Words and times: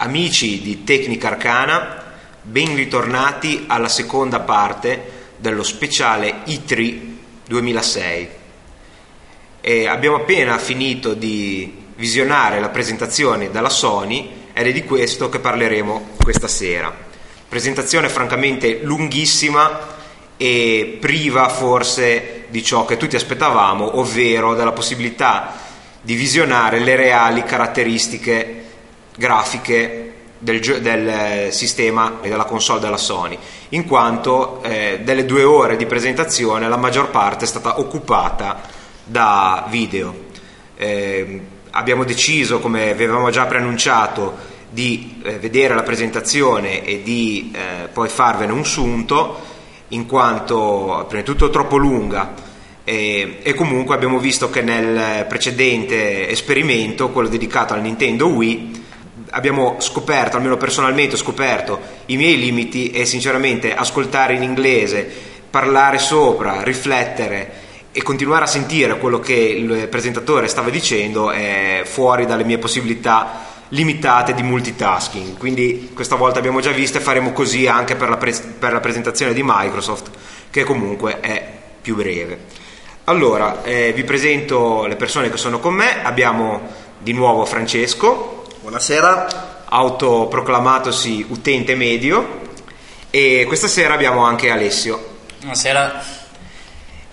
Amici 0.00 0.60
di 0.60 0.84
Tecnica 0.84 1.26
Arcana, 1.26 2.04
ben 2.40 2.76
ritornati 2.76 3.64
alla 3.66 3.88
seconda 3.88 4.38
parte 4.38 5.32
dello 5.38 5.64
speciale 5.64 6.44
I3 6.46 6.98
2006. 7.48 8.28
E 9.60 9.88
abbiamo 9.88 10.18
appena 10.18 10.56
finito 10.58 11.14
di 11.14 11.86
visionare 11.96 12.60
la 12.60 12.68
presentazione 12.68 13.50
dalla 13.50 13.70
Sony 13.70 14.30
ed 14.52 14.68
è 14.68 14.72
di 14.72 14.84
questo 14.84 15.28
che 15.28 15.40
parleremo 15.40 16.10
questa 16.22 16.46
sera. 16.46 16.96
Presentazione 17.48 18.08
francamente 18.08 18.78
lunghissima 18.82 19.96
e 20.36 20.96
priva 21.00 21.48
forse 21.48 22.44
di 22.50 22.62
ciò 22.62 22.84
che 22.84 22.96
tutti 22.96 23.16
aspettavamo, 23.16 23.98
ovvero 23.98 24.54
della 24.54 24.70
possibilità 24.70 25.56
di 26.00 26.14
visionare 26.14 26.78
le 26.78 26.94
reali 26.94 27.42
caratteristiche 27.42 28.57
grafiche 29.18 30.14
del, 30.38 30.60
del, 30.60 31.52
sistema 31.52 32.18
e 32.22 32.28
della 32.28 32.44
console 32.44 32.80
della 32.80 32.96
Sony, 32.96 33.36
in 33.70 33.84
quanto 33.84 34.62
eh, 34.62 35.00
delle 35.02 35.24
due 35.26 35.42
ore 35.42 35.76
di 35.76 35.84
presentazione 35.84 36.68
la 36.68 36.76
maggior 36.76 37.10
parte 37.10 37.44
è 37.44 37.48
stata 37.48 37.80
occupata 37.80 38.60
da 39.04 39.66
video. 39.68 40.26
Eh, 40.76 41.40
abbiamo 41.70 42.04
deciso, 42.04 42.60
come 42.60 42.90
avevamo 42.90 43.30
già 43.30 43.46
preannunciato, 43.46 44.56
di 44.70 45.20
eh, 45.24 45.38
vedere 45.38 45.74
la 45.74 45.82
presentazione 45.82 46.84
e 46.84 47.02
di 47.02 47.52
eh, 47.52 47.88
poi 47.88 48.08
farvene 48.08 48.52
un 48.52 48.64
sunto, 48.64 49.56
in 49.88 50.06
quanto 50.06 51.06
prima 51.08 51.22
di 51.22 51.28
tutto 51.28 51.48
troppo 51.48 51.78
lunga 51.78 52.34
e, 52.88 53.40
e 53.42 53.52
comunque 53.52 53.94
abbiamo 53.94 54.18
visto 54.18 54.48
che 54.48 54.62
nel 54.62 55.26
precedente 55.26 56.28
esperimento, 56.30 57.10
quello 57.10 57.28
dedicato 57.28 57.74
al 57.74 57.82
Nintendo 57.82 58.28
Wii, 58.28 58.77
abbiamo 59.30 59.76
scoperto, 59.78 60.36
almeno 60.36 60.56
personalmente 60.56 61.14
ho 61.14 61.18
scoperto 61.18 61.80
i 62.06 62.16
miei 62.16 62.38
limiti 62.38 62.90
e 62.90 63.04
sinceramente 63.04 63.74
ascoltare 63.74 64.34
in 64.34 64.42
inglese, 64.42 65.10
parlare 65.50 65.98
sopra, 65.98 66.62
riflettere 66.62 67.66
e 67.92 68.02
continuare 68.02 68.44
a 68.44 68.48
sentire 68.48 68.98
quello 68.98 69.18
che 69.18 69.34
il 69.34 69.88
presentatore 69.88 70.48
stava 70.48 70.70
dicendo 70.70 71.30
è 71.30 71.82
fuori 71.84 72.26
dalle 72.26 72.44
mie 72.44 72.58
possibilità 72.58 73.46
limitate 73.70 74.34
di 74.34 74.42
multitasking. 74.42 75.36
Quindi 75.36 75.90
questa 75.94 76.16
volta 76.16 76.38
abbiamo 76.38 76.60
già 76.60 76.70
visto 76.70 76.98
e 76.98 77.00
faremo 77.00 77.32
così 77.32 77.66
anche 77.66 77.96
per 77.96 78.08
la, 78.08 78.16
pre- 78.16 78.54
per 78.58 78.72
la 78.72 78.80
presentazione 78.80 79.32
di 79.32 79.42
Microsoft, 79.44 80.10
che 80.50 80.64
comunque 80.64 81.20
è 81.20 81.44
più 81.80 81.96
breve. 81.96 82.66
Allora, 83.04 83.62
eh, 83.62 83.92
vi 83.94 84.04
presento 84.04 84.86
le 84.86 84.96
persone 84.96 85.30
che 85.30 85.38
sono 85.38 85.60
con 85.60 85.74
me. 85.74 86.02
Abbiamo 86.02 86.60
di 86.98 87.12
nuovo 87.12 87.44
Francesco. 87.44 88.37
Buonasera. 88.68 89.64
Autoproclamatosi 89.64 91.24
utente 91.30 91.74
medio. 91.74 92.50
E 93.08 93.46
questa 93.46 93.66
sera 93.66 93.94
abbiamo 93.94 94.24
anche 94.24 94.50
Alessio. 94.50 95.20
Buonasera. 95.38 96.04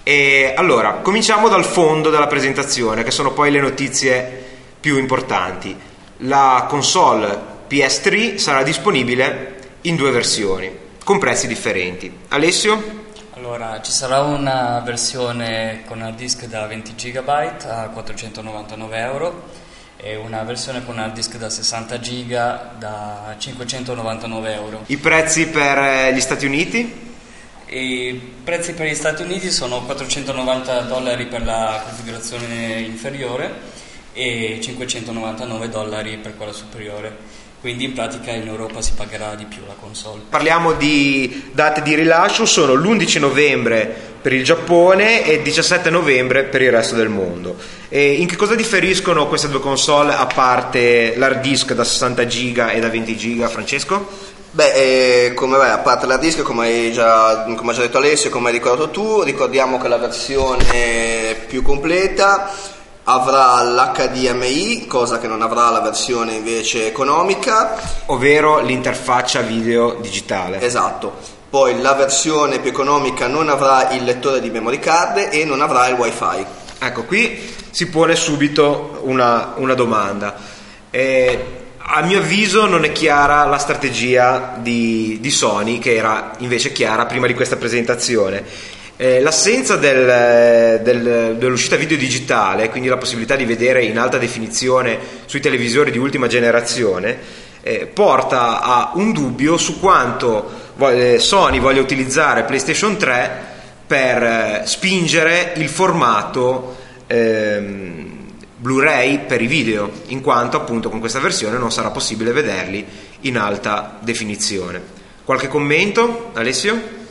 E 0.04 0.54
allora, 0.58 0.96
cominciamo 0.96 1.48
dal 1.48 1.64
fondo 1.64 2.10
della 2.10 2.28
presentazione, 2.28 3.04
che 3.04 3.12
sono 3.12 3.32
poi 3.32 3.52
le 3.52 3.62
notizie 3.62 4.44
più 4.82 4.98
importanti. 4.98 5.74
La 6.18 6.66
console 6.68 7.40
PS3 7.70 8.36
sarà 8.36 8.62
disponibile 8.62 9.78
in 9.84 9.96
due 9.96 10.12
versioni, 10.12 10.70
con 11.06 11.20
prezzi 11.20 11.48
differenti. 11.48 12.14
Alessio? 12.28 13.04
Allora, 13.36 13.80
ci 13.82 13.94
sarà 13.94 14.20
una 14.24 14.82
versione 14.84 15.84
con 15.88 16.02
hard 16.02 16.18
disk 16.18 16.48
da 16.48 16.68
20 16.68 16.96
GB 16.96 17.30
a 17.30 17.90
499 17.94 18.98
euro 19.00 19.64
e 19.98 20.16
una 20.16 20.44
versione 20.44 20.84
con 20.86 21.00
hard 21.00 21.14
disk 21.14 21.38
da 21.38 21.50
60 21.50 21.98
GB 21.98 22.78
da 22.78 23.36
599 23.38 24.54
euro. 24.54 24.84
I 24.88 24.98
prezzi 24.98 25.48
per 25.48 25.78
eh, 25.78 26.14
gli 26.14 26.20
Stati 26.20 26.46
Uniti? 26.46 27.04
I 27.68 28.34
prezzi 28.44 28.74
per 28.74 28.88
gli 28.88 28.96
Stati 28.96 29.24
Uniti 29.24 29.50
sono 29.50 29.82
490 29.82 30.82
dollari 30.82 31.26
per 31.26 31.44
la 31.44 31.82
configurazione 31.84 32.80
inferiore 32.82 33.74
e 34.14 34.60
599 34.62 35.70
dollari 35.70 36.18
per 36.18 36.38
quella 36.38 36.54
superiore. 36.54 37.44
Quindi 37.60 37.86
in 37.86 37.94
pratica 37.94 38.32
in 38.32 38.48
Europa 38.48 38.82
si 38.82 38.92
pagherà 38.96 39.34
di 39.34 39.46
più 39.46 39.64
la 39.66 39.74
console. 39.74 40.22
Parliamo 40.30 40.74
di 40.74 41.50
date 41.52 41.82
di 41.82 41.96
rilascio, 41.96 42.46
sono 42.46 42.76
l'11 42.76 43.20
novembre 43.20 44.14
per 44.22 44.34
il 44.34 44.44
Giappone 44.44 45.26
e 45.26 45.34
il 45.34 45.42
17 45.42 45.90
novembre 45.90 46.44
per 46.44 46.62
il 46.62 46.72
resto 46.72 46.96
del 46.96 47.10
mondo. 47.10 47.56
E 47.90 48.14
in 48.14 48.28
che 48.28 48.36
cosa 48.36 48.56
differiscono 48.56 49.28
queste 49.28 49.50
due 49.50 49.60
console 49.60 50.14
a 50.14 50.26
parte 50.26 51.14
l'hard 51.18 51.42
disk 51.42 51.74
da 51.74 51.84
60 51.84 52.26
giga 52.28 52.72
e 52.72 52.80
da 52.80 52.90
20 52.90 53.18
giga, 53.18 53.48
Francesco? 53.48 54.34
Beh, 54.52 54.72
eh, 55.26 55.34
come 55.34 55.58
beh, 55.58 55.70
a 55.70 55.80
parte 55.80 56.06
l'hard 56.06 56.22
disk, 56.22 56.42
come 56.42 56.68
hai, 56.68 56.94
già, 56.94 57.44
come 57.56 57.72
hai 57.72 57.76
già 57.76 57.82
detto 57.82 57.98
Alessio, 57.98 58.30
come 58.30 58.48
hai 58.48 58.54
ricordato 58.54 58.90
tu, 58.90 59.22
ricordiamo 59.22 59.78
che 59.78 59.88
la 59.88 59.98
versione 59.98 61.36
più 61.48 61.62
completa 61.62 62.52
avrà 63.04 63.62
l'HDMI, 63.64 64.88
cosa 64.88 65.20
che 65.20 65.28
non 65.28 65.42
avrà 65.42 65.70
la 65.70 65.82
versione 65.82 66.36
invece 66.36 66.88
economica. 66.88 67.76
Ovvero 68.08 68.60
l'interfaccia 68.62 69.42
video 69.42 69.98
digitale. 70.02 70.62
Esatto. 70.62 71.14
Poi 71.50 71.80
la 71.82 71.94
versione 71.94 72.60
più 72.60 72.70
economica 72.70 73.28
non 73.28 73.50
avrà 73.50 73.92
il 73.92 74.04
lettore 74.04 74.42
di 74.42 74.50
memory 74.50 74.80
card 74.80 75.30
e 75.32 75.46
non 75.46 75.62
avrà 75.62 75.88
il 75.88 75.96
wifi. 75.96 76.46
Ecco, 76.80 77.04
qui 77.04 77.40
si 77.72 77.88
pone 77.88 78.16
subito 78.16 79.02
una, 79.04 79.54
una 79.58 79.74
domanda. 79.74 80.36
Eh, 80.90 81.46
a 81.78 82.02
mio 82.02 82.20
avviso 82.20 82.66
non 82.66 82.84
è 82.84 82.92
chiara 82.92 83.46
la 83.46 83.58
strategia 83.58 84.58
di, 84.60 85.18
di 85.22 85.32
Sony, 85.32 85.80
che 85.80 85.96
era 85.96 86.34
invece 86.40 86.72
chiara 86.72 87.06
prima 87.06 87.28
di 87.28 87.34
questa 87.34 87.58
presentazione 87.58 88.74
eh, 88.98 89.20
l'assenza 89.20 89.76
del, 89.76 90.82
del, 90.82 91.36
dell'uscita 91.38 91.76
video 91.76 91.98
digitale, 91.98 92.70
quindi 92.70 92.88
la 92.88 92.98
possibilità 92.98 93.36
di 93.36 93.46
vedere 93.46 93.84
in 93.84 93.98
alta 93.98 94.18
definizione 94.18 94.98
sui 95.26 95.42
televisori 95.42 95.92
di 95.92 95.98
ultima 95.98 96.28
generazione, 96.28 97.44
eh, 97.62 97.88
porta 97.88 98.62
a 98.62 98.92
un 98.96 99.12
dubbio 99.12 99.58
su 99.58 99.80
quanto 99.80 100.74
eh, 100.80 101.20
Sony 101.20 101.60
voglia 101.60 101.82
utilizzare 101.82 102.44
PlayStation 102.44 102.96
3 102.96 103.54
per 103.86 104.24
eh, 104.24 104.62
spingere 104.66 105.54
il 105.58 105.70
formato 105.70 106.78
ehm, 107.08 108.14
Blu-ray 108.58 109.26
per 109.26 109.42
i 109.42 109.48
video, 109.48 109.92
in 110.08 110.22
quanto 110.22 110.58
appunto 110.58 110.90
con 110.90 111.00
questa 111.00 111.20
versione 111.20 111.58
non 111.58 111.72
sarà 111.72 111.92
possibile 111.92 112.32
vederli 112.32 112.86
in 113.22 113.38
alta 113.38 114.00
definizione. 114.02 114.82
Qualche 115.24 115.48
commento, 115.48 116.32
Alessio? 116.34 117.04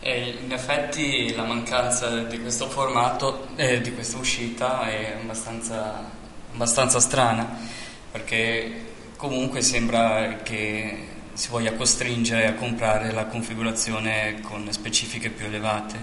E 0.00 0.38
in 0.42 0.52
effetti 0.52 1.34
la 1.34 1.44
mancanza 1.44 2.22
di 2.22 2.40
questo 2.40 2.68
formato, 2.68 3.48
eh, 3.56 3.82
di 3.82 3.92
questa 3.92 4.16
uscita, 4.16 4.88
è 4.88 5.16
abbastanza, 5.20 6.02
abbastanza 6.54 7.00
strana, 7.00 7.58
perché 8.10 8.86
comunque 9.16 9.60
sembra 9.60 10.38
che 10.42 11.08
si 11.40 11.48
voglia 11.48 11.72
costringere 11.72 12.46
a 12.48 12.52
comprare 12.52 13.12
la 13.12 13.24
configurazione 13.24 14.40
con 14.42 14.70
specifiche 14.72 15.30
più 15.30 15.46
elevate. 15.46 15.96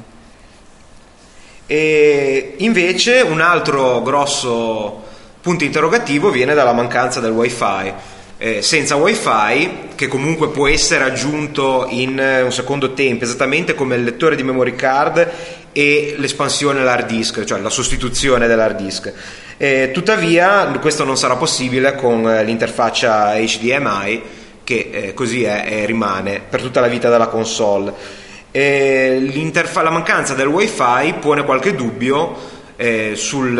E 1.67 2.55
invece 2.57 3.21
un 3.21 3.39
altro 3.39 4.01
grosso 4.01 5.03
punto 5.39 5.63
interrogativo 5.63 6.31
viene 6.31 6.55
dalla 6.55 6.73
mancanza 6.73 7.19
del 7.19 7.33
wifi 7.33 7.93
eh, 8.39 8.61
senza 8.63 8.95
wifi 8.95 9.91
che 9.93 10.07
comunque 10.07 10.49
può 10.49 10.67
essere 10.67 11.03
aggiunto 11.03 11.85
in 11.89 12.19
eh, 12.19 12.41
un 12.41 12.51
secondo 12.51 12.93
tempo 12.93 13.23
esattamente 13.23 13.75
come 13.75 13.95
il 13.95 14.03
lettore 14.03 14.35
di 14.35 14.41
memory 14.41 14.75
card 14.75 15.31
e 15.71 16.15
l'espansione 16.17 16.81
all'hard 16.81 17.07
disk 17.07 17.43
cioè 17.43 17.59
la 17.59 17.69
sostituzione 17.69 18.47
dell'hard 18.47 18.77
disk 18.77 19.13
eh, 19.57 19.91
tuttavia 19.93 20.65
questo 20.79 21.03
non 21.03 21.17
sarà 21.17 21.35
possibile 21.35 21.95
con 21.95 22.27
eh, 22.27 22.43
l'interfaccia 22.43 23.33
HDMI 23.35 24.36
che 24.67 24.89
eh, 24.91 25.13
così 25.13 25.44
è 25.44 25.63
e 25.65 25.86
rimane 25.86 26.41
per 26.41 26.62
tutta 26.62 26.81
la 26.81 26.88
vita 26.88 27.09
della 27.09 27.27
console 27.27 27.94
la 29.81 29.89
mancanza 29.89 30.33
del 30.33 30.47
wifi 30.47 31.13
pone 31.21 31.45
qualche 31.45 31.74
dubbio 31.74 32.36
eh, 32.75 33.13
sul 33.15 33.56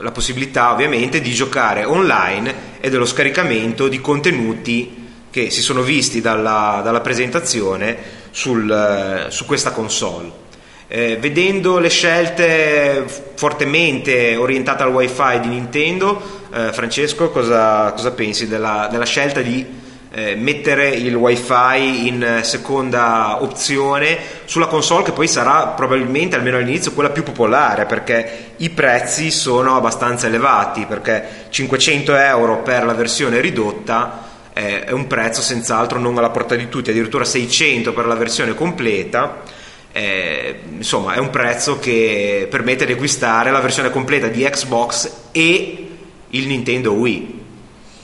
la 0.00 0.10
possibilità 0.10 0.72
ovviamente 0.72 1.20
di 1.20 1.32
giocare 1.32 1.84
online 1.84 2.76
e 2.80 2.90
dello 2.90 3.06
scaricamento 3.06 3.86
di 3.88 4.00
contenuti 4.00 5.06
che 5.30 5.50
si 5.50 5.60
sono 5.60 5.82
visti 5.82 6.20
dalla, 6.20 6.80
dalla 6.82 7.00
presentazione 7.00 7.96
sul, 8.30 9.26
su 9.28 9.44
questa 9.44 9.72
console. 9.72 10.46
Eh, 10.90 11.18
vedendo 11.20 11.78
le 11.78 11.90
scelte 11.90 13.04
fortemente 13.34 14.36
orientate 14.36 14.84
al 14.84 14.88
wifi 14.88 15.38
di 15.40 15.48
Nintendo, 15.48 16.18
eh, 16.50 16.72
Francesco, 16.72 17.28
cosa, 17.28 17.92
cosa 17.92 18.10
pensi 18.12 18.48
della, 18.48 18.88
della, 18.90 19.04
scelta 19.04 19.42
di 19.42 19.66
eh, 20.10 20.34
mettere 20.34 20.88
il 20.88 21.14
wifi 21.14 22.06
in 22.08 22.40
seconda 22.40 23.42
opzione 23.42 24.16
sulla 24.46 24.64
console 24.64 25.04
che 25.04 25.12
poi 25.12 25.28
sarà 25.28 25.66
probabilmente 25.66 26.36
almeno 26.36 26.56
all'inizio 26.56 26.94
quella 26.94 27.10
più 27.10 27.22
popolare 27.22 27.84
perché 27.84 28.52
i 28.56 28.70
prezzi 28.70 29.30
sono 29.30 29.76
abbastanza 29.76 30.26
elevati 30.26 30.86
perché 30.86 31.22
500 31.50 32.16
euro 32.16 32.62
per 32.62 32.86
la 32.86 32.94
versione 32.94 33.42
ridotta 33.42 34.24
eh, 34.54 34.84
è 34.84 34.92
un 34.92 35.06
prezzo 35.06 35.42
senz'altro 35.42 35.98
non 35.98 36.16
alla 36.16 36.30
portata 36.30 36.54
di 36.54 36.70
tutti 36.70 36.88
addirittura 36.88 37.26
600 37.26 37.92
per 37.92 38.06
la 38.06 38.14
versione 38.14 38.54
completa 38.54 39.57
eh, 39.98 40.60
insomma 40.76 41.14
è 41.14 41.18
un 41.18 41.30
prezzo 41.30 41.78
che 41.78 42.46
permette 42.50 42.86
di 42.86 42.92
acquistare 42.92 43.50
la 43.50 43.60
versione 43.60 43.90
completa 43.90 44.28
di 44.28 44.42
Xbox 44.42 45.10
e 45.32 45.88
il 46.28 46.46
Nintendo 46.46 46.92
Wii 46.92 47.38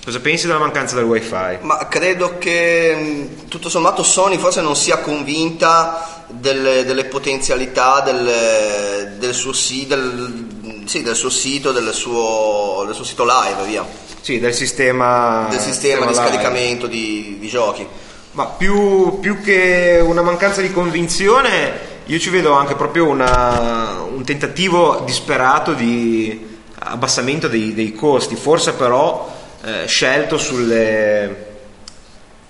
Cosa 0.04 0.20
pensi 0.20 0.46
della 0.46 0.58
mancanza 0.58 0.96
del 0.96 1.04
wifi? 1.04 1.60
Ma 1.62 1.88
credo 1.88 2.36
che 2.36 3.26
tutto 3.48 3.70
sommato 3.70 4.02
Sony 4.02 4.36
forse 4.36 4.60
non 4.60 4.76
sia 4.76 4.98
convinta 4.98 6.26
delle, 6.28 6.84
delle 6.84 7.06
potenzialità 7.06 8.02
del, 8.02 9.14
del, 9.16 9.32
suo, 9.32 9.52
del, 9.86 10.84
sì, 10.84 11.02
del, 11.02 11.14
suo, 11.14 11.30
sito, 11.30 11.72
del 11.72 11.90
suo, 11.94 12.82
del 12.84 12.94
suo 12.94 13.02
sito 13.02 13.24
live, 13.24 13.64
via. 13.64 13.86
Sì, 14.20 14.38
del 14.40 14.52
sistema, 14.52 15.46
del 15.48 15.58
sistema, 15.58 16.06
sistema 16.06 16.06
di 16.06 16.14
scaricamento 16.14 16.86
di, 16.86 17.38
di, 17.40 17.48
giochi. 17.48 17.86
Ma 18.34 18.46
più, 18.46 19.20
più, 19.20 19.40
che 19.40 20.02
una 20.04 20.20
mancanza 20.20 20.60
di 20.60 20.72
convinzione, 20.72 22.02
io 22.06 22.18
ci 22.18 22.30
vedo 22.30 22.54
anche 22.54 22.74
proprio 22.74 23.06
una, 23.06 24.00
un 24.00 24.24
tentativo 24.24 25.02
disperato 25.06 25.72
di 25.72 26.58
abbassamento 26.80 27.46
dei, 27.46 27.74
dei 27.74 27.92
costi. 27.92 28.34
Forse 28.34 28.72
però 28.72 29.32
eh, 29.62 29.86
scelto 29.86 30.36
sulle, 30.36 31.46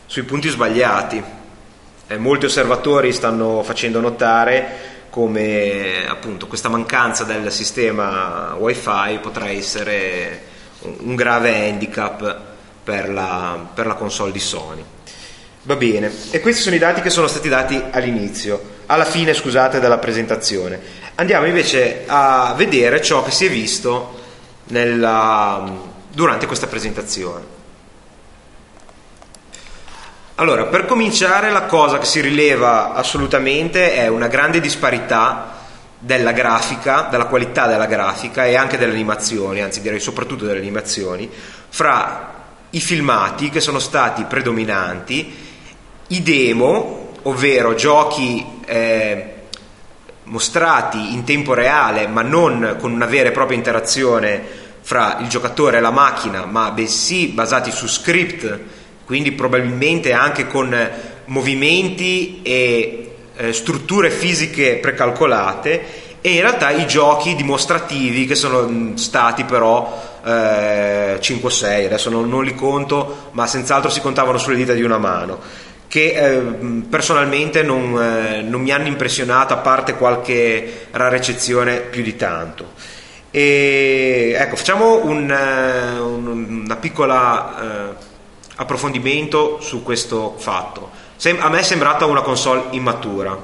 sui 0.06 0.22
punti 0.22 0.48
sbagliati. 0.48 1.22
Eh, 2.06 2.16
molti 2.16 2.46
osservatori 2.46 3.12
stanno 3.12 3.62
facendo 3.62 4.00
notare 4.00 4.92
come 5.10 6.06
appunto 6.08 6.46
questa 6.46 6.70
mancanza 6.70 7.24
del 7.24 7.52
sistema 7.52 8.56
wifi 8.58 9.18
potrà 9.20 9.50
essere 9.50 10.44
un, 10.80 10.96
un 11.00 11.14
grave 11.14 11.68
handicap 11.68 12.40
per 12.82 13.10
la, 13.10 13.68
per 13.74 13.86
la 13.86 13.94
console 13.94 14.32
di 14.32 14.40
Sony. 14.40 14.93
Va 15.66 15.76
bene, 15.76 16.12
e 16.30 16.40
questi 16.40 16.60
sono 16.60 16.76
i 16.76 16.78
dati 16.78 17.00
che 17.00 17.08
sono 17.08 17.26
stati 17.26 17.48
dati 17.48 17.82
all'inizio, 17.90 18.82
alla 18.84 19.06
fine, 19.06 19.32
scusate, 19.32 19.80
della 19.80 19.96
presentazione. 19.96 20.78
Andiamo 21.14 21.46
invece 21.46 22.02
a 22.06 22.52
vedere 22.54 23.00
ciò 23.00 23.24
che 23.24 23.30
si 23.30 23.46
è 23.46 23.48
visto 23.48 24.20
nella, 24.64 25.64
durante 26.12 26.44
questa 26.44 26.66
presentazione. 26.66 27.44
Allora, 30.34 30.66
per 30.66 30.84
cominciare 30.84 31.50
la 31.50 31.62
cosa 31.62 31.96
che 31.98 32.04
si 32.04 32.20
rileva 32.20 32.92
assolutamente 32.92 33.94
è 33.94 34.06
una 34.08 34.28
grande 34.28 34.60
disparità 34.60 35.60
della 35.98 36.32
grafica, 36.32 37.06
della 37.10 37.24
qualità 37.24 37.66
della 37.66 37.86
grafica 37.86 38.44
e 38.44 38.54
anche 38.54 38.76
delle 38.76 38.92
animazioni, 38.92 39.62
anzi 39.62 39.80
direi 39.80 40.00
soprattutto 40.00 40.44
delle 40.44 40.58
animazioni, 40.58 41.30
fra 41.70 42.32
i 42.68 42.80
filmati 42.80 43.48
che 43.48 43.60
sono 43.60 43.78
stati 43.78 44.24
predominanti, 44.24 45.43
i 46.08 46.22
demo, 46.22 47.12
ovvero 47.22 47.74
giochi 47.74 48.44
eh, 48.66 49.32
mostrati 50.24 51.12
in 51.14 51.24
tempo 51.24 51.54
reale 51.54 52.06
ma 52.06 52.22
non 52.22 52.76
con 52.78 52.92
una 52.92 53.06
vera 53.06 53.28
e 53.28 53.32
propria 53.32 53.56
interazione 53.56 54.42
fra 54.80 55.18
il 55.20 55.28
giocatore 55.28 55.78
e 55.78 55.80
la 55.80 55.90
macchina, 55.90 56.44
ma 56.44 56.70
bensì 56.70 57.28
basati 57.28 57.70
su 57.70 57.86
script, 57.86 58.60
quindi 59.06 59.32
probabilmente 59.32 60.12
anche 60.12 60.46
con 60.46 60.90
movimenti 61.26 62.40
e 62.42 63.16
eh, 63.36 63.52
strutture 63.52 64.10
fisiche 64.10 64.76
precalcolate 64.76 66.02
e 66.20 66.30
in 66.30 66.40
realtà 66.40 66.70
i 66.70 66.86
giochi 66.86 67.34
dimostrativi 67.34 68.24
che 68.24 68.34
sono 68.34 68.66
mm, 68.66 68.94
stati 68.94 69.44
però 69.44 70.20
eh, 70.24 71.18
5-6, 71.20 71.84
adesso 71.84 72.08
non, 72.08 72.28
non, 72.28 72.44
li 72.44 72.54
conto, 72.54 73.28
ma 73.32 73.46
senz'altro 73.46 73.90
si 73.90 74.00
contavano 74.00 74.38
sulle 74.38 74.56
dita 74.56 74.72
di 74.72 74.82
una 74.82 74.96
mano, 74.96 75.38
che 75.94 76.12
eh, 76.12 76.40
personalmente 76.90 77.62
non, 77.62 77.96
eh, 78.02 78.42
non 78.42 78.62
mi 78.62 78.72
hanno 78.72 78.88
impressionato 78.88 79.54
a 79.54 79.58
parte 79.58 79.94
qualche 79.94 80.88
rara 80.90 81.14
eccezione 81.14 81.82
più 81.82 82.02
di 82.02 82.16
tanto. 82.16 82.72
E 83.30 84.34
ecco, 84.36 84.56
facciamo 84.56 85.04
un, 85.04 85.30
uh, 85.30 86.04
un 86.04 86.62
una 86.64 86.76
piccola 86.78 87.94
uh, 87.94 88.04
approfondimento 88.56 89.60
su 89.60 89.84
questo 89.84 90.34
fatto. 90.36 90.90
Sem- 91.14 91.38
a 91.40 91.48
me 91.48 91.60
è 91.60 91.62
sembrata 91.62 92.06
una 92.06 92.22
console 92.22 92.64
immatura. 92.70 93.38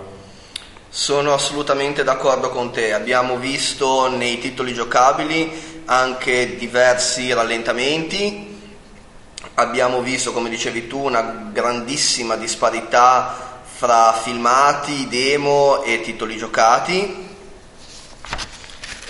Sono 0.88 1.32
assolutamente 1.32 2.02
d'accordo 2.02 2.50
con 2.50 2.72
te. 2.72 2.92
Abbiamo 2.92 3.36
visto 3.36 4.08
nei 4.08 4.40
titoli 4.40 4.74
giocabili 4.74 5.84
anche 5.84 6.56
diversi 6.56 7.32
rallentamenti. 7.32 8.49
Abbiamo 9.60 10.00
visto, 10.00 10.32
come 10.32 10.48
dicevi 10.48 10.86
tu, 10.86 11.04
una 11.04 11.50
grandissima 11.52 12.36
disparità 12.36 13.60
fra 13.76 14.12
filmati, 14.12 15.08
demo 15.08 15.82
e 15.82 16.00
titoli 16.00 16.36
giocati 16.36 17.28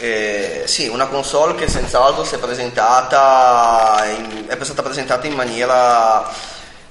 eh, 0.01 0.63
sì, 0.65 0.89
una 0.89 1.09
console 1.09 1.55
che 1.55 1.69
senz'altro 1.69 2.25
si 2.25 2.35
è 2.35 2.39
presentata, 2.39 4.03
in, 4.07 4.47
è 4.47 4.65
stata 4.65 4.83
presentata 4.83 5.27
in 5.27 5.35
maniera 5.35 6.27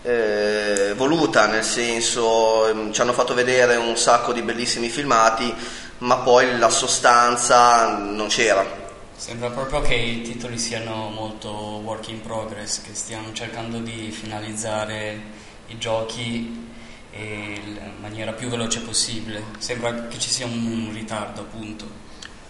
eh, 0.03 0.93
voluta, 0.95 1.47
nel 1.47 1.63
senso 1.63 2.71
mm, 2.71 2.91
ci 2.91 3.01
hanno 3.01 3.13
fatto 3.13 3.33
vedere 3.33 3.77
un 3.77 3.97
sacco 3.97 4.31
di 4.31 4.43
bellissimi 4.43 4.89
filmati, 4.89 5.51
ma 5.99 6.17
poi 6.17 6.59
la 6.59 6.69
sostanza 6.69 7.97
non 7.97 8.27
c'era. 8.27 8.78
Sembra 9.19 9.49
proprio 9.49 9.81
che 9.81 9.95
i 9.95 10.21
titoli 10.21 10.57
siano 10.57 11.09
molto 11.09 11.49
work 11.49 12.07
in 12.07 12.21
progress, 12.21 12.81
che 12.81 12.91
stiano 12.93 13.33
cercando 13.33 13.79
di 13.79 14.11
finalizzare 14.11 15.21
i 15.67 15.77
giochi 15.77 16.69
in 17.11 17.79
maniera 17.99 18.31
più 18.31 18.47
veloce 18.47 18.79
possibile. 18.79 19.43
Sembra 19.57 20.07
che 20.07 20.17
ci 20.19 20.29
sia 20.29 20.45
un 20.45 20.89
ritardo 20.93 21.41
appunto. 21.41 21.85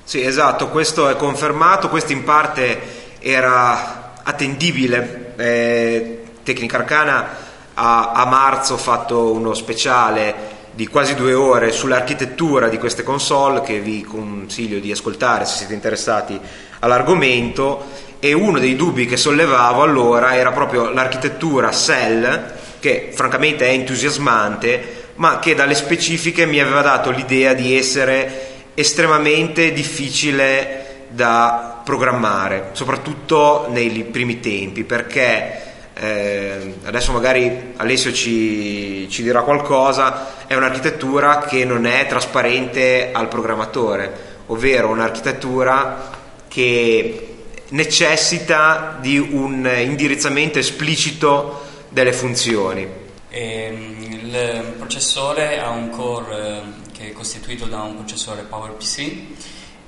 Sì, 0.04 0.22
esatto, 0.22 0.70
questo 0.70 1.10
è 1.10 1.16
confermato, 1.16 1.90
questo 1.90 2.12
in 2.12 2.24
parte 2.24 3.18
era 3.18 4.22
attendibile. 4.22 5.34
Eh, 5.38 6.24
Tecnica 6.44 6.78
Arcana 6.78 7.30
a, 7.74 8.12
a 8.12 8.26
marzo 8.26 8.76
ha 8.76 8.78
fatto 8.78 9.32
uno 9.32 9.56
speciale 9.56 10.59
di 10.80 10.88
quasi 10.88 11.14
due 11.14 11.34
ore 11.34 11.74
sull'architettura 11.74 12.70
di 12.70 12.78
queste 12.78 13.04
console 13.04 13.62
che 13.64 13.82
vi 13.82 14.02
consiglio 14.02 14.80
di 14.80 14.94
ascoltare 14.94 15.44
se 15.44 15.58
siete 15.58 15.74
interessati 15.74 16.40
all'argomento. 16.80 18.08
E 18.20 18.32
uno 18.32 18.60
dei 18.60 18.78
dubbi 18.78 19.06
che 19.06 19.18
sollevavo 19.18 19.82
allora 19.82 20.38
era 20.38 20.54
proprio 20.54 20.90
l'architettura 20.90 21.70
Cell 21.72 22.54
che 22.80 23.10
francamente 23.14 23.68
è 23.68 23.72
entusiasmante 23.72 25.08
ma 25.16 25.40
che 25.40 25.54
dalle 25.54 25.76
specifiche 25.76 26.46
mi 26.46 26.62
aveva 26.62 26.82
dato 26.82 27.10
l'idea 27.10 27.54
di 27.54 27.76
essere 27.76 28.70
estremamente 28.74 29.74
difficile 29.74 31.08
da 31.10 31.82
programmare, 31.84 32.70
soprattutto 32.72 33.68
nei 33.70 34.06
primi 34.06 34.40
tempi, 34.40 34.86
perché 34.86 35.69
eh, 36.02 36.76
adesso 36.84 37.12
magari 37.12 37.74
Alessio 37.76 38.14
ci, 38.14 39.08
ci, 39.10 39.22
dirà 39.22 39.42
qualcosa, 39.42 40.46
è 40.48 40.56
un'architettura 40.56 41.40
che 41.40 41.66
non 41.66 41.86
è 41.86 42.06
trasparente 42.08 43.10
al 43.12 43.28
programmatore, 43.28 44.38
ovvero 44.46 44.88
un'architettura 44.88 46.10
che 46.48 47.28
necessita 47.70 48.98
di 49.02 49.18
un 49.18 49.70
indirizzamento 49.84 50.58
esplicito 50.58 51.66
delle 51.90 52.14
funzioni. 52.14 52.88
E, 53.30 53.64
ehm, 53.64 53.98
il 54.10 54.74
processore 54.78 55.60
ha 55.60 55.70
un 55.70 55.90
core 55.90 56.62
che 56.94 57.10
è 57.10 57.12
costituito 57.12 57.66
da 57.66 57.82
un 57.82 57.96
processore 57.96 58.44
PowerPC 58.44 59.12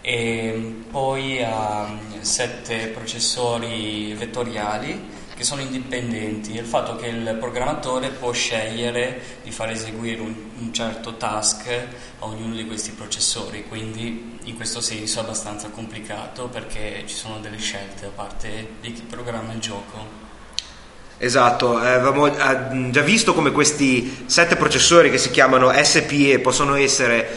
e 0.02 0.76
poi 0.92 1.42
ha 1.42 1.98
sette 2.20 2.88
processori 2.88 4.14
vettoriali 4.14 5.20
che 5.42 5.48
sono 5.48 5.62
indipendenti 5.62 6.56
il 6.56 6.66
fatto 6.66 6.96
che 6.98 7.08
il 7.08 7.36
programmatore 7.40 8.10
può 8.10 8.32
scegliere 8.32 9.40
di 9.42 9.50
far 9.50 9.72
eseguire 9.72 10.22
un, 10.22 10.32
un, 10.60 10.72
certo 10.72 11.16
task 11.16 11.68
a 12.20 12.26
ognuno 12.26 12.54
di 12.54 12.68
questi 12.68 12.92
processori, 12.92 13.66
quindi 13.68 14.38
in 14.44 14.56
questo 14.56 14.82
senso 14.82 15.18
è 15.18 15.24
abbastanza 15.24 15.70
complicato 15.70 16.48
perché 16.48 17.06
ci 17.08 17.16
sono 17.16 17.40
delle 17.40 17.58
scelte 17.58 18.02
da 18.02 18.12
parte 18.14 18.74
di 18.82 18.94
chi 18.94 19.02
programma 19.02 19.54
il 19.54 19.60
gioco. 19.60 20.06
Esatto, 21.18 21.84
eh, 21.84 21.90
avevamo 21.90 22.92
già 22.92 23.02
visto 23.02 23.34
come 23.34 23.52
questi 23.52 24.26
sette 24.28 24.56
processori 24.56 25.10
che 25.10 25.18
si 25.18 25.32
chiamano 25.32 25.72
SPE 25.74 26.38
possono 26.38 26.76
essere 26.76 27.28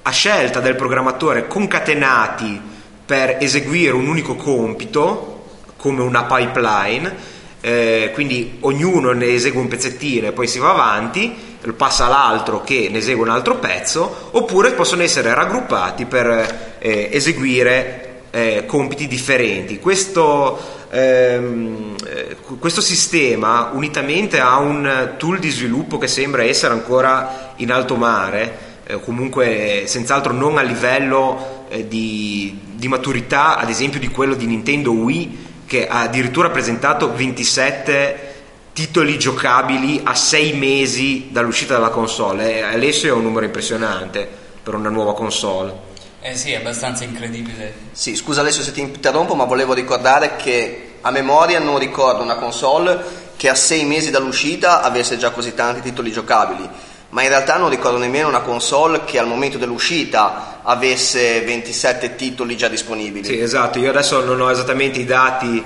a 0.00 0.10
scelta 0.10 0.60
del 0.60 0.74
programmatore 0.74 1.46
concatenati 1.46 2.58
per 3.04 3.36
eseguire 3.40 3.92
un 3.92 4.06
unico 4.06 4.36
compito 4.36 5.35
come 5.76 6.02
una 6.02 6.24
pipeline 6.24 7.34
eh, 7.66 8.12
quindi 8.14 8.58
ognuno 8.60 9.10
ne 9.10 9.26
esegue 9.26 9.60
un 9.60 9.66
pezzettino 9.66 10.28
e 10.28 10.32
poi 10.32 10.46
si 10.46 10.60
va 10.60 10.70
avanti, 10.70 11.34
passa 11.76 12.06
all'altro 12.06 12.62
che 12.62 12.88
ne 12.92 12.98
esegue 12.98 13.24
un 13.24 13.30
altro 13.30 13.56
pezzo, 13.56 14.28
oppure 14.30 14.70
possono 14.70 15.02
essere 15.02 15.34
raggruppati 15.34 16.04
per 16.04 16.76
eh, 16.78 17.08
eseguire 17.10 18.20
eh, 18.30 18.64
compiti 18.66 19.08
differenti. 19.08 19.80
Questo, 19.80 20.86
ehm, 20.90 21.96
eh, 22.06 22.36
questo 22.56 22.80
sistema, 22.80 23.70
unitamente 23.72 24.38
a 24.38 24.58
un 24.58 25.14
tool 25.18 25.40
di 25.40 25.50
sviluppo 25.50 25.98
che 25.98 26.06
sembra 26.06 26.44
essere 26.44 26.72
ancora 26.72 27.54
in 27.56 27.72
alto 27.72 27.96
mare, 27.96 28.58
eh, 28.86 29.00
comunque 29.00 29.84
senz'altro 29.86 30.32
non 30.32 30.56
a 30.56 30.62
livello 30.62 31.64
eh, 31.68 31.88
di, 31.88 32.60
di, 32.74 32.86
maturità, 32.86 33.56
ad 33.56 33.70
esempio 33.70 33.98
di 33.98 34.06
quello 34.06 34.34
di 34.34 34.46
Nintendo 34.46 34.92
Wii, 34.92 35.44
che 35.66 35.88
ha 35.88 36.00
addirittura 36.00 36.50
presentato 36.50 37.12
27 37.12 38.34
titoli 38.72 39.18
giocabili 39.18 40.00
a 40.04 40.14
6 40.14 40.52
mesi 40.52 41.28
dall'uscita 41.30 41.74
della 41.74 41.88
console. 41.88 42.62
Alessio 42.62 43.08
è 43.08 43.12
un 43.12 43.22
numero 43.22 43.44
impressionante 43.44 44.28
per 44.62 44.74
una 44.74 44.90
nuova 44.90 45.14
console. 45.14 45.94
Eh 46.20 46.36
sì, 46.36 46.52
è 46.52 46.56
abbastanza 46.56 47.04
incredibile. 47.04 47.72
Sì, 47.92 48.16
scusa 48.16 48.40
Alessio 48.40 48.62
se 48.62 48.72
ti 48.72 48.80
interrompo, 48.80 49.34
ma 49.34 49.44
volevo 49.44 49.72
ricordare 49.72 50.36
che 50.36 50.96
a 51.00 51.10
memoria 51.10 51.58
non 51.58 51.78
ricordo 51.78 52.22
una 52.22 52.36
console 52.36 53.24
che 53.36 53.48
a 53.48 53.54
6 53.54 53.84
mesi 53.84 54.10
dall'uscita 54.10 54.82
avesse 54.82 55.16
già 55.18 55.30
così 55.30 55.54
tanti 55.54 55.82
titoli 55.82 56.10
giocabili 56.10 56.68
ma 57.10 57.22
in 57.22 57.28
realtà 57.28 57.56
non 57.56 57.70
ricordo 57.70 57.98
nemmeno 57.98 58.28
una 58.28 58.40
console 58.40 59.04
che 59.04 59.18
al 59.18 59.26
momento 59.26 59.58
dell'uscita 59.58 60.60
avesse 60.62 61.40
27 61.42 62.16
titoli 62.16 62.56
già 62.56 62.68
disponibili. 62.68 63.24
Sì, 63.24 63.40
esatto, 63.40 63.78
io 63.78 63.90
adesso 63.90 64.24
non 64.24 64.40
ho 64.40 64.50
esattamente 64.50 64.98
i 64.98 65.04
dati 65.04 65.62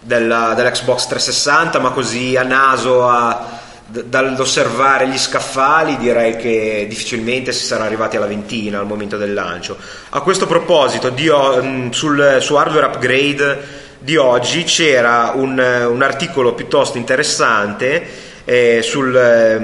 della, 0.00 0.52
dell'Xbox 0.54 1.06
360, 1.06 1.78
ma 1.78 1.90
così 1.90 2.36
a 2.36 2.42
naso, 2.42 3.08
a, 3.08 3.60
dall'osservare 3.86 5.08
gli 5.08 5.18
scaffali, 5.18 5.96
direi 5.96 6.36
che 6.36 6.86
difficilmente 6.88 7.52
si 7.52 7.64
sarà 7.64 7.84
arrivati 7.84 8.16
alla 8.16 8.26
ventina 8.26 8.78
al 8.78 8.86
momento 8.86 9.16
del 9.16 9.32
lancio. 9.32 9.76
A 10.10 10.20
questo 10.20 10.46
proposito, 10.46 11.08
di, 11.08 11.30
mm, 11.30 11.90
sul, 11.90 12.38
su 12.40 12.54
hardware 12.54 12.86
upgrade 12.86 13.80
di 13.98 14.16
oggi 14.16 14.64
c'era 14.64 15.32
un, 15.34 15.58
un 15.58 16.02
articolo 16.02 16.54
piuttosto 16.54 16.98
interessante 16.98 18.30
eh, 18.44 18.80
sul, 18.82 19.14
eh, 19.14 19.56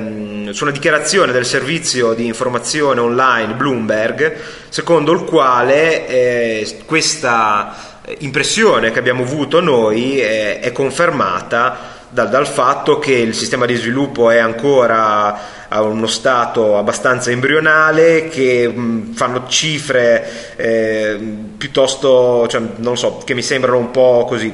su 0.53 0.65
una 0.65 0.73
dichiarazione 0.73 1.33
del 1.33 1.45
servizio 1.45 2.15
di 2.15 2.27
informazione 2.27 3.01
online 3.01 3.55
Bloomberg, 3.55 4.37
secondo 4.69 5.13
il 5.13 5.25
quale 5.25 6.07
eh, 6.07 6.79
questa 6.85 7.97
impressione 8.19 8.91
che 8.91 8.99
abbiamo 8.99 9.23
avuto 9.23 9.61
noi 9.61 10.21
eh, 10.21 10.61
è 10.61 10.73
confermata 10.73 11.97
dal, 12.09 12.31
dal, 12.31 12.47
fatto 12.47 12.99
che 12.99 13.13
il 13.13 13.35
sistema 13.35 13.67
di 13.67 13.75
sviluppo 13.75 14.31
è 14.31 14.39
ancora 14.39 15.67
a 15.69 15.83
uno 15.83 16.07
stato 16.07 16.79
abbastanza 16.79 17.31
embrionale, 17.31 18.29
che 18.29 18.67
mh, 18.67 19.13
fanno 19.13 19.45
cifre 19.49 20.57
eh, 20.57 21.19
piuttosto, 21.59 22.47
cioè, 22.49 22.63
non 22.77 22.97
so, 22.97 23.21
che 23.25 23.35
mi 23.35 23.43
sembrano 23.43 23.77
un 23.77 23.91
po' 23.91 24.25
così 24.27 24.53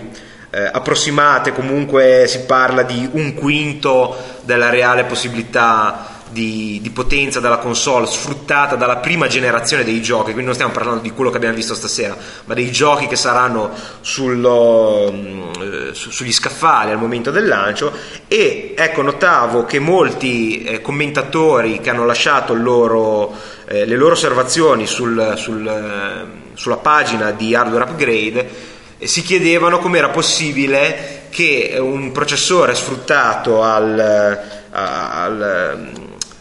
eh, 0.54 0.70
approssimate, 0.72 1.52
comunque 1.52 2.26
si 2.28 2.42
parla 2.42 2.82
di 2.84 3.08
un 3.12 3.34
quinto 3.34 4.16
della 4.42 4.70
reale 4.70 5.04
possibilità 5.04 6.12
di, 6.30 6.80
di, 6.80 6.90
potenza 6.90 7.38
della 7.38 7.58
console 7.58 8.06
sfruttata 8.06 8.76
dalla 8.76 8.96
prima 8.96 9.26
generazione 9.26 9.84
dei 9.84 10.00
giochi, 10.00 10.26
quindi 10.32 10.44
non 10.44 10.54
stiamo 10.54 10.72
parlando 10.72 11.00
di 11.00 11.10
quello 11.10 11.30
che 11.30 11.36
abbiamo 11.36 11.54
visto 11.54 11.74
stasera, 11.74 12.16
ma 12.44 12.54
dei 12.54 12.70
giochi 12.70 13.06
che 13.06 13.16
saranno 13.16 13.70
sullo, 14.00 15.12
eh, 15.60 15.90
su, 15.92 16.10
sugli 16.10 16.32
scaffali 16.32 16.90
al 16.90 16.98
momento 16.98 17.30
del 17.30 17.46
lancio. 17.46 17.92
E 18.26 18.74
ecco 18.76 19.02
notavo 19.02 19.64
che 19.64 19.78
molti 19.78 20.62
eh, 20.62 20.80
commentatori 20.80 21.80
che 21.80 21.90
hanno 21.90 22.04
lasciato 22.04 22.54
loro, 22.54 23.32
eh, 23.66 23.86
le 23.86 23.96
loro 23.96 24.14
osservazioni 24.14 24.86
sul, 24.86 25.34
sul, 25.36 25.66
eh, 25.66 26.54
sulla 26.54 26.78
pagina 26.78 27.30
di 27.32 27.54
Hardware 27.54 27.84
Upgrade 27.84 28.72
si 28.98 29.22
chiedevano 29.22 29.78
come 29.78 29.98
era 29.98 30.08
possibile 30.08 31.26
che 31.30 31.76
un 31.78 32.12
processore 32.12 32.74
sfruttato 32.74 33.62
al, 33.62 34.40
al, 34.70 35.92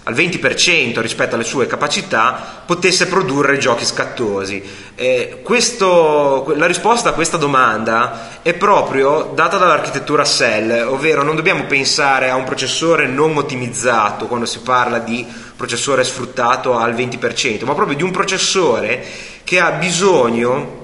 al 0.04 0.14
20% 0.14 1.00
rispetto 1.00 1.36
alle 1.36 1.44
sue 1.44 1.66
capacità 1.66 2.64
potesse 2.66 3.08
produrre 3.08 3.58
giochi 3.58 3.86
scattosi. 3.86 4.62
Eh, 4.96 5.40
questo, 5.44 6.54
la 6.56 6.66
risposta 6.66 7.10
a 7.10 7.14
questa 7.14 7.38
domanda 7.38 8.42
è 8.42 8.54
proprio 8.54 9.32
data 9.34 9.58
dall'architettura 9.58 10.26
Cell, 10.26 10.88
ovvero 10.88 11.24
non 11.24 11.36
dobbiamo 11.36 11.64
pensare 11.64 12.30
a 12.30 12.36
un 12.36 12.44
processore 12.44 13.08
non 13.08 13.36
ottimizzato 13.36 14.28
quando 14.28 14.46
si 14.46 14.60
parla 14.60 15.00
di 15.00 15.26
processore 15.56 16.04
sfruttato 16.04 16.78
al 16.78 16.94
20%, 16.94 17.66
ma 17.66 17.74
proprio 17.74 17.96
di 17.96 18.04
un 18.04 18.12
processore 18.12 19.04
che 19.44 19.60
ha 19.60 19.72
bisogno 19.72 20.82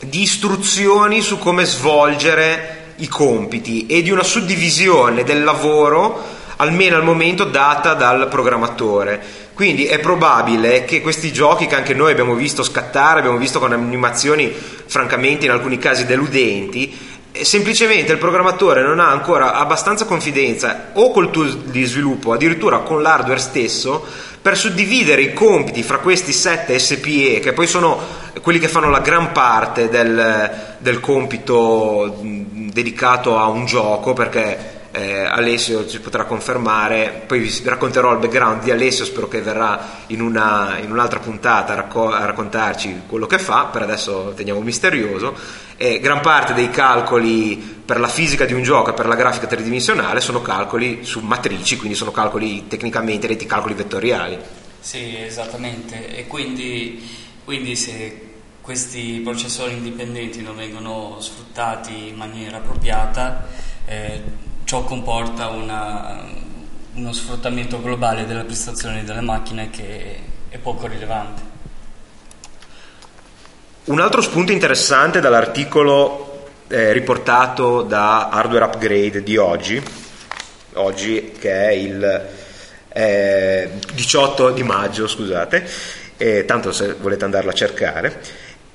di 0.00 0.22
istruzioni 0.22 1.20
su 1.20 1.38
come 1.38 1.64
svolgere 1.64 2.94
i 2.96 3.08
compiti 3.08 3.86
e 3.86 4.02
di 4.02 4.10
una 4.10 4.22
suddivisione 4.22 5.24
del 5.24 5.44
lavoro 5.44 6.38
almeno 6.56 6.96
al 6.96 7.04
momento 7.04 7.44
data 7.44 7.94
dal 7.94 8.28
programmatore. 8.28 9.48
Quindi 9.54 9.86
è 9.86 9.98
probabile 9.98 10.84
che 10.84 11.00
questi 11.00 11.32
giochi 11.32 11.66
che 11.66 11.74
anche 11.74 11.94
noi 11.94 12.12
abbiamo 12.12 12.34
visto 12.34 12.62
scattare, 12.62 13.20
abbiamo 13.20 13.38
visto 13.38 13.58
con 13.58 13.72
animazioni 13.72 14.50
francamente 14.50 15.44
in 15.44 15.50
alcuni 15.50 15.78
casi 15.78 16.06
deludenti, 16.06 16.96
eh, 17.32 17.44
semplicemente 17.44 18.12
il 18.12 18.18
programmatore 18.18 18.82
non 18.82 19.00
ha 19.00 19.10
ancora 19.10 19.54
abbastanza 19.54 20.04
confidenza 20.04 20.90
o 20.94 21.10
col 21.12 21.30
tool 21.30 21.58
di 21.64 21.84
sviluppo, 21.84 22.32
addirittura 22.32 22.78
con 22.78 23.02
l'hardware 23.02 23.38
stesso, 23.38 24.04
per 24.42 24.56
suddividere 24.56 25.22
i 25.22 25.32
compiti 25.32 25.82
fra 25.82 25.98
questi 25.98 26.32
sette 26.32 26.78
SPE, 26.78 27.40
che 27.40 27.52
poi 27.52 27.66
sono 27.66 27.98
quelli 28.40 28.58
che 28.58 28.68
fanno 28.68 28.88
la 28.88 29.00
gran 29.00 29.32
parte 29.32 29.88
del, 29.88 30.76
del 30.78 31.00
compito 31.00 32.18
dedicato 32.22 33.38
a 33.38 33.48
un 33.48 33.66
gioco, 33.66 34.12
perché 34.14 34.79
eh, 34.92 35.22
Alessio 35.22 35.86
ci 35.86 36.00
potrà 36.00 36.24
confermare, 36.24 37.22
poi 37.26 37.40
vi 37.40 37.60
racconterò 37.64 38.12
il 38.12 38.18
background 38.18 38.62
di 38.62 38.70
Alessio, 38.70 39.04
spero 39.04 39.28
che 39.28 39.40
verrà 39.40 40.02
in, 40.08 40.20
una, 40.20 40.78
in 40.82 40.90
un'altra 40.90 41.20
puntata 41.20 41.72
a, 41.72 41.76
racco- 41.76 42.10
a, 42.10 42.24
raccontarci 42.24 43.02
quello 43.06 43.26
che 43.26 43.38
fa, 43.38 43.66
per 43.66 43.82
adesso 43.82 44.32
teniamo 44.34 44.60
misterioso, 44.60 45.34
e 45.76 46.00
gran 46.00 46.20
parte 46.20 46.54
dei 46.54 46.70
calcoli 46.70 47.56
per 47.84 48.00
la 48.00 48.08
fisica 48.08 48.44
di 48.44 48.52
un 48.52 48.62
gioco 48.62 48.90
e 48.90 48.94
per 48.94 49.06
la 49.06 49.14
grafica 49.14 49.46
tridimensionale 49.46 50.20
sono 50.20 50.42
calcoli 50.42 51.04
su 51.04 51.20
matrici, 51.20 51.76
quindi 51.76 51.96
sono 51.96 52.10
calcoli 52.10 52.66
tecnicamente 52.66 53.28
detti 53.28 53.46
calcoli 53.46 53.74
vettoriali. 53.74 54.38
Sì, 54.80 55.16
esattamente, 55.16 56.16
e 56.16 56.26
quindi, 56.26 57.08
quindi 57.44 57.76
se 57.76 58.28
questi 58.60 59.20
processori 59.22 59.72
indipendenti 59.72 60.42
non 60.42 60.56
vengono 60.56 61.16
sfruttati 61.20 62.08
in 62.08 62.16
maniera 62.16 62.58
appropriata, 62.58 63.46
eh, 63.86 64.48
ciò 64.70 64.84
comporta 64.84 65.48
una, 65.48 66.22
uno 66.94 67.12
sfruttamento 67.12 67.82
globale 67.82 68.24
delle 68.24 68.44
prestazioni 68.44 69.02
delle 69.02 69.20
macchine 69.20 69.68
che 69.68 70.16
è 70.48 70.58
poco 70.58 70.86
rilevante. 70.86 71.42
Un 73.86 73.98
altro 73.98 74.22
spunto 74.22 74.52
interessante 74.52 75.18
dall'articolo 75.18 76.50
eh, 76.68 76.92
riportato 76.92 77.82
da 77.82 78.28
Hardware 78.28 78.66
Upgrade 78.66 79.24
di 79.24 79.36
oggi, 79.36 79.82
oggi 80.74 81.32
che 81.36 81.50
è 81.50 81.72
il 81.72 82.28
eh, 82.92 83.70
18 83.92 84.50
di 84.50 84.62
maggio, 84.62 85.08
scusate, 85.08 85.68
eh, 86.16 86.44
tanto 86.44 86.70
se 86.70 86.92
volete 86.92 87.24
andarla 87.24 87.50
a 87.50 87.54
cercare, 87.54 88.20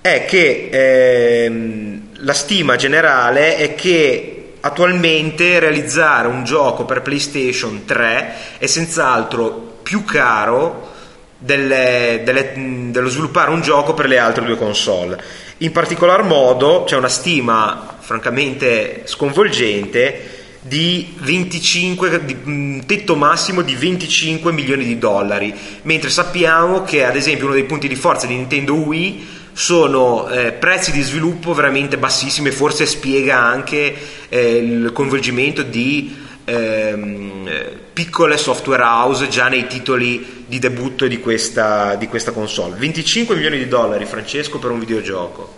è 0.02 0.26
che 0.26 0.68
ehm, 0.74 2.10
la 2.16 2.34
stima 2.34 2.76
generale 2.76 3.56
è 3.56 3.76
che 3.76 4.35
attualmente 4.66 5.60
realizzare 5.60 6.28
un 6.28 6.44
gioco 6.44 6.86
per 6.86 7.04
PlayStation 7.04 7.86
3 7.86 8.58
è 8.58 8.66
senz'altro 8.66 9.78
più 9.84 10.04
caro 10.04 10.94
delle, 11.38 12.22
delle, 12.24 12.90
dello 12.90 13.10
sviluppare 13.10 13.52
un 13.52 13.62
gioco 13.62 13.94
per 13.94 14.08
le 14.08 14.18
altre 14.18 14.44
due 14.44 14.58
console. 14.58 15.22
In 15.58 15.72
particolar 15.72 16.24
modo 16.24 16.84
c'è 16.84 16.96
una 16.96 17.10
stima 17.10 17.96
francamente 18.00 19.04
sconvolgente 19.06 20.34
di 20.62 21.14
25, 21.20 22.26
di 22.26 22.36
un 22.46 22.84
tetto 22.88 23.16
massimo 23.16 23.62
di 23.62 23.76
25 23.76 24.52
milioni 24.52 24.84
di 24.84 24.98
dollari, 24.98 25.54
mentre 25.84 26.10
sappiamo 26.10 26.82
che 26.82 27.06
ad 27.06 27.16
esempio 27.16 27.46
uno 27.46 27.54
dei 27.54 27.66
punti 27.66 27.88
di 27.88 27.96
forza 27.96 28.26
di 28.26 28.34
Nintendo 28.34 28.74
Wii 28.74 29.44
sono 29.56 30.28
eh, 30.28 30.52
prezzi 30.52 30.92
di 30.92 31.02
sviluppo 31.02 31.54
veramente 31.54 31.98
bassissimi 31.98 32.50
e 32.50 32.52
forse 32.52 32.86
spiega 32.86 33.38
anche 33.38 33.96
eh, 34.28 34.58
il 34.58 34.92
coinvolgimento 34.92 35.62
di 35.62 36.14
ehm, 36.44 37.50
piccole 37.94 38.36
software 38.36 38.84
house 38.84 39.30
già 39.30 39.48
nei 39.48 39.66
titoli 39.68 40.44
di 40.46 40.60
debutto 40.60 41.08
di 41.08 41.22
questa, 41.22 41.96
di 41.96 42.08
questa 42.08 42.32
console. 42.32 42.76
25 42.76 43.34
milioni 43.34 43.58
di 43.58 43.70
dollari, 43.70 44.04
Francesco, 44.04 44.60
per 44.60 44.72
un 44.72 44.80
videogioco. 44.80 45.56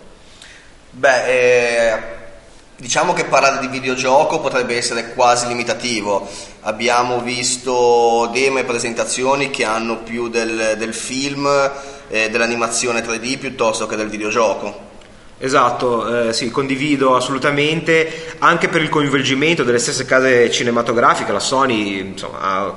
Beh, 0.90 1.24
eh, 1.26 2.16
Diciamo 2.80 3.12
che 3.12 3.24
parlare 3.24 3.58
di 3.58 3.66
videogioco 3.66 4.38
potrebbe 4.38 4.76
essere 4.76 5.12
quasi 5.12 5.48
limitativo. 5.48 6.28
Abbiamo 6.60 7.20
visto 7.22 8.30
demo 8.32 8.60
e 8.60 8.64
presentazioni 8.64 9.50
che 9.50 9.64
hanno 9.64 9.96
più 9.96 10.28
del, 10.28 10.76
del 10.78 10.94
film, 10.94 11.48
eh, 12.08 12.30
dell'animazione 12.30 13.04
3D 13.04 13.38
piuttosto 13.38 13.86
che 13.86 13.96
del 13.96 14.08
videogioco. 14.08 14.86
Esatto, 15.38 16.28
eh, 16.28 16.32
sì, 16.32 16.50
condivido 16.50 17.14
assolutamente, 17.14 18.34
anche 18.38 18.68
per 18.68 18.82
il 18.82 18.88
coinvolgimento 18.88 19.62
delle 19.62 19.78
stesse 19.78 20.04
case 20.04 20.50
cinematografiche, 20.50 21.30
la 21.30 21.38
Sony 21.38 22.00
insomma, 22.00 22.40
ha 22.40 22.74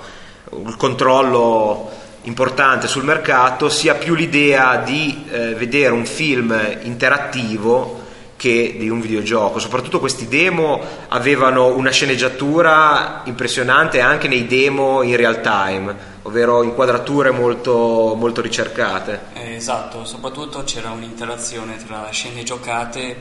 un 0.51 0.75
controllo 0.77 1.89
importante 2.23 2.87
sul 2.87 3.03
mercato, 3.03 3.67
sia 3.67 3.95
più 3.95 4.13
l'idea 4.13 4.77
di 4.77 5.25
eh, 5.31 5.55
vedere 5.55 5.91
un 5.91 6.05
film 6.05 6.55
interattivo 6.83 8.00
che 8.41 8.73
di 8.75 8.89
un 8.89 8.99
videogioco. 9.01 9.59
Soprattutto 9.59 9.99
questi 9.99 10.27
demo 10.27 10.81
avevano 11.09 11.75
una 11.75 11.91
sceneggiatura 11.91 13.21
impressionante 13.25 13.99
anche 13.99 14.27
nei 14.27 14.47
demo 14.47 15.03
in 15.03 15.15
real 15.15 15.41
time, 15.41 15.95
ovvero 16.23 16.63
inquadrature 16.63 17.29
molto, 17.29 18.15
molto 18.17 18.41
ricercate. 18.41 19.19
Eh, 19.33 19.53
esatto, 19.57 20.05
soprattutto 20.05 20.63
c'era 20.63 20.89
un'interazione 20.89 21.77
tra 21.85 22.09
scene 22.09 22.41
giocate 22.41 23.15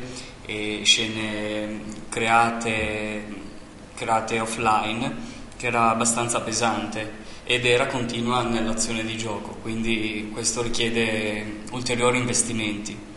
e 0.47 0.81
scene 0.85 1.83
create, 2.09 3.23
create 3.95 4.41
offline 4.41 5.17
che 5.59 5.67
era 5.67 5.91
abbastanza 5.91 6.41
pesante 6.41 7.19
ed 7.45 7.67
era 7.67 7.89
continua 7.89 8.41
nell'azione 8.41 9.05
di 9.05 9.19
gioco, 9.19 9.59
quindi 9.61 10.31
questo 10.33 10.63
richiede 10.63 11.59
ulteriori 11.73 12.17
investimenti. 12.17 13.09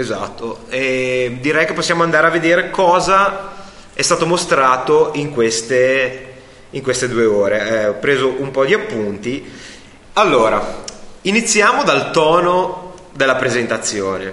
Esatto, 0.00 0.60
e 0.70 1.36
direi 1.42 1.66
che 1.66 1.74
possiamo 1.74 2.02
andare 2.02 2.26
a 2.26 2.30
vedere 2.30 2.70
cosa 2.70 3.52
è 3.92 4.00
stato 4.00 4.24
mostrato 4.24 5.10
in 5.16 5.30
queste, 5.30 6.32
in 6.70 6.80
queste 6.80 7.06
due 7.06 7.26
ore. 7.26 7.68
Eh, 7.68 7.86
ho 7.88 7.94
preso 7.96 8.34
un 8.38 8.50
po' 8.50 8.64
di 8.64 8.72
appunti. 8.72 9.44
Allora, 10.14 10.84
iniziamo 11.20 11.84
dal 11.84 12.12
tono 12.12 12.94
della 13.12 13.36
presentazione. 13.36 14.32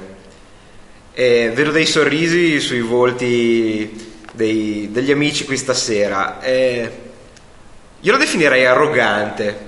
Eh, 1.12 1.52
vedo 1.54 1.72
dei 1.72 1.86
sorrisi 1.86 2.62
sui 2.62 2.80
volti 2.80 4.14
dei, 4.32 4.88
degli 4.90 5.12
amici 5.12 5.44
qui 5.44 5.58
stasera. 5.58 6.40
Eh, 6.40 6.92
io 8.00 8.12
lo 8.14 8.18
definirei 8.18 8.66
arrogante. 8.66 9.68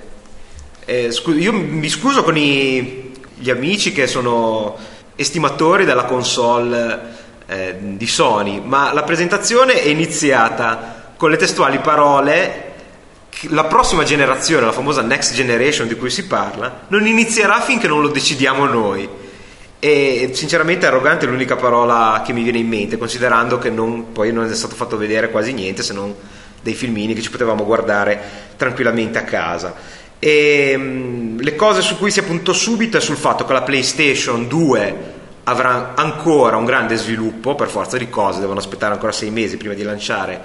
Eh, 0.85 1.11
scu- 1.11 1.37
io 1.37 1.51
mi 1.51 1.89
scuso 1.89 2.23
con 2.23 2.37
i, 2.37 3.11
gli 3.35 3.49
amici 3.49 3.91
che 3.91 4.07
sono 4.07 4.88
estimatori 5.19 5.83
della 5.83 6.05
console 6.05 6.99
eh, 7.45 7.75
di 7.79 8.07
Sony, 8.07 8.61
ma 8.63 8.93
la 8.93 9.03
presentazione 9.03 9.81
è 9.81 9.87
iniziata 9.87 11.13
con 11.17 11.29
le 11.29 11.37
testuali 11.37 11.79
parole 11.79 12.67
la 13.43 13.65
prossima 13.65 14.03
generazione, 14.03 14.65
la 14.65 14.71
famosa 14.71 15.01
next 15.01 15.33
generation 15.33 15.87
di 15.87 15.95
cui 15.95 16.09
si 16.09 16.25
parla, 16.25 16.85
non 16.87 17.05
inizierà 17.05 17.61
finché 17.61 17.87
non 17.87 18.01
lo 18.01 18.09
decidiamo 18.09 18.65
noi. 18.65 19.07
E 19.79 20.31
sinceramente 20.33 20.85
arrogante 20.85 21.25
è 21.25 21.29
l'unica 21.29 21.55
parola 21.55 22.21
che 22.25 22.33
mi 22.33 22.43
viene 22.43 22.57
in 22.57 22.67
mente, 22.67 22.97
considerando 22.97 23.57
che 23.57 23.69
non, 23.69 24.11
poi 24.11 24.33
non 24.33 24.49
è 24.49 24.53
stato 24.53 24.75
fatto 24.75 24.97
vedere 24.97 25.29
quasi 25.29 25.53
niente 25.53 25.83
se 25.83 25.93
non 25.93 26.13
dei 26.61 26.73
filmini 26.73 27.13
che 27.13 27.21
ci 27.21 27.29
potevamo 27.29 27.63
guardare 27.63 28.19
tranquillamente 28.57 29.17
a 29.17 29.23
casa. 29.23 29.73
E, 30.19 30.73
um, 30.75 31.39
le 31.39 31.55
cose 31.55 31.81
su 31.81 31.97
cui 31.97 32.11
si 32.11 32.19
appuntò 32.19 32.51
subito 32.51 32.97
è 32.97 33.01
sul 33.01 33.15
fatto 33.15 33.45
che 33.45 33.53
la 33.53 33.61
PlayStation 33.61 34.47
2 34.47 35.17
avrà 35.43 35.93
ancora 35.95 36.57
un 36.57 36.65
grande 36.65 36.95
sviluppo, 36.95 37.55
per 37.55 37.69
forza 37.69 37.97
di 37.97 38.09
cose, 38.09 38.39
devono 38.39 38.59
aspettare 38.59 38.93
ancora 38.93 39.11
sei 39.11 39.31
mesi 39.31 39.57
prima 39.57 39.73
di 39.73 39.83
lanciare 39.83 40.41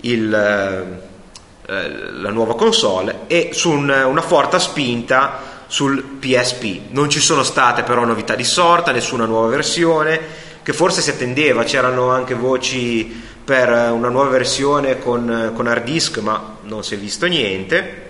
il, 0.00 0.32
eh, 0.32 1.72
eh 1.72 2.10
la 2.12 2.30
nuova 2.30 2.54
console, 2.54 3.20
e 3.26 3.50
su 3.52 3.70
un, 3.70 3.88
una 3.88 4.22
forte 4.22 4.58
spinta 4.58 5.54
sul 5.66 6.02
PSP. 6.02 6.90
Non 6.90 7.10
ci 7.10 7.20
sono 7.20 7.42
state 7.42 7.82
però 7.82 8.04
novità 8.04 8.34
di 8.34 8.44
sorta, 8.44 8.92
nessuna 8.92 9.26
nuova 9.26 9.48
versione, 9.48 10.44
che 10.62 10.72
forse 10.72 11.00
si 11.00 11.10
attendeva, 11.10 11.64
c'erano 11.64 12.10
anche 12.10 12.34
voci 12.34 13.24
per 13.44 13.68
una 13.92 14.08
nuova 14.08 14.30
versione 14.30 14.98
con, 14.98 15.52
con 15.54 15.66
hard 15.66 15.84
disk, 15.84 16.18
ma 16.18 16.56
non 16.62 16.82
si 16.82 16.94
è 16.94 16.98
visto 16.98 17.26
niente. 17.26 18.05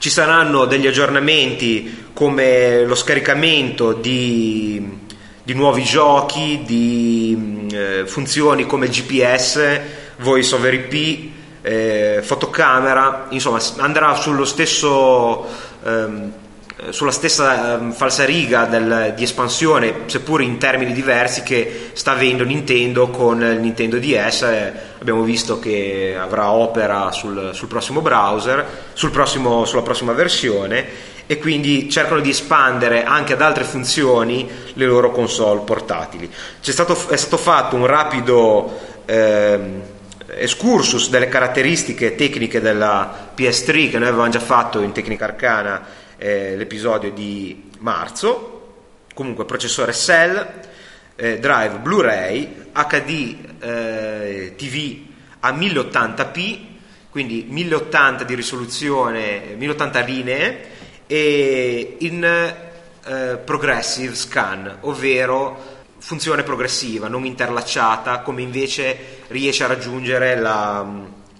Ci 0.00 0.08
saranno 0.08 0.64
degli 0.64 0.86
aggiornamenti 0.86 2.06
come 2.14 2.86
lo 2.86 2.94
scaricamento 2.94 3.92
di, 3.92 4.98
di 5.42 5.52
nuovi 5.52 5.84
giochi, 5.84 6.62
di 6.64 7.66
eh, 7.70 8.06
funzioni 8.06 8.64
come 8.64 8.88
GPS, 8.88 9.80
voice 10.20 10.54
over 10.54 10.72
IP, 10.72 11.30
eh, 11.60 12.20
fotocamera, 12.22 13.26
insomma 13.28 13.60
andrà 13.76 14.14
sullo 14.14 14.46
stesso... 14.46 15.46
Ehm, 15.84 16.32
sulla 16.88 17.10
stessa 17.10 17.76
um, 17.78 17.92
falsariga 17.92 18.64
del, 18.64 19.12
di 19.14 19.22
espansione, 19.22 20.02
seppur 20.06 20.40
in 20.40 20.58
termini 20.58 20.92
diversi, 20.92 21.42
che 21.42 21.90
sta 21.92 22.12
avendo 22.12 22.44
Nintendo 22.44 23.08
con 23.08 23.42
il 23.42 23.60
Nintendo 23.60 23.98
DS. 23.98 24.42
Eh, 24.42 24.72
abbiamo 24.98 25.22
visto 25.22 25.58
che 25.58 26.16
avrà 26.18 26.50
Opera 26.50 27.12
sul, 27.12 27.50
sul 27.52 27.68
prossimo 27.68 28.00
browser, 28.00 28.66
sul 28.94 29.10
prossimo, 29.10 29.64
sulla 29.64 29.82
prossima 29.82 30.12
versione 30.12 31.08
e 31.26 31.38
quindi 31.38 31.88
cercano 31.88 32.20
di 32.20 32.30
espandere 32.30 33.04
anche 33.04 33.34
ad 33.34 33.40
altre 33.40 33.62
funzioni 33.62 34.48
le 34.72 34.84
loro 34.86 35.12
console 35.12 35.60
portatili. 35.60 36.28
Stato, 36.60 36.96
è 37.08 37.16
stato 37.16 37.36
fatto 37.36 37.76
un 37.76 37.86
rapido 37.86 38.78
eh, 39.04 39.58
excursus 40.26 41.08
delle 41.08 41.28
caratteristiche 41.28 42.14
tecniche 42.16 42.60
della 42.60 43.30
PS3 43.36 43.90
che 43.90 43.98
noi 43.98 44.08
avevamo 44.08 44.30
già 44.30 44.40
fatto 44.40 44.80
in 44.80 44.92
Tecnica 44.92 45.26
Arcana 45.26 45.99
eh, 46.20 46.54
l'episodio 46.54 47.10
di 47.10 47.70
marzo. 47.78 48.58
Comunque 49.14 49.46
processore 49.46 49.92
Cell, 49.92 50.60
eh, 51.16 51.38
drive 51.38 51.78
Blu-ray, 51.78 52.68
HD 52.72 53.36
eh, 53.58 54.54
TV 54.56 54.98
a 55.40 55.52
1080p, 55.52 56.58
quindi 57.08 57.46
1080 57.48 58.24
di 58.24 58.34
risoluzione, 58.34 59.54
1080 59.56 60.00
linee 60.00 60.60
e 61.06 61.96
in 62.00 62.22
eh, 62.22 63.38
progressive 63.42 64.14
scan, 64.14 64.78
ovvero 64.80 65.78
funzione 65.98 66.42
progressiva, 66.42 67.08
non 67.08 67.24
interlacciata, 67.24 68.20
come 68.20 68.42
invece 68.42 69.24
riesce 69.28 69.64
a 69.64 69.68
raggiungere 69.68 70.36
la, 70.36 70.86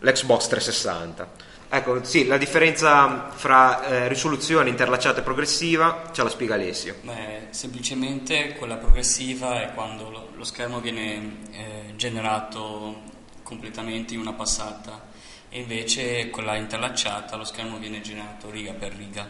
l'Xbox 0.00 0.48
360. 0.48 1.39
Ecco, 1.72 2.02
sì, 2.02 2.26
la 2.26 2.36
differenza 2.36 3.30
fra 3.30 3.86
eh, 3.86 4.08
risoluzione 4.08 4.70
interlacciata 4.70 5.20
e 5.20 5.22
progressiva 5.22 6.10
ce 6.10 6.24
la 6.24 6.28
spiega 6.28 6.54
Alessio. 6.54 6.96
Beh, 7.02 7.46
semplicemente 7.50 8.54
quella 8.54 8.74
progressiva 8.74 9.62
è 9.62 9.72
quando 9.72 10.10
lo, 10.10 10.28
lo 10.34 10.42
schermo 10.42 10.80
viene 10.80 11.36
eh, 11.52 11.94
generato 11.94 13.02
completamente 13.44 14.14
in 14.14 14.20
una 14.20 14.32
passata 14.32 15.00
e 15.48 15.60
invece 15.60 16.28
quella 16.30 16.56
interlacciata 16.56 17.36
lo 17.36 17.44
schermo 17.44 17.78
viene 17.78 18.00
generato 18.00 18.50
riga 18.50 18.72
per 18.72 18.92
riga. 18.92 19.28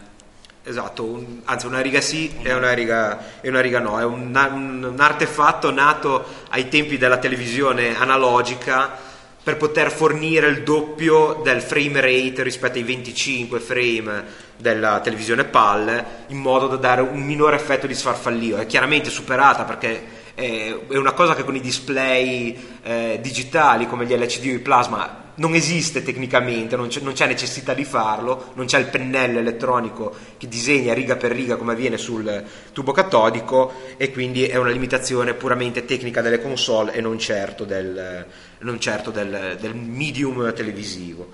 Esatto, 0.63 1.05
un, 1.05 1.43
anzi 1.45 1.67
una 1.67 1.81
riga 1.81 2.01
sì 2.01 2.39
e 2.43 2.55
una 2.55 2.73
riga, 2.73 3.41
e 3.43 3.51
una 3.51 3.61
riga 3.61 3.81
no, 3.81 4.01
è 4.01 4.05
un, 4.05 4.35
un, 4.51 4.83
un 4.83 5.01
artefatto 5.01 5.71
nato 5.71 6.25
ai 6.49 6.69
tempi 6.69 6.97
della 6.97 7.19
televisione 7.19 7.95
analogica 7.99 9.09
per 9.43 9.57
poter 9.57 9.91
fornire 9.91 10.49
il 10.49 10.63
doppio 10.63 11.41
del 11.43 11.63
frame 11.63 12.01
rate 12.01 12.43
rispetto 12.43 12.79
ai 12.79 12.85
25 12.85 13.59
frame 13.59 14.25
della 14.57 15.01
televisione 15.01 15.45
PAL 15.45 16.05
in 16.29 16.39
modo 16.39 16.67
da 16.67 16.77
dare 16.77 17.01
un 17.01 17.21
minore 17.21 17.57
effetto 17.57 17.87
di 17.87 17.95
sfarfallio. 17.95 18.59
È 18.59 18.67
chiaramente 18.67 19.09
superata 19.09 19.65
perché 19.65 20.19
è 20.35 20.75
una 20.91 21.13
cosa 21.13 21.35
che 21.35 21.45
con 21.45 21.57
i 21.57 21.61
display 21.61 22.57
eh, 22.83 23.19
digitali 23.21 23.87
come 23.87 24.07
gli 24.07 24.15
LCD 24.15 24.47
o 24.47 24.55
i 24.55 24.59
plasma 24.59 25.30
non 25.41 25.55
esiste 25.55 26.03
tecnicamente, 26.03 26.77
non 26.77 26.89
c'è, 26.89 27.01
non 27.01 27.15
c'è, 27.15 27.27
necessità 27.27 27.73
di 27.73 27.85
farlo, 27.85 28.53
non 28.55 28.67
c'è 28.67 28.79
il 28.79 28.87
pennello 28.87 29.39
elettronico 29.39 30.15
che 30.37 30.47
disegna 30.47 30.93
riga 30.93 31.17
per 31.17 31.33
riga 31.33 31.57
come 31.57 31.73
avviene 31.73 31.97
sul 31.97 32.45
tubo 32.73 32.93
catodico 32.93 33.73
e 33.97 34.13
quindi 34.13 34.45
è 34.45 34.57
una 34.57 34.69
limitazione 34.69 35.33
puramente 35.33 35.87
tecnica 35.87 36.21
delle 36.21 36.43
console 36.43 36.93
e 36.93 37.01
non 37.01 37.19
certo 37.19 37.65
del, 37.65 38.27
non 38.59 38.79
certo 38.81 39.11
del, 39.11 39.57
del 39.59 39.75
medium 39.75 40.53
televisivo. 40.53 41.31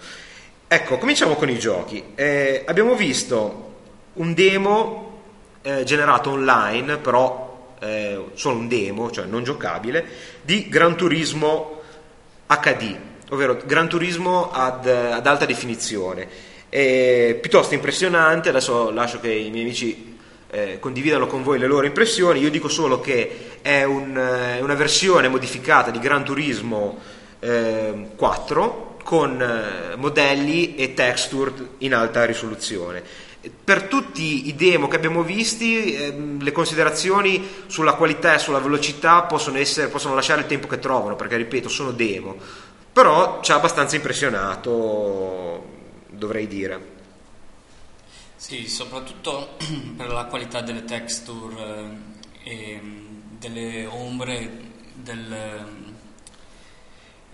Ecco, 0.68 0.98
cominciamo 0.98 1.34
con 1.34 1.50
i 1.50 1.58
giochi. 1.58 2.02
Eh, 2.14 2.62
abbiamo 2.64 2.94
visto 2.94 3.74
un 4.14 4.34
demo 4.34 5.20
eh, 5.62 5.82
generato 5.82 6.30
online, 6.30 6.98
però 6.98 7.74
eh, 7.80 8.24
solo 8.34 8.58
un 8.58 8.68
demo, 8.68 9.10
cioè 9.10 9.24
non 9.24 9.42
giocabile, 9.42 10.04
di 10.42 10.68
Gran 10.68 10.96
Turismo 10.96 11.80
HD 12.46 13.14
ovvero 13.30 13.58
Gran 13.64 13.88
Turismo 13.88 14.50
ad, 14.50 14.86
ad 14.86 15.26
alta 15.26 15.46
definizione. 15.46 16.28
È 16.68 17.38
piuttosto 17.40 17.74
impressionante, 17.74 18.48
adesso 18.48 18.90
lascio 18.90 19.20
che 19.20 19.32
i 19.32 19.50
miei 19.50 19.64
amici 19.64 20.16
eh, 20.50 20.78
condividano 20.80 21.26
con 21.26 21.42
voi 21.42 21.58
le 21.58 21.66
loro 21.66 21.86
impressioni. 21.86 22.40
Io 22.40 22.50
dico 22.50 22.68
solo 22.68 23.00
che 23.00 23.58
è 23.62 23.84
un, 23.84 24.16
eh, 24.16 24.60
una 24.60 24.74
versione 24.74 25.28
modificata 25.28 25.90
di 25.90 25.98
Gran 25.98 26.24
Turismo 26.24 26.98
eh, 27.40 28.08
4 28.16 28.96
con 29.02 29.40
eh, 29.40 29.96
modelli 29.96 30.74
e 30.74 30.94
texture 30.94 31.52
in 31.78 31.94
alta 31.94 32.24
risoluzione. 32.24 33.02
Per 33.64 33.84
tutti 33.84 34.48
i 34.48 34.56
demo 34.56 34.88
che 34.88 34.96
abbiamo 34.96 35.22
visti, 35.22 35.94
ehm, 35.94 36.42
le 36.42 36.50
considerazioni 36.50 37.48
sulla 37.66 37.92
qualità 37.92 38.34
e 38.34 38.38
sulla 38.38 38.58
velocità 38.58 39.22
possono, 39.22 39.58
essere, 39.58 39.86
possono 39.86 40.16
lasciare 40.16 40.40
il 40.40 40.48
tempo 40.48 40.66
che 40.66 40.80
trovano, 40.80 41.14
perché 41.14 41.36
ripeto, 41.36 41.68
sono 41.68 41.92
demo. 41.92 42.36
Però 42.96 43.42
ci 43.42 43.52
ha 43.52 43.56
abbastanza 43.56 43.94
impressionato, 43.94 45.66
dovrei 46.08 46.46
dire. 46.46 46.94
Sì, 48.36 48.66
soprattutto 48.68 49.58
per 49.94 50.08
la 50.10 50.24
qualità 50.24 50.62
delle 50.62 50.82
texture 50.86 51.98
eh, 52.42 52.50
e 52.50 52.80
delle 53.38 53.84
ombre 53.84 54.50
del, 54.94 55.90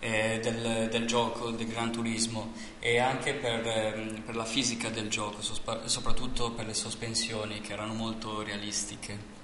eh, 0.01 0.41
del, 0.43 0.89
del, 0.91 1.07
gioco, 1.07 1.51
del 1.51 1.69
Gran 1.69 1.93
Turismo 1.93 2.55
e 2.81 2.99
anche 2.99 3.33
per, 3.35 3.65
eh, 3.65 4.21
per 4.27 4.35
la 4.35 4.45
fisica 4.45 4.89
del 4.89 5.09
gioco, 5.09 5.43
soprattutto 5.43 6.51
per 6.51 6.67
le 6.67 6.75
sospensioni 6.75 7.61
che 7.61 7.73
erano 7.73 7.95
molto 7.95 8.43
realistiche. 8.43 9.42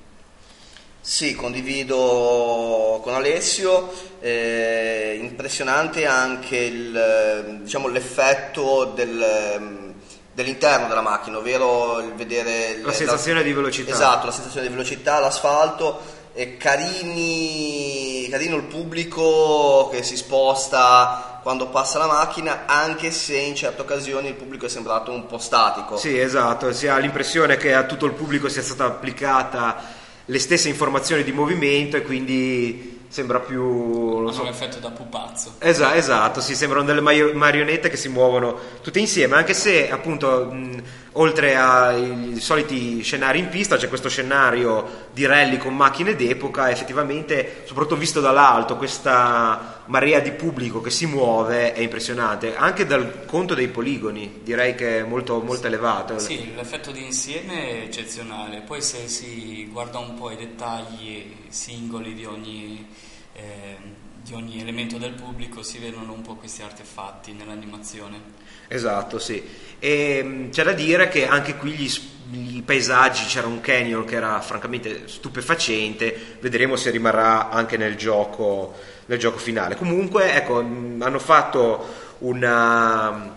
Sì, 1.09 1.35
condivido 1.35 3.01
con 3.03 3.15
Alessio, 3.15 3.91
eh, 4.21 5.19
impressionante 5.19 6.05
anche 6.05 6.59
il, 6.59 7.61
diciamo, 7.63 7.89
l'effetto 7.89 8.93
del 8.95 9.95
dell'interno 10.35 10.87
della 10.87 11.01
macchina, 11.01 11.39
ovvero 11.39 11.99
il 12.01 12.13
vedere 12.13 12.79
la 12.83 12.93
sensazione 12.93 13.39
la, 13.39 13.47
di 13.47 13.55
velocità. 13.55 13.91
Esatto, 13.91 14.27
la 14.27 14.33
sensazione 14.33 14.67
di 14.67 14.73
velocità, 14.73 15.19
l'asfalto 15.19 15.99
e 16.35 16.59
carini, 16.59 18.29
carino 18.31 18.57
il 18.57 18.65
pubblico 18.65 19.89
che 19.91 20.03
si 20.03 20.15
sposta 20.15 21.41
quando 21.43 21.69
passa 21.69 21.97
la 21.97 22.07
macchina, 22.07 22.67
anche 22.67 23.11
se 23.13 23.39
in 23.39 23.55
certe 23.55 23.81
occasioni 23.81 24.29
il 24.29 24.35
pubblico 24.35 24.67
è 24.67 24.69
sembrato 24.69 25.11
un 25.11 25.25
po' 25.25 25.39
statico. 25.39 25.97
Sì, 25.97 26.19
esatto, 26.19 26.71
si 26.75 26.87
ha 26.87 26.99
l'impressione 26.99 27.57
che 27.57 27.73
a 27.73 27.85
tutto 27.85 28.05
il 28.05 28.13
pubblico 28.13 28.51
sia 28.51 28.63
stata 28.63 28.85
applicata 28.85 29.98
le 30.31 30.39
stesse 30.39 30.69
informazioni 30.69 31.25
di 31.25 31.33
movimento 31.33 31.97
e 31.97 32.03
quindi 32.03 33.01
sembra 33.09 33.41
più... 33.41 34.21
Non 34.21 34.33
so. 34.33 34.43
un 34.43 34.49
effetto 34.49 34.79
da 34.79 34.91
pupazzo. 34.91 35.55
Esatto, 35.59 35.97
esatto, 35.97 36.41
sì, 36.41 36.55
sembrano 36.55 36.85
delle 36.85 37.01
marionette 37.01 37.89
che 37.89 37.97
si 37.97 38.09
muovono 38.09 38.59
tutte 38.83 38.99
insieme, 38.99 39.37
anche 39.37 39.55
se 39.55 39.91
appunto 39.91 40.51
mh, 40.53 40.83
oltre 41.19 41.57
ai 41.57 42.39
soliti 42.41 43.03
scenari 43.03 43.39
in 43.39 43.49
pista 43.49 43.77
c'è 43.77 43.89
questo 43.89 44.09
scenario 44.09 45.07
di 45.13 45.27
rally 45.27 45.57
con 45.59 45.75
macchine 45.75 46.15
d'epoca, 46.15 46.71
effettivamente, 46.71 47.63
soprattutto 47.65 47.97
visto 47.97 48.21
dall'alto, 48.21 48.77
questa 48.77 49.83
marea 49.87 50.21
di 50.21 50.31
pubblico 50.33 50.81
che 50.81 50.91
si 50.91 51.07
muove 51.07 51.73
è 51.73 51.81
impressionante, 51.81 52.57
anche 52.57 52.87
dal 52.87 53.25
conto 53.27 53.55
dei 53.55 53.69
poligoni, 53.69 54.41
direi 54.43 54.75
che 54.75 54.99
è 54.99 55.03
molto, 55.03 55.41
molto 55.41 55.67
elevato. 55.67 56.19
Sì, 56.19 56.55
l'effetto 56.55 56.93
di 56.93 57.05
insieme 57.05 57.69
è 57.69 57.83
eccezionale, 57.85 58.61
poi 58.61 58.81
se 58.81 59.09
si 59.09 59.69
guarda 59.71 59.99
un 59.99 60.15
po' 60.15 60.31
i 60.31 60.37
dettagli 60.37 61.35
singoli 61.49 62.15
di 62.15 62.25
ogni 62.25 62.87
eh, 63.35 64.07
di 64.29 64.35
ogni 64.35 64.61
elemento 64.61 64.99
del 64.99 65.15
pubblico 65.15 65.63
si 65.63 65.79
vedono 65.79 66.13
un 66.13 66.21
po' 66.21 66.35
questi 66.35 66.61
artefatti 66.61 67.33
nell'animazione. 67.33 68.21
Esatto, 68.69 69.19
sì. 69.19 69.43
E 69.79 70.21
mm, 70.23 70.51
c'è 70.51 70.63
da 70.63 70.73
dire 70.73 71.09
che 71.09 71.27
anche 71.27 71.57
qui 71.57 71.73
gli, 71.73 72.57
i 72.57 72.63
paesaggi, 72.65 73.25
c'era 73.25 73.47
un 73.47 73.61
canyon 73.61 74.05
che 74.05 74.17
era 74.17 74.41
francamente 74.41 75.03
stupefacente, 75.07 76.37
vedremo 76.41 76.77
se 76.77 76.91
rimarrà 76.91 77.49
anche 77.49 77.77
nel 77.77 77.97
gioco, 77.97 78.75
nel 79.07 79.19
gioco 79.19 79.39
finale. 79.39 79.77
Comunque, 79.77 80.35
ecco, 80.35 80.63
mm, 80.63 81.03
hanno 81.03 81.19
fatto 81.19 82.07
una, 82.19 83.35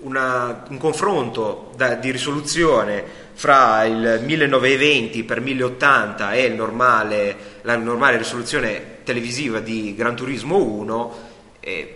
una, 0.00 0.64
un 0.68 0.78
confronto 0.78 1.72
da, 1.76 1.94
di 1.94 2.10
risoluzione 2.10 3.24
fra 3.34 3.84
il 3.84 4.20
1920 4.24 5.26
x 5.26 5.36
1080 5.38 6.32
e 6.32 6.48
normale, 6.48 7.36
la 7.62 7.76
normale 7.76 8.16
risoluzione 8.16 8.94
televisiva 9.04 9.60
di 9.60 9.94
Gran 9.94 10.16
Turismo 10.16 10.56
1, 10.56 11.16
eh, 11.60 11.95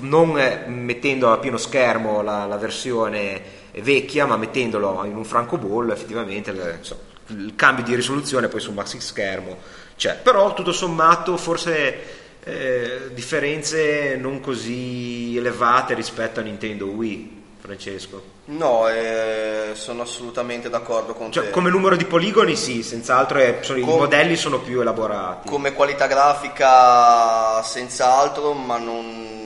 non 0.00 0.32
mettendo 0.66 1.32
a 1.32 1.38
pieno 1.38 1.56
schermo 1.56 2.22
la, 2.22 2.46
la, 2.46 2.56
versione 2.56 3.40
vecchia, 3.74 4.26
ma 4.26 4.36
mettendolo 4.36 5.04
in 5.04 5.16
un 5.16 5.24
francobollo, 5.24 5.92
effettivamente 5.92 6.78
so, 6.82 7.00
il 7.28 7.54
cambio 7.56 7.84
di 7.84 7.94
risoluzione 7.94 8.48
poi 8.48 8.60
sul 8.60 8.74
maxi 8.74 9.00
schermo 9.00 9.56
c'è. 9.96 10.16
Però 10.16 10.54
tutto 10.54 10.72
sommato 10.72 11.36
forse 11.36 12.20
eh, 12.44 13.10
differenze 13.12 14.16
non 14.16 14.40
così 14.40 15.36
elevate 15.36 15.94
rispetto 15.94 16.40
a 16.40 16.42
Nintendo 16.42 16.86
Wii. 16.86 17.40
Francesco? 17.62 18.30
No, 18.46 18.88
eh, 18.88 19.70
sono 19.74 20.02
assolutamente 20.02 20.68
d'accordo 20.68 21.12
con 21.14 21.30
cioè, 21.30 21.44
te. 21.44 21.50
Come 21.50 21.70
numero 21.70 21.94
di 21.94 22.04
poligoni 22.06 22.56
sì, 22.56 22.82
senz'altro 22.82 23.38
è, 23.38 23.58
sono, 23.60 23.78
com- 23.78 23.94
i 23.94 23.98
modelli 23.98 24.34
sono 24.34 24.58
più 24.58 24.80
elaborati. 24.80 25.48
Come 25.48 25.72
qualità 25.72 26.08
grafica 26.08 27.62
senz'altro, 27.62 28.52
ma 28.52 28.78
non, 28.78 29.41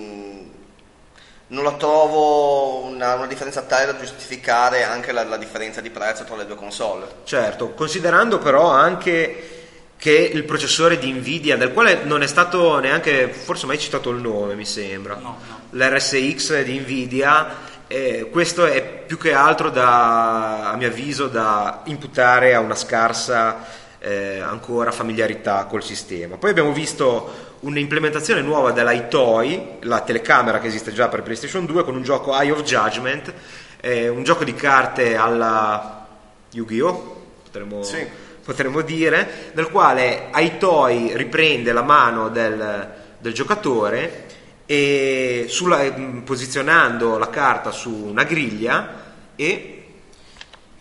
non 1.49 1.63
la 1.63 1.73
trovo 1.75 2.85
una, 2.87 3.15
una, 3.15 3.27
differenza 3.27 3.63
tale 3.63 3.87
da 3.87 3.99
giustificare 3.99 4.83
anche 4.83 5.13
la, 5.13 5.25
la 5.25 5.37
differenza 5.37 5.81
di 5.81 5.91
prezzo 5.91 6.25
tra 6.25 6.37
le 6.37 6.47
due 6.47 6.57
console. 6.57 7.07
Certo, 7.25 7.73
considerando 7.73 8.39
però 8.39 8.69
anche 8.71 9.53
che 9.97 10.13
il 10.13 10.45
processore 10.45 10.99
di 10.99 11.13
Nvidia, 11.13 11.57
del 11.57 11.73
quale 11.73 12.03
non 12.05 12.23
è 12.23 12.27
stato 12.27 12.79
neanche 12.81 13.29
forse 13.29 13.67
mai 13.67 13.79
citato 13.79 14.11
il 14.11 14.21
nome, 14.21 14.55
mi 14.55 14.67
sembra, 14.67 15.15
no, 15.15 15.39
no. 15.47 15.61
l'RSX 15.71 16.63
di 16.63 16.79
Nvidia 16.81 17.75
eh, 17.89 18.29
questo 18.33 18.67
è 18.67 18.83
più 19.07 19.17
che 19.17 19.33
altro 19.33 19.71
da, 19.71 20.71
a 20.71 20.77
mio 20.77 20.89
avviso 20.89 21.29
da 21.29 21.83
imputare 21.85 22.53
a 22.53 22.59
una 22.59 22.75
scarsa 22.75 23.65
eh, 24.01 24.41
ancora 24.41 24.91
familiarità 24.91 25.65
col 25.67 25.85
sistema. 25.85 26.37
Poi 26.37 26.51
abbiamo 26.51 26.73
visto 26.73 27.46
un'implementazione 27.61 28.41
nuova 28.41 28.73
dell'iToy, 28.73 29.79
la 29.81 30.01
telecamera 30.01 30.61
che 30.61 30.67
esiste 30.67 30.93
già 30.93 31.09
per 31.09 31.23
PlayStation 31.23 31.65
2, 31.67 31.85
con 31.85 31.95
un 31.95 32.03
gioco 32.03 32.39
Eye 32.39 32.51
of 32.51 32.63
Judgment, 32.63 33.33
eh, 33.81 34.09
un 34.09 34.23
gioco 34.23 34.45
di 34.45 34.55
carte 34.55 35.17
alla 35.17 36.07
Yu-Gi-Oh! 36.51 37.15
Potremmo, 37.45 37.83
sì. 37.83 38.07
potremmo 38.45 38.81
dire, 38.83 39.51
nel 39.55 39.71
quale 39.71 40.31
iToy 40.35 41.17
riprende 41.17 41.73
la 41.73 41.83
mano 41.83 42.29
del, 42.29 42.93
del 43.19 43.33
giocatore 43.33 44.25
e 44.67 45.47
sulla, 45.49 45.83
mm, 45.83 46.21
posizionando 46.21 47.19
la 47.19 47.31
carta 47.31 47.71
su 47.71 47.91
una 47.93 48.25
griglia 48.25 49.05
e 49.37 49.77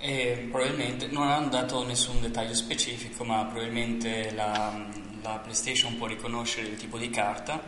e 0.05 0.47
probabilmente 0.51 1.07
non 1.07 1.27
hanno 1.27 1.47
dato 1.47 1.83
nessun 1.83 2.21
dettaglio 2.21 2.53
specifico, 2.53 3.23
ma 3.23 3.43
probabilmente 3.45 4.31
la, 4.35 4.71
la, 5.25 5.39
PlayStation 5.39 5.97
può 5.97 6.07
riconoscere 6.07 6.67
il 6.67 6.77
tipo 6.77 6.97
di 6.97 7.09
carta 7.09 7.61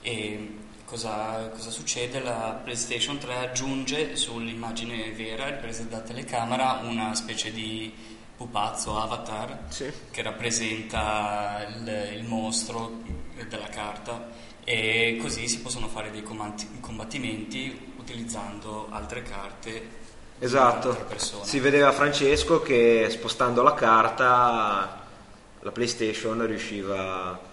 e 0.00 0.58
cosa, 0.84 1.48
cosa, 1.48 1.70
succede? 1.70 2.20
La 2.20 2.60
PlayStation 2.62 3.18
3 3.18 3.36
aggiunge 3.36 4.16
sull'immagine 4.16 5.10
vera 5.12 5.50
presa 5.52 5.82
da 5.84 6.00
telecamera 6.00 6.80
una 6.82 7.14
specie 7.14 7.52
di 7.52 7.92
pupazzo, 8.36 8.98
avatar, 8.98 9.64
sì. 9.68 9.92
che 10.10 10.22
rappresenta 10.22 11.64
il, 11.68 12.16
il 12.16 12.24
mostro 12.24 13.00
della 13.48 13.68
carta 13.68 14.30
e 14.64 15.18
così 15.20 15.48
si 15.48 15.60
possono 15.60 15.88
fare 15.88 16.10
dei 16.10 16.22
combattimenti 16.22 17.94
utilizzando 17.98 18.86
altre 18.90 19.22
carte 19.22 20.00
esatto 20.38 21.06
si 21.42 21.58
vedeva 21.58 21.90
Francesco 21.90 22.62
che 22.62 23.08
spostando 23.10 23.62
la 23.62 23.74
carta 23.74 25.01
la 25.62 25.70
PlayStation 25.70 26.46
riusciva 26.46 27.50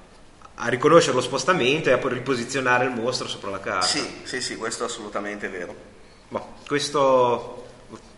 a 0.55 0.67
riconoscere 0.67 1.15
lo 1.15 1.21
spostamento 1.21 1.89
e 1.89 1.93
a 1.93 1.97
poi 1.97 2.13
riposizionare 2.13 2.85
il 2.85 2.91
mostro 2.91 3.27
sopra 3.27 3.49
la 3.49 3.59
carta 3.59 3.85
sì 3.85 4.21
sì 4.23 4.41
sì 4.41 4.55
questo 4.57 4.83
è 4.83 4.85
assolutamente 4.87 5.47
vero 5.47 5.73
boh, 6.27 6.55
questo 6.67 7.65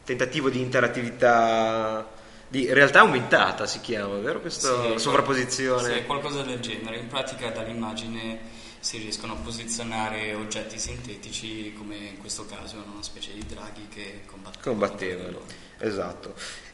tentativo 0.03 0.49
di 0.49 0.59
interattività 0.59 2.19
di 2.51 2.71
realtà 2.73 2.99
aumentata 2.99 3.65
si 3.65 3.79
chiama, 3.79 4.17
vero? 4.17 4.41
Questa 4.41 4.91
sì, 4.91 4.99
sovrapposizione. 4.99 5.93
Sì, 5.93 6.03
qualcosa 6.03 6.41
del 6.41 6.59
genere. 6.59 6.97
In 6.97 7.07
pratica 7.07 7.49
dall'immagine 7.49 8.39
si 8.77 8.97
riescono 8.97 9.33
a 9.33 9.35
posizionare 9.37 10.33
oggetti 10.33 10.77
sintetici 10.77 11.73
come 11.77 11.95
in 11.95 12.17
questo 12.17 12.45
caso 12.45 12.75
una 12.91 13.01
specie 13.03 13.31
di 13.31 13.45
draghi 13.45 13.87
che 13.87 14.23
combattevano. 14.25 14.79
combattevano. 14.79 15.39
Esatto. 15.77 16.33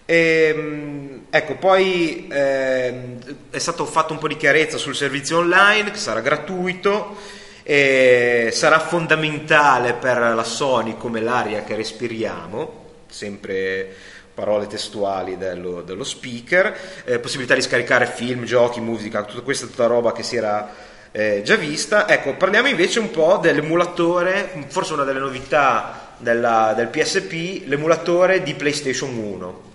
E, 0.10 0.54
ehm, 0.56 1.26
ecco, 1.30 1.56
poi 1.56 2.30
eh, 2.32 3.18
è 3.50 3.58
stato 3.58 3.86
fatto 3.86 4.14
un 4.14 4.20
po' 4.20 4.30
di 4.30 4.38
chiarezza 4.38 4.78
sul 4.78 4.96
servizio 4.96 5.40
online 5.40 5.92
che 5.92 5.98
sarà 5.98 6.22
gratuito 6.22 7.18
e 7.62 8.48
sarà 8.54 8.80
fondamentale 8.80 9.92
per 9.92 10.18
la 10.18 10.44
Sony 10.46 10.96
come 10.96 11.20
l'aria 11.20 11.66
che 11.66 11.76
respiriamo, 11.76 12.86
sempre 13.10 13.94
parole 14.34 14.68
testuali 14.68 15.38
dello, 15.38 15.82
dello 15.82 16.06
speaker, 16.06 17.04
eh, 17.04 17.20
possibilità 17.20 17.56
di 17.56 17.62
scaricare 17.62 18.06
film, 18.06 18.46
giochi, 18.46 18.80
musica, 18.80 19.24
tutta 19.24 19.42
questa 19.42 19.66
tutta 19.66 19.88
roba 19.88 20.14
che 20.14 20.24
si 20.24 20.38
era 20.38 20.74
eh, 21.12 21.42
già 21.44 21.58
vista. 21.58 22.08
Ecco, 22.08 22.36
parliamo 22.36 22.70
invece 22.70 23.00
un 23.00 23.12
po' 23.12 23.40
dell'emulatore, 23.42 24.54
forse 24.68 24.94
una 24.94 25.04
delle 25.04 25.20
novità 25.20 26.14
della, 26.18 26.74
del 26.74 26.88
PSP, 26.88 27.64
l'emulatore 27.66 28.42
di 28.42 28.54
PlayStation 28.54 29.14
1. 29.18 29.67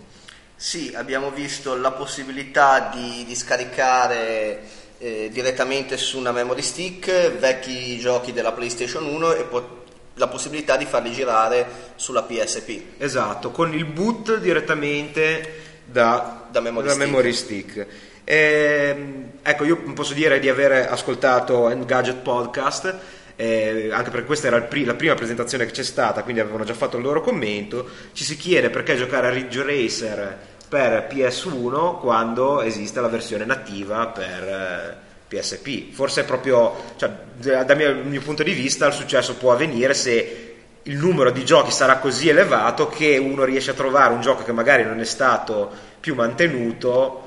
Sì, 0.63 0.93
abbiamo 0.95 1.33
visto 1.33 1.75
la 1.75 1.91
possibilità 1.91 2.89
di, 2.95 3.25
di 3.27 3.35
scaricare 3.35 4.61
eh, 4.99 5.29
direttamente 5.33 5.97
su 5.97 6.19
una 6.19 6.31
memory 6.31 6.63
stick 6.63 7.33
vecchi 7.37 7.99
giochi 7.99 8.33
della 8.33 8.53
PlayStation 8.53 9.05
1 9.05 9.33
e 9.33 9.43
pot- 9.43 9.81
la 10.15 10.29
possibilità 10.29 10.77
di 10.77 10.85
farli 10.85 11.11
girare 11.11 11.67
sulla 11.97 12.23
PSP. 12.23 12.81
Esatto, 12.99 13.51
con 13.51 13.75
il 13.75 13.85
boot 13.87 14.39
direttamente 14.39 15.81
da, 15.85 16.47
Da 16.49 16.61
memory 16.61 16.87
da 16.87 16.93
stick. 16.93 17.07
memory 17.09 17.33
stick. 17.33 17.87
Ehm, 18.23 19.31
ecco, 19.43 19.65
io 19.65 19.83
posso 19.95 20.15
dire 20.15 20.39
di 20.39 20.49
aver 20.49 20.87
ascoltato 20.93 21.71
Engadget 21.71 22.19
Podcast, 22.19 22.95
eh, 23.35 23.89
anche 23.93 24.11
perché 24.11 24.27
questa 24.27 24.47
era 24.47 24.61
pri- 24.61 24.85
la 24.85 24.95
prima 24.95 25.15
presentazione 25.17 25.67
che 25.67 25.73
c'è 25.73 25.83
stata, 25.83 26.23
quindi 26.23 26.41
avevano 26.41 26.63
già 26.63 26.75
fatto 26.75 26.99
il 26.99 27.03
loro 27.03 27.21
commento. 27.21 27.89
Ci 28.13 28.23
si 28.23 28.37
chiede 28.37 28.71
perché 28.71 28.95
giocare 28.97 29.27
a 29.27 29.31
Ridge 29.31 29.65
Racer 29.65 30.51
per 30.73 31.07
PS1 31.11 31.99
quando 31.99 32.63
esiste 32.63 33.03
la 33.03 33.09
versione 33.09 33.45
nativa 33.45 34.07
per 34.07 34.43
eh, 34.43 34.97
PSP. 35.29 35.93
Forse 35.93 36.23
è 36.23 36.25
proprio, 36.25 36.95
cioè, 36.97 37.11
da- 37.37 37.63
dal 37.63 37.77
mio, 37.77 37.95
mio 38.03 38.23
punto 38.23 38.43
di 38.43 38.53
vista, 38.53 38.87
il 38.87 38.95
successo 38.95 39.35
può 39.35 39.53
avvenire 39.53 39.93
se 39.93 40.55
il 40.85 40.97
numero 40.97 41.31
di 41.31 41.45
giochi 41.45 41.71
sarà 41.71 41.99
così 41.99 42.31
elevato 42.31 42.89
che 42.89 43.19
uno 43.19 43.45
riesce 43.45 43.73
a 43.73 43.75
trovare 43.75 44.15
un 44.15 44.23
gioco 44.23 44.45
che 44.45 44.53
magari 44.53 44.83
non 44.83 44.99
è 44.99 45.05
stato 45.05 45.71
più 46.01 46.15
mantenuto, 46.15 47.22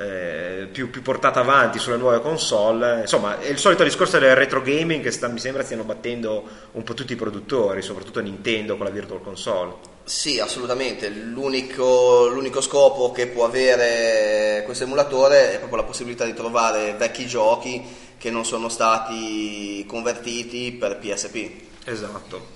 eh, 0.00 0.68
più, 0.70 0.90
più 0.90 1.02
portato 1.02 1.40
avanti 1.40 1.80
sulle 1.80 1.96
nuove 1.96 2.20
console. 2.20 3.00
Insomma, 3.00 3.40
è 3.40 3.48
il 3.48 3.58
solito 3.58 3.82
discorso 3.82 4.18
del 4.20 4.36
retro 4.36 4.62
gaming 4.62 5.02
che 5.02 5.10
sta- 5.10 5.26
mi 5.26 5.40
sembra 5.40 5.64
stiano 5.64 5.82
battendo 5.82 6.44
un 6.72 6.84
po' 6.84 6.94
tutti 6.94 7.14
i 7.14 7.16
produttori, 7.16 7.82
soprattutto 7.82 8.20
Nintendo 8.20 8.76
con 8.76 8.86
la 8.86 8.92
Virtual 8.92 9.20
Console. 9.20 9.74
Sì, 10.04 10.38
assolutamente. 10.38 11.08
L'unico, 11.08 12.28
l'unico 12.28 12.60
scopo 12.60 13.10
che 13.10 13.26
può 13.26 13.44
avere 13.44 14.62
questo 14.64 14.84
emulatore 14.84 15.54
è 15.54 15.58
proprio 15.58 15.78
la 15.78 15.86
possibilità 15.86 16.24
di 16.24 16.34
trovare 16.34 16.94
vecchi 16.96 17.26
giochi 17.26 17.84
che 18.16 18.30
non 18.30 18.44
sono 18.44 18.68
stati 18.68 19.84
convertiti 19.86 20.76
per 20.78 20.98
PSP. 20.98 21.50
Esatto, 21.84 22.46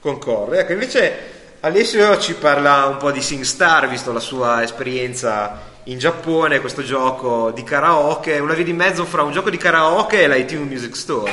concordo. 0.00 0.54
Ecco, 0.54 0.72
invece 0.72 1.42
Alessio 1.60 2.18
ci 2.18 2.34
parla 2.34 2.86
un 2.86 2.96
po' 2.96 3.10
di 3.10 3.20
SingStar, 3.20 3.86
visto 3.86 4.12
la 4.12 4.20
sua 4.20 4.62
esperienza 4.62 5.72
in 5.84 5.98
Giappone, 5.98 6.60
questo 6.60 6.82
gioco 6.82 7.50
di 7.50 7.62
karaoke, 7.62 8.38
una 8.38 8.54
via 8.54 8.64
di 8.64 8.72
mezzo 8.72 9.04
fra 9.04 9.22
un 9.22 9.32
gioco 9.32 9.50
di 9.50 9.58
karaoke 9.58 10.22
e 10.22 10.28
l'iTunes 10.28 10.68
Music 10.68 10.96
Store. 10.96 11.30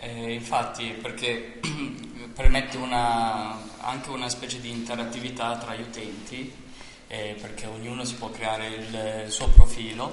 Eh, 0.00 0.32
infatti, 0.32 0.96
perché 1.00 1.60
permette 2.34 2.76
una- 2.78 3.56
anche 3.80 4.10
una 4.10 4.28
specie 4.28 4.60
di 4.60 4.70
interattività 4.70 5.56
tra 5.56 5.74
gli 5.74 5.82
utenti, 5.82 6.52
eh, 7.06 7.36
perché 7.40 7.66
ognuno 7.66 8.04
si 8.04 8.14
può 8.14 8.30
creare 8.30 8.66
il 8.66 9.30
suo 9.30 9.48
profilo 9.48 10.12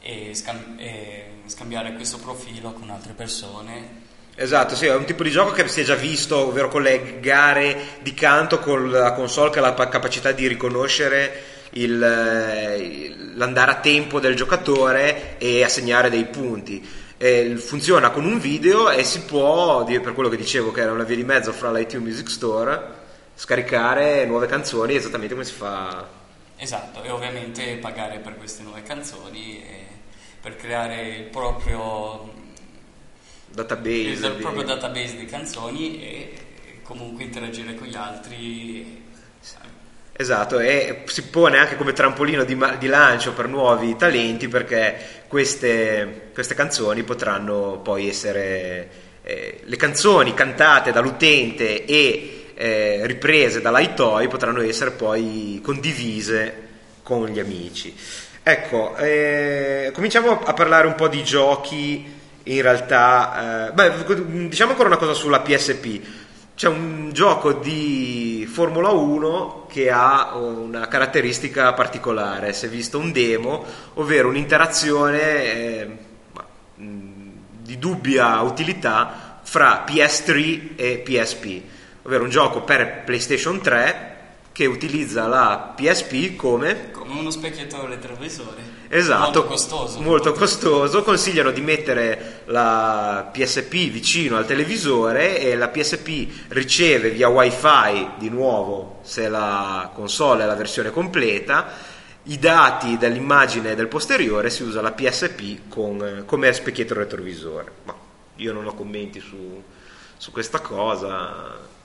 e, 0.00 0.34
scam- 0.34 0.78
e 0.80 1.24
scambiare 1.46 1.92
questo 1.92 2.18
profilo 2.18 2.72
con 2.72 2.90
altre 2.90 3.12
persone. 3.12 4.06
Esatto, 4.34 4.74
sì, 4.74 4.86
è 4.86 4.94
un 4.94 5.04
tipo 5.04 5.22
di 5.22 5.30
gioco 5.30 5.52
che 5.52 5.66
si 5.68 5.80
è 5.82 5.84
già 5.84 5.94
visto, 5.94 6.46
ovvero 6.48 6.68
collegare 6.68 7.98
di 8.02 8.14
canto 8.14 8.58
con 8.58 8.90
la 8.90 9.12
console 9.12 9.50
che 9.50 9.58
ha 9.60 9.62
la 9.62 9.72
pa- 9.72 9.88
capacità 9.88 10.32
di 10.32 10.48
riconoscere 10.48 11.56
il, 11.70 12.02
eh, 12.02 13.14
l'andare 13.34 13.70
a 13.70 13.80
tempo 13.80 14.20
del 14.20 14.34
giocatore 14.34 15.38
e 15.38 15.62
assegnare 15.62 16.10
dei 16.10 16.24
punti. 16.24 16.86
E 17.16 17.56
funziona 17.56 18.10
con 18.10 18.24
un 18.24 18.38
video 18.38 18.90
e 18.90 19.02
si 19.02 19.22
può, 19.22 19.84
per 19.84 20.12
quello 20.14 20.28
che 20.28 20.36
dicevo 20.36 20.70
che 20.70 20.82
era 20.82 20.92
una 20.92 21.04
via 21.04 21.16
di 21.16 21.24
mezzo 21.24 21.52
fra 21.52 21.72
l'iTunes 21.72 22.06
Music 22.06 22.30
Store, 22.30 22.96
scaricare 23.34 24.24
nuove 24.24 24.46
canzoni 24.46 24.94
esattamente 24.94 25.34
come 25.34 25.44
si 25.44 25.54
fa. 25.54 26.08
Esatto, 26.56 27.02
e 27.02 27.10
ovviamente 27.10 27.76
pagare 27.76 28.18
per 28.18 28.36
queste 28.36 28.62
nuove 28.62 28.82
canzoni 28.82 29.86
per 30.40 30.56
creare 30.56 31.08
il 31.16 31.24
proprio, 31.24 32.32
Database. 33.50 33.90
il 33.90 34.34
di- 34.36 34.42
proprio 34.42 34.62
database 34.62 35.16
di 35.16 35.26
canzoni 35.26 36.02
e 36.02 36.32
comunque 36.82 37.24
interagire 37.24 37.74
con 37.74 37.86
gli 37.86 37.96
altri. 37.96 39.06
Esatto, 40.20 40.58
e 40.58 41.02
si 41.04 41.28
pone 41.28 41.58
anche 41.58 41.76
come 41.76 41.92
trampolino 41.92 42.42
di, 42.42 42.58
di 42.80 42.86
lancio 42.88 43.34
per 43.34 43.46
nuovi 43.46 43.94
talenti 43.94 44.48
perché 44.48 45.22
queste, 45.28 46.30
queste 46.34 46.56
canzoni 46.56 47.04
potranno 47.04 47.78
poi 47.84 48.08
essere 48.08 48.88
eh, 49.22 49.60
le 49.62 49.76
canzoni 49.76 50.34
cantate 50.34 50.90
dall'utente 50.90 51.84
e 51.84 52.46
eh, 52.56 53.02
riprese 53.04 53.60
dall'iToy 53.60 54.26
potranno 54.26 54.60
essere 54.60 54.90
poi 54.90 55.60
condivise 55.62 56.66
con 57.04 57.28
gli 57.28 57.38
amici. 57.38 57.94
Ecco, 58.42 58.96
eh, 58.96 59.92
cominciamo 59.94 60.42
a 60.42 60.52
parlare 60.52 60.88
un 60.88 60.96
po' 60.96 61.06
di 61.06 61.22
giochi 61.22 62.16
in 62.42 62.62
realtà. 62.62 63.68
eh, 63.68 63.72
beh, 63.72 64.48
diciamo 64.48 64.72
ancora 64.72 64.88
una 64.88 64.98
cosa 64.98 65.12
sulla 65.12 65.40
PSP. 65.40 66.17
C'è 66.58 66.66
un 66.66 67.10
gioco 67.12 67.52
di 67.52 68.44
Formula 68.50 68.88
1 68.88 69.66
che 69.68 69.92
ha 69.92 70.34
una 70.34 70.88
caratteristica 70.88 71.72
particolare, 71.72 72.52
si 72.52 72.66
è 72.66 72.68
visto 72.68 72.98
un 72.98 73.12
demo, 73.12 73.64
ovvero 73.94 74.26
un'interazione 74.26 75.20
eh, 75.20 75.98
ma, 76.32 76.44
mh, 76.74 77.30
di 77.62 77.78
dubbia 77.78 78.40
utilità 78.40 79.38
fra 79.40 79.84
PS3 79.86 80.70
e 80.74 80.98
PSP, 80.98 81.60
ovvero 82.02 82.24
un 82.24 82.30
gioco 82.30 82.62
per 82.62 83.04
PlayStation 83.04 83.60
3 83.60 84.16
che 84.50 84.66
utilizza 84.66 85.28
la 85.28 85.74
PSP 85.76 86.34
come 86.34 86.90
Come 86.90 87.20
uno 87.20 87.30
specchietto 87.30 87.86
retrovisore. 87.86 88.77
Esatto, 88.90 89.20
Molto 89.22 89.44
costoso. 89.44 90.00
molto 90.00 90.32
costoso. 90.32 91.02
Consigliano 91.02 91.50
di 91.50 91.60
mettere 91.60 92.42
la 92.46 93.28
PSP 93.32 93.90
vicino 93.90 94.36
al 94.36 94.46
televisore 94.46 95.38
e 95.40 95.56
la 95.56 95.68
PSP 95.68 96.26
riceve 96.48 97.10
via 97.10 97.28
wifi 97.28 98.08
di 98.18 98.30
nuovo, 98.30 99.00
se 99.02 99.28
la 99.28 99.90
console 99.94 100.44
è 100.44 100.46
la 100.46 100.54
versione 100.54 100.90
completa, 100.90 101.66
i 102.24 102.38
dati 102.38 102.96
dell'immagine 102.96 103.74
del 103.74 103.88
posteriore 103.88 104.50
si 104.50 104.62
usa 104.62 104.80
la 104.80 104.92
PSP 104.92 105.68
con- 105.68 106.22
come 106.26 106.52
specchietto 106.52 106.94
retrovisore. 106.94 107.72
Ma 107.84 107.94
io 108.36 108.52
non 108.52 108.66
ho 108.66 108.74
commenti 108.74 109.20
su, 109.20 109.62
su 110.16 110.30
questa 110.30 110.60
cosa. 110.60 111.76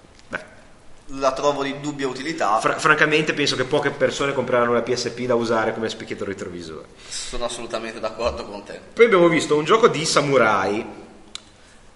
La 1.20 1.32
trovo 1.32 1.62
di 1.62 1.80
dubbia 1.80 2.08
utilità, 2.08 2.58
fra- 2.60 2.80
francamente 2.80 3.34
penso 3.34 3.56
che 3.56 3.66
poche 3.66 3.92
persone 3.92 4.34
compreranno 4.34 4.74
la 4.74 4.82
PSP 4.82 5.22
da 5.22 5.36
usare 5.36 5.74
come 5.74 5.88
specchietto 5.88 6.26
retrovisore. 6.26 6.86
sono 7.08 7.46
assolutamente 7.46 8.00
d'accordo 8.00 8.46
con 8.46 8.64
te. 8.64 8.80
Poi 8.94 9.06
abbiamo 9.06 9.28
visto 9.28 9.56
un 9.56 9.64
gioco 9.64 9.88
di 9.90 10.06
samurai, 10.06 10.84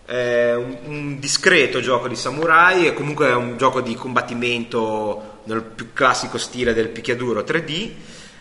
eh, 0.05 0.53
un, 0.53 0.77
un 0.83 1.19
discreto 1.19 1.79
gioco 1.79 2.07
di 2.07 2.15
samurai 2.15 2.85
e 2.85 2.93
comunque 2.93 3.27
è 3.29 3.33
un 3.33 3.57
gioco 3.57 3.81
di 3.81 3.95
combattimento 3.95 5.39
nel 5.45 5.63
più 5.63 5.93
classico 5.93 6.37
stile 6.37 6.73
del 6.73 6.89
picchiaduro 6.89 7.41
3D. 7.41 7.91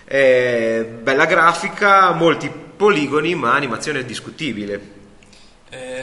eh, 0.05 0.87
bella 1.03 1.25
grafica, 1.25 2.13
molti 2.13 2.51
poligoni, 2.77 3.35
ma 3.35 3.55
animazione 3.55 4.05
discutibile. 4.05 4.95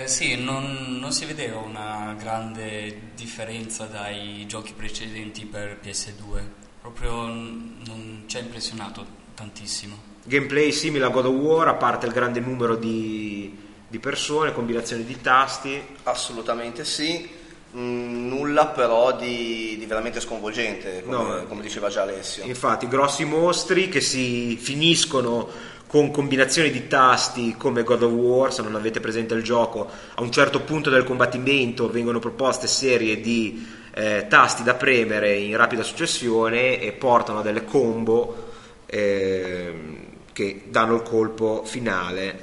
Eh, 0.04 0.08
sì, 0.10 0.36
non, 0.36 0.98
non 1.00 1.14
si 1.14 1.24
vedeva 1.24 1.60
una 1.60 2.14
grande 2.20 3.12
differenza 3.16 3.86
dai 3.86 4.44
giochi 4.48 4.74
precedenti 4.74 5.46
per 5.46 5.80
PS2, 5.82 6.42
proprio 6.82 7.26
non 7.26 8.24
ci 8.26 8.36
ha 8.36 8.42
impressionato 8.42 9.06
tantissimo. 9.34 10.12
Gameplay 10.26 10.74
simile 10.74 11.06
a 11.06 11.10
God 11.10 11.28
of 11.28 11.36
War, 11.36 11.68
a 11.70 11.76
parte 11.76 12.06
il 12.06 12.12
grande 12.12 12.42
numero 12.42 12.76
di, 12.76 13.58
di 13.88 14.00
persone, 14.00 14.52
combinazioni 14.52 15.06
di 15.06 15.22
tasti. 15.22 15.82
Assolutamente 16.04 16.84
sì. 16.84 17.42
Mm, 17.76 18.28
nulla 18.28 18.68
però 18.68 19.16
di, 19.16 19.78
di 19.80 19.86
veramente 19.86 20.20
sconvolgente, 20.20 21.02
come, 21.04 21.18
No. 21.18 21.46
come 21.48 21.62
diceva 21.62 21.88
già 21.88 22.02
Alessio. 22.02 22.44
Infatti, 22.44 22.88
grossi 22.90 23.24
mostri 23.24 23.88
che 23.88 24.02
si 24.02 24.58
finiscono 24.58 25.50
con 25.94 26.10
combinazioni 26.10 26.72
di 26.72 26.88
tasti 26.88 27.54
come 27.56 27.84
God 27.84 28.02
of 28.02 28.12
War, 28.14 28.52
se 28.52 28.64
non 28.64 28.74
avete 28.74 29.00
presente 29.00 29.36
il 29.36 29.44
gioco, 29.44 29.88
a 30.16 30.24
un 30.24 30.32
certo 30.32 30.62
punto 30.62 30.90
del 30.90 31.04
combattimento 31.04 31.88
vengono 31.88 32.18
proposte 32.18 32.66
serie 32.66 33.22
di 33.22 33.64
eh, 33.94 34.26
tasti 34.28 34.64
da 34.64 34.74
premere 34.74 35.36
in 35.36 35.56
rapida 35.56 35.84
successione 35.84 36.82
e 36.82 36.94
portano 36.94 37.38
a 37.38 37.42
delle 37.44 37.64
combo 37.64 38.54
ehm, 38.88 39.98
che 40.34 40.64
danno 40.70 40.96
il 40.96 41.04
colpo 41.04 41.62
finale 41.64 42.40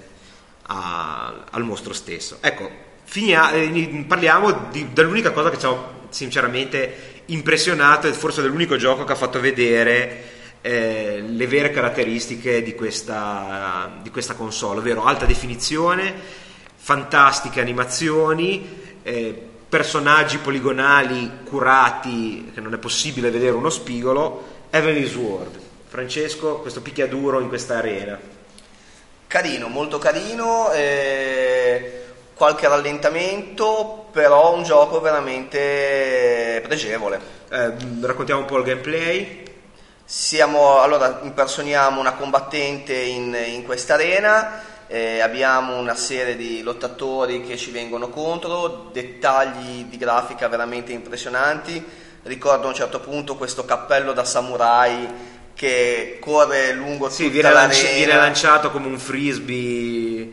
a- 0.69 1.47
al 1.51 1.65
mostro 1.65 1.93
stesso. 1.93 2.37
Ecco, 2.41 2.71
finia- 3.03 3.51
eh, 3.51 4.05
parliamo 4.07 4.69
di- 4.71 4.93
dell'unica 4.93 5.33
cosa 5.33 5.51
che 5.51 5.59
ci 5.59 5.67
ha 5.67 5.77
sinceramente 6.09 7.23
impressionato 7.27 8.07
e 8.07 8.13
forse 8.13 8.45
è 8.45 8.47
l'unico 8.47 8.77
gioco 8.77 9.03
che 9.03 9.11
ha 9.11 9.17
fatto 9.17 9.41
vedere 9.41 10.39
eh, 10.63 11.23
le 11.27 11.47
vere 11.47 11.71
caratteristiche 11.71 12.63
di 12.63 12.75
questa, 12.75 13.91
di 14.03 14.11
questa 14.11 14.35
console, 14.35 14.81
ovvero 14.81 15.05
alta 15.05 15.25
definizione, 15.25 16.15
fantastiche 16.75 17.61
animazioni, 17.61 18.79
eh, 19.03 19.49
personaggi 19.69 20.39
poligonali 20.39 21.31
curati 21.45 22.51
che 22.53 22.61
non 22.61 22.75
è 22.75 22.79
possibile 22.79 23.31
vedere 23.31 23.53
uno 23.53 23.71
spigolo, 23.71 24.59
Heavenly 24.71 25.07
Sword. 25.07 25.59
Francesco, 25.87 26.59
questo 26.59 26.83
picchiaduro 26.83 27.41
in 27.41 27.49
questa 27.49 27.79
arena. 27.79 28.19
Carino, 29.27 29.69
molto 29.69 29.99
carino, 29.99 30.71
eh, 30.73 32.05
qualche 32.35 32.69
rallentamento, 32.69 34.09
però 34.13 34.55
un 34.55 34.63
gioco 34.63 35.01
veramente 35.01 36.61
pregevole. 36.63 37.21
Eh, 37.51 37.73
raccontiamo 38.01 38.41
un 38.41 38.47
po' 38.47 38.59
il 38.59 38.65
gameplay. 38.65 39.50
Siamo, 40.13 40.81
allora, 40.81 41.21
impersoniamo 41.23 42.01
una 42.01 42.15
combattente 42.15 42.95
in, 42.95 43.33
in 43.33 43.63
questa 43.63 43.95
arena, 43.95 44.61
eh, 44.89 45.21
abbiamo 45.21 45.79
una 45.79 45.95
serie 45.95 46.35
di 46.35 46.63
lottatori 46.63 47.47
che 47.47 47.57
ci 47.57 47.71
vengono 47.71 48.09
contro, 48.09 48.91
dettagli 48.93 49.85
di 49.85 49.97
grafica 49.97 50.49
veramente 50.49 50.91
impressionanti. 50.91 51.81
Ricordo 52.25 52.65
a 52.65 52.71
un 52.71 52.75
certo 52.75 52.99
punto 52.99 53.37
questo 53.37 53.65
cappello 53.65 54.13
da 54.13 54.25
samurai 54.25 55.07
che 55.55 56.19
corre 56.21 56.73
lungo 56.73 57.09
sì, 57.09 57.31
tutta 57.31 57.35
viene, 57.35 57.53
l'arena. 57.53 57.91
viene 57.95 58.17
lanciato 58.17 58.73
come 58.73 58.89
un 58.89 58.99
frisbee, 58.99 60.29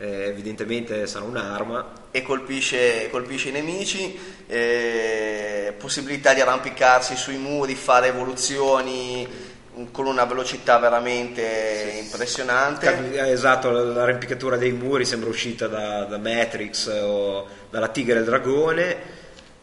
eh, 0.00 0.28
evidentemente 0.28 1.06
sarà 1.06 1.24
un'arma. 1.24 1.98
E 2.10 2.22
colpisce, 2.22 3.08
colpisce 3.10 3.50
i 3.50 3.52
nemici, 3.52 4.18
eh, 4.46 5.74
possibilità 5.78 6.32
di 6.32 6.40
arrampicarsi 6.40 7.14
sui 7.16 7.36
muri, 7.36 7.74
fare 7.74 8.08
evoluzioni 8.08 9.28
con 9.92 10.06
una 10.06 10.24
velocità 10.24 10.78
veramente 10.78 11.98
impressionante. 12.02 13.12
Eh, 13.12 13.30
esatto, 13.30 13.70
l'arrampicatura 13.70 14.56
dei 14.56 14.72
muri 14.72 15.04
sembra 15.04 15.28
uscita 15.28 15.68
da, 15.68 16.04
da 16.04 16.18
Matrix 16.18 16.86
o 17.02 17.46
dalla 17.68 17.88
Tigre 17.88 18.16
e 18.16 18.18
il 18.20 18.24
Dragone. 18.24 18.96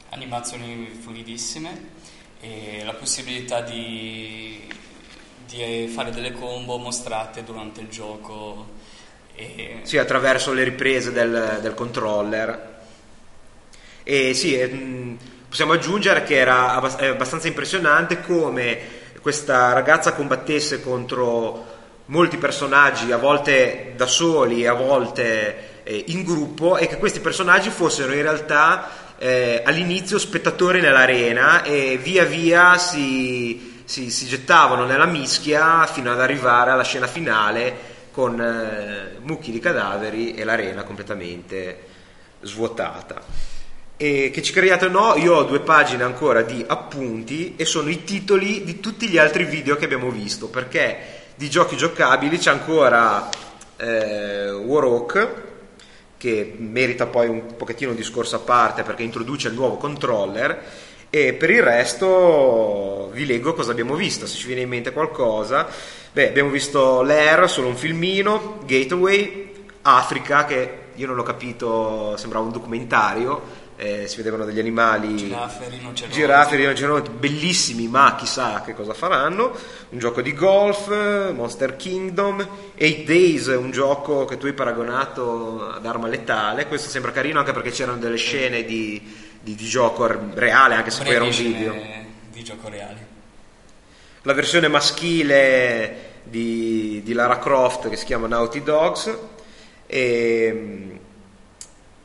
Animazioni 0.10 0.98
fluidissime 1.02 1.96
e 2.40 2.84
la 2.86 2.94
possibilità 2.94 3.62
di, 3.62 4.62
di 5.46 5.92
fare 5.94 6.12
delle 6.12 6.32
combo 6.32 6.78
mostrate 6.78 7.44
durante 7.44 7.82
il 7.82 7.90
gioco. 7.90 8.76
E... 9.40 9.80
Sì, 9.84 10.00
attraverso 10.00 10.52
le 10.52 10.64
riprese 10.64 11.12
del, 11.12 11.60
del 11.62 11.76
controller. 11.76 12.76
E 14.04 14.34
sì, 14.34 14.58
mm, 14.58 15.16
possiamo 15.48 15.74
aggiungere 15.74 16.24
che 16.24 16.36
era 16.36 16.72
abbastanza 16.74 17.48
impressionante 17.48 18.20
come 18.22 18.80
questa 19.22 19.74
ragazza 19.74 20.14
combattesse 20.14 20.82
contro 20.82 21.76
molti 22.06 22.38
personaggi, 22.38 23.12
a 23.12 23.18
volte 23.18 23.94
da 23.96 24.08
soli, 24.08 24.66
a 24.66 24.74
volte 24.74 25.84
eh, 25.84 26.06
in 26.08 26.24
gruppo, 26.24 26.78
e 26.78 26.88
che 26.88 26.98
questi 26.98 27.20
personaggi 27.20 27.70
fossero 27.70 28.14
in 28.14 28.22
realtà 28.24 28.90
eh, 29.20 29.62
all'inizio 29.64 30.18
spettatori 30.18 30.82
nell'arena 30.82 31.64
e 31.64 31.98
via 32.02 32.24
via 32.24 32.78
si, 32.78 33.82
si, 33.84 34.10
si, 34.10 34.26
gettavano 34.26 34.86
nella 34.86 35.06
mischia 35.06 35.86
fino 35.86 36.12
ad 36.12 36.22
arrivare 36.22 36.72
alla 36.72 36.84
scena 36.84 37.08
finale 37.08 37.96
con 38.18 38.42
eh, 38.42 39.20
mucchi 39.22 39.52
di 39.52 39.60
cadaveri 39.60 40.34
e 40.34 40.44
l'arena 40.44 40.82
completamente 40.82 41.86
svuotata. 42.42 43.22
E 43.96 44.32
che 44.34 44.42
ci 44.42 44.52
creiate 44.52 44.88
o 44.88 44.90
no, 44.90 45.16
io 45.18 45.36
ho 45.36 45.44
due 45.44 45.60
pagine 45.60 46.02
ancora 46.02 46.42
di 46.42 46.66
appunti 46.68 47.54
e 47.58 47.64
sono 47.64 47.90
i 47.90 48.04
titoli 48.04 48.64
di 48.64 48.80
tutti 48.80 49.08
gli 49.08 49.20
altri 49.20 49.44
video 49.44 49.76
che 49.76 49.86
abbiamo 49.86 50.10
visto, 50.10 50.48
perché 50.48 51.26
di 51.36 51.48
giochi 51.48 51.78
giocabili 51.78 52.40
c'è 52.40 52.50
ancora 52.50 53.30
eh, 53.78 54.50
Warhawk, 54.50 55.30
che 56.18 56.56
merita 56.58 57.06
poi 57.06 57.28
un 57.28 57.56
pochettino 57.56 57.92
un 57.92 57.96
discorso 57.96 58.38
a 58.38 58.40
parte 58.40 58.82
perché 58.82 59.04
introduce 59.04 59.50
il 59.50 59.54
nuovo 59.54 59.78
controller, 59.78 60.60
e 61.10 61.34
per 61.34 61.50
il 61.50 61.64
resto 61.64 63.10
vi 63.14 63.26
leggo 63.26 63.54
cosa 63.54 63.72
abbiamo 63.72 63.96
visto, 63.96 64.28
se 64.28 64.38
ci 64.38 64.48
viene 64.48 64.62
in 64.62 64.70
mente 64.70 64.92
qualcosa. 64.92 65.68
Beh, 66.12 66.30
abbiamo 66.30 66.50
visto 66.50 67.02
l'Air, 67.02 67.50
solo 67.50 67.68
un 67.68 67.76
filmino, 67.76 68.60
Gateway, 68.66 69.54
Africa, 69.84 70.46
che 70.46 70.86
io 70.96 71.08
non 71.08 71.20
ho 71.20 71.24
capito, 71.24 72.16
sembrava 72.18 72.46
un 72.46 72.52
documentario, 72.52 73.66
eh, 73.78 74.08
si 74.08 74.18
vedevano 74.18 74.44
degli 74.44 74.58
animali 74.58 75.16
giraffe, 75.16 75.70
rinoceronti. 75.70 76.10
giraffe, 76.10 76.56
rinoceronti 76.56 77.10
bellissimi 77.12 77.88
ma 77.88 78.16
chissà 78.18 78.64
che 78.66 78.74
cosa 78.74 78.94
faranno 78.94 79.56
un 79.90 80.00
gioco 80.00 80.22
di 80.22 80.34
golf 80.34 80.88
Monster 81.32 81.76
Kingdom 81.76 82.40
8 82.40 83.04
Days 83.06 83.46
un 83.46 83.70
gioco 83.70 84.26
che 84.26 84.38
tu 84.38 84.48
hai 84.48 84.54
paragonato 84.54 85.70
ad 85.70 85.86
arma 85.86 86.08
letale 86.08 86.66
questo 86.66 86.90
sembra 86.90 87.12
carino 87.12 87.38
anche 87.38 87.54
perché 87.54 87.70
c'erano 87.70 88.00
delle 88.00 88.18
scene 88.18 88.66
di, 88.66 89.00
di, 89.48 89.56
di 89.56 89.66
gioco 89.66 90.08
reale 90.34 90.76
anche 90.76 90.92
se 90.92 91.04
poi 91.04 91.14
era 91.14 91.24
un 91.24 91.30
video 91.30 91.76
di 92.32 92.44
gioco 92.44 92.68
reale 92.70 93.06
la 94.24 94.34
versione 94.34 94.68
maschile 94.68 96.16
di, 96.24 97.02
di 97.04 97.14
Lara 97.14 97.40
Croft 97.40 97.90
che 97.90 97.96
si 97.96 98.06
chiama 98.06 98.28
Naughty 98.28 98.62
Dogs 98.62 99.18
e 99.86 101.00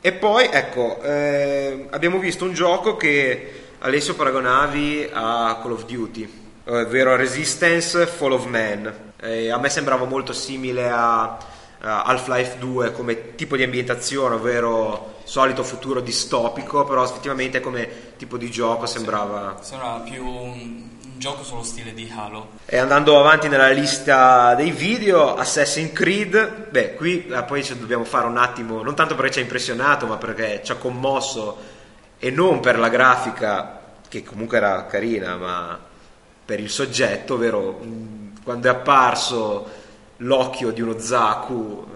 e 0.05 0.11
poi, 0.11 0.49
ecco, 0.51 1.01
eh, 1.01 1.87
abbiamo 1.91 2.19
visto 2.19 2.45
un 2.45 2.53
gioco 2.53 2.97
che 2.97 3.53
Alessio 3.79 4.17
paragonavi 4.17 5.11
a 5.13 5.61
Call 5.63 5.71
of 5.71 5.85
Duty, 5.85 6.43
ovvero 6.65 7.15
Resistance 7.15 8.05
Fall 8.09 8.33
of 8.33 8.47
Man. 8.47 8.93
Eh, 9.21 9.51
a 9.51 9.59
me 9.59 9.69
sembrava 9.69 10.05
molto 10.05 10.33
simile 10.33 10.91
a, 10.91 11.23
a 11.23 11.39
Half-Life 11.83 12.59
2 12.59 12.93
come 12.93 13.35
tipo 13.35 13.57
di 13.57 13.65
ambientazione, 13.65 14.37
ovvero 14.37 15.15
solito 15.25 15.65
futuro 15.65 16.01
distopico, 16.01 16.85
però 16.85 17.05
effettivamente 17.05 17.61
come 17.61 18.15
tipo 18.17 18.37
di 18.37 18.51
gioco 18.51 18.87
sembrava... 18.87 19.59
Sembrava 19.61 19.99
più 20.01 20.25
gioco 21.17 21.45
sullo 21.45 21.63
stile 21.63 21.95
di 21.95 22.13
Halo. 22.15 22.51
E 22.67 22.79
andando 22.79 23.19
avanti 23.19 23.49
nella 23.49 23.71
lista 23.71 24.55
dei 24.55 24.71
video, 24.71 25.37
Assassin's 25.37 25.93
Creed, 25.93 26.69
beh, 26.71 26.95
qui 26.95 27.27
eh, 27.27 27.43
poi 27.45 27.63
ci 27.63 27.79
dobbiamo 27.79 28.05
fare 28.05 28.27
un 28.27 28.37
attimo, 28.37 28.83
non 28.83 28.95
tanto 28.95 29.15
perché 29.15 29.33
ci 29.33 29.39
ha 29.39 29.43
impressionato, 29.43 30.07
ma 30.07 30.17
perché 30.17 30.61
ci 30.65 30.73
ha 30.73 30.77
commosso 30.77 31.57
e 32.19 32.31
non 32.31 32.61
per 32.61 32.79
la 32.79 32.89
grafica, 32.89 33.81
che 34.09 34.23
comunque 34.23 34.57
era 34.57 34.87
carina, 34.87 35.37
ma 35.37 35.79
per 36.45 36.61
il 36.61 36.71
soggetto, 36.71 37.35
ovvero 37.35 37.81
quando 38.43 38.67
è 38.67 38.71
apparso 38.71 39.81
l'occhio 40.23 40.71
di 40.71 40.81
uno 40.81 40.99
Zaku, 40.99 41.87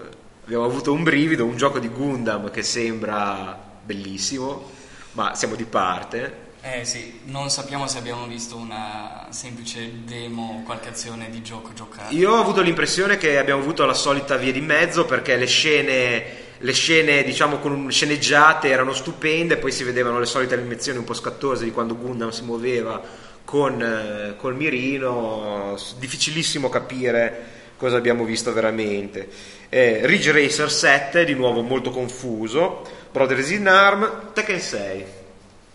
abbiamo 0.45 0.65
avuto 0.65 0.93
un 0.93 1.03
brivido, 1.03 1.45
un 1.45 1.57
gioco 1.57 1.79
di 1.79 1.89
Gundam 1.89 2.51
che 2.51 2.63
sembra 2.63 3.59
bellissimo, 3.83 4.71
ma 5.13 5.35
siamo 5.35 5.55
di 5.55 5.65
parte. 5.65 6.45
Eh 6.61 6.85
sì, 6.85 7.21
non 7.27 7.49
sappiamo 7.49 7.87
se 7.87 7.99
abbiamo 7.99 8.27
visto 8.27 8.57
una 8.57 9.27
semplice 9.31 10.05
demo 10.05 10.59
o 10.59 10.63
qualche 10.65 10.89
azione 10.89 11.31
di 11.31 11.41
gioco 11.43 11.73
giocata. 11.73 12.11
Io 12.11 12.33
ho 12.33 12.41
avuto 12.41 12.61
l'impressione 12.61 13.17
che 13.17 13.39
abbiamo 13.39 13.61
avuto 13.61 13.85
la 13.85 13.95
solita 13.95 14.37
via 14.37 14.51
di 14.51 14.61
mezzo 14.61 15.05
perché 15.05 15.37
le 15.37 15.47
scene, 15.47 16.25
le 16.59 16.73
scene 16.73 17.23
diciamo 17.23 17.59
con 17.59 17.89
sceneggiate 17.89 18.69
erano 18.69 18.93
stupende, 18.93 19.59
poi 19.59 19.71
si 19.71 19.85
vedevano 19.85 20.19
le 20.19 20.27
solite 20.27 20.55
animazioni 20.55 20.99
un 20.99 21.05
po' 21.05 21.15
scattose 21.15 21.63
di 21.63 21.71
quando 21.71 21.97
Gundam 21.97 22.31
si 22.31 22.43
muoveva 22.43 23.01
con 23.45 23.81
eh, 23.81 24.35
col 24.37 24.57
mirino, 24.57 25.79
difficilissimo 25.99 26.69
capire 26.69 27.56
cosa 27.77 27.97
abbiamo 27.97 28.25
visto 28.25 28.53
veramente. 28.53 29.29
Eh, 29.69 30.01
Ridge 30.05 30.33
Racer 30.33 30.71
7, 30.71 31.25
di 31.25 31.35
nuovo 31.35 31.63
molto 31.63 31.91
confuso, 31.91 32.83
Brothers 33.11 33.51
in 33.51 33.69
Arm, 33.69 34.33
Tekken 34.33 34.61
6. 34.61 35.05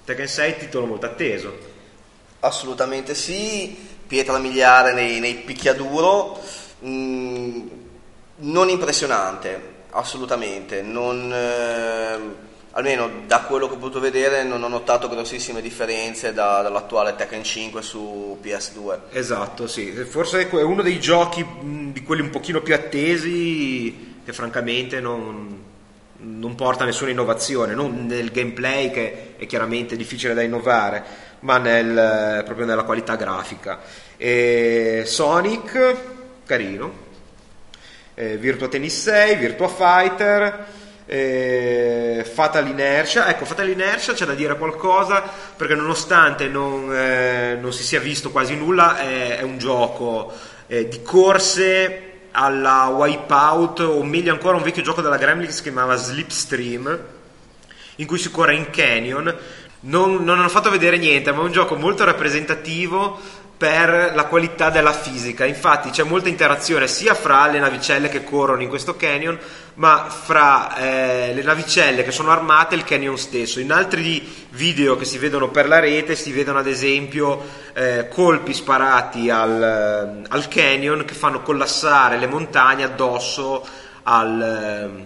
Tekken 0.06 0.28
6 0.28 0.58
titolo 0.58 0.86
molto 0.86 1.06
atteso. 1.06 1.70
Assolutamente 2.40 3.14
sì, 3.14 3.78
pietra 4.08 4.38
miliare 4.40 4.94
nei, 4.94 5.20
nei 5.20 5.36
picchiaduro, 5.36 6.40
mm, 6.86 7.68
non 8.38 8.70
impressionante, 8.70 9.60
assolutamente, 9.92 10.82
non, 10.82 11.32
eh, 11.32 12.50
almeno 12.72 13.10
da 13.26 13.42
quello 13.42 13.68
che 13.68 13.74
ho 13.74 13.78
potuto 13.78 14.00
vedere 14.00 14.44
non 14.44 14.64
ho 14.64 14.68
notato 14.68 15.10
grossissime 15.10 15.62
differenze 15.62 16.34
da, 16.34 16.62
dall'attuale 16.62 17.16
Tekken 17.16 17.44
5 17.44 17.82
su 17.82 18.40
PS2. 18.42 19.00
Esatto, 19.12 19.68
sì, 19.68 19.92
forse 19.92 20.50
è 20.50 20.62
uno 20.62 20.82
dei 20.82 21.00
giochi 21.00 21.46
di 21.92 22.02
quelli 22.04 22.22
un 22.22 22.30
pochino 22.30 22.62
più 22.62 22.74
attesi 22.74 24.20
che 24.24 24.34
francamente 24.34 25.00
non, 25.02 25.64
non 26.18 26.56
porta 26.56 26.86
nessuna 26.86 27.12
innovazione, 27.12 27.74
non 27.74 28.06
nel 28.06 28.32
gameplay 28.32 28.92
che 28.92 29.36
è 29.38 29.46
chiaramente 29.46 29.98
difficile 29.98 30.34
da 30.34 30.42
innovare, 30.42 31.04
ma 31.42 31.58
nel, 31.58 32.44
proprio 32.46 32.66
nella 32.66 32.84
qualità 32.84 33.16
grafica. 33.16 33.80
E 34.16 35.04
Sonic, 35.06 35.96
carino, 36.46 37.10
e 38.14 38.38
Virtua 38.38 38.68
Tennis 38.68 39.02
6, 39.02 39.36
Virtua 39.38 39.68
Fighter, 39.68 40.66
eh, 41.06 42.30
Fatal 42.32 42.68
Inertia. 42.68 43.28
Ecco, 43.28 43.46
Fatal 43.46 43.70
Inertia 43.70 44.14
c'è 44.14 44.26
da 44.26 44.34
dire 44.34 44.58
qualcosa 44.58 45.24
perché 45.56 45.76
nonostante 45.76 46.48
non, 46.48 46.94
eh, 46.94 47.58
non 47.60 47.74
si 47.74 47.84
sia 47.84 48.00
visto 48.00 48.32
quasi 48.32 48.56
nulla, 48.56 48.98
è, 48.98 49.38
è 49.38 49.42
un 49.42 49.58
gioco 49.58 50.32
eh, 50.68 50.88
di 50.88 51.02
corse 51.02 52.10
alla 52.32 52.88
Wipeout, 52.88 53.80
o 53.80 54.04
meglio 54.04 54.32
ancora 54.32 54.56
un 54.56 54.64
vecchio 54.64 54.82
gioco 54.82 55.02
della 55.02 55.18
Gremlin 55.18 55.48
che 55.48 55.54
si 55.54 55.64
chiamava 55.64 55.96
Slipstream, 55.96 57.00
in 57.96 58.06
cui 58.06 58.18
si 58.18 58.32
corre 58.32 58.56
in 58.56 58.70
canyon. 58.70 59.36
Non, 59.84 60.24
non 60.24 60.40
hanno 60.40 60.50
fatto 60.50 60.70
vedere 60.70 60.98
niente, 60.98 61.32
ma 61.32 61.40
è 61.40 61.44
un 61.44 61.52
gioco 61.52 61.76
molto 61.76 62.04
rappresentativo 62.06 63.20
per 63.62 64.14
la 64.16 64.26
qualità 64.26 64.72
della 64.72 64.92
fisica. 64.92 65.46
Infatti 65.46 65.92
c'è 65.92 66.02
molta 66.02 66.30
interazione 66.30 66.88
sia 66.88 67.14
fra 67.14 67.46
le 67.46 67.60
navicelle 67.60 68.10
che 68.10 68.24
corrono 68.24 68.64
in 68.64 68.70
questo 68.70 68.96
canyon, 68.96 69.38
ma 69.76 70.08
fra 70.10 70.76
eh, 70.78 71.32
le 71.36 71.44
navicelle 71.44 72.04
che 72.04 72.10
sono 72.10 72.32
armate 72.32 72.74
e 72.74 72.80
il 72.80 72.84
canyon 72.84 73.20
stesso. 73.20 73.60
In 73.60 73.72
altri 73.72 74.48
video 74.50 74.98
che 74.98 75.06
si 75.06 75.20
vedono 75.20 75.50
per 75.50 75.68
la 75.68 75.78
rete 75.78 76.16
si 76.16 76.32
vedono 76.32 76.58
ad 76.58 76.66
esempio 76.66 77.40
eh, 77.74 78.08
colpi 78.08 78.52
sparati 78.52 79.30
al, 79.30 80.24
al, 80.28 80.48
canyon 80.48 81.06
che 81.06 81.14
fanno 81.14 81.44
collassare 81.44 82.18
le 82.18 82.26
montagne 82.26 82.86
addosso, 82.86 83.64
al, 84.02 85.06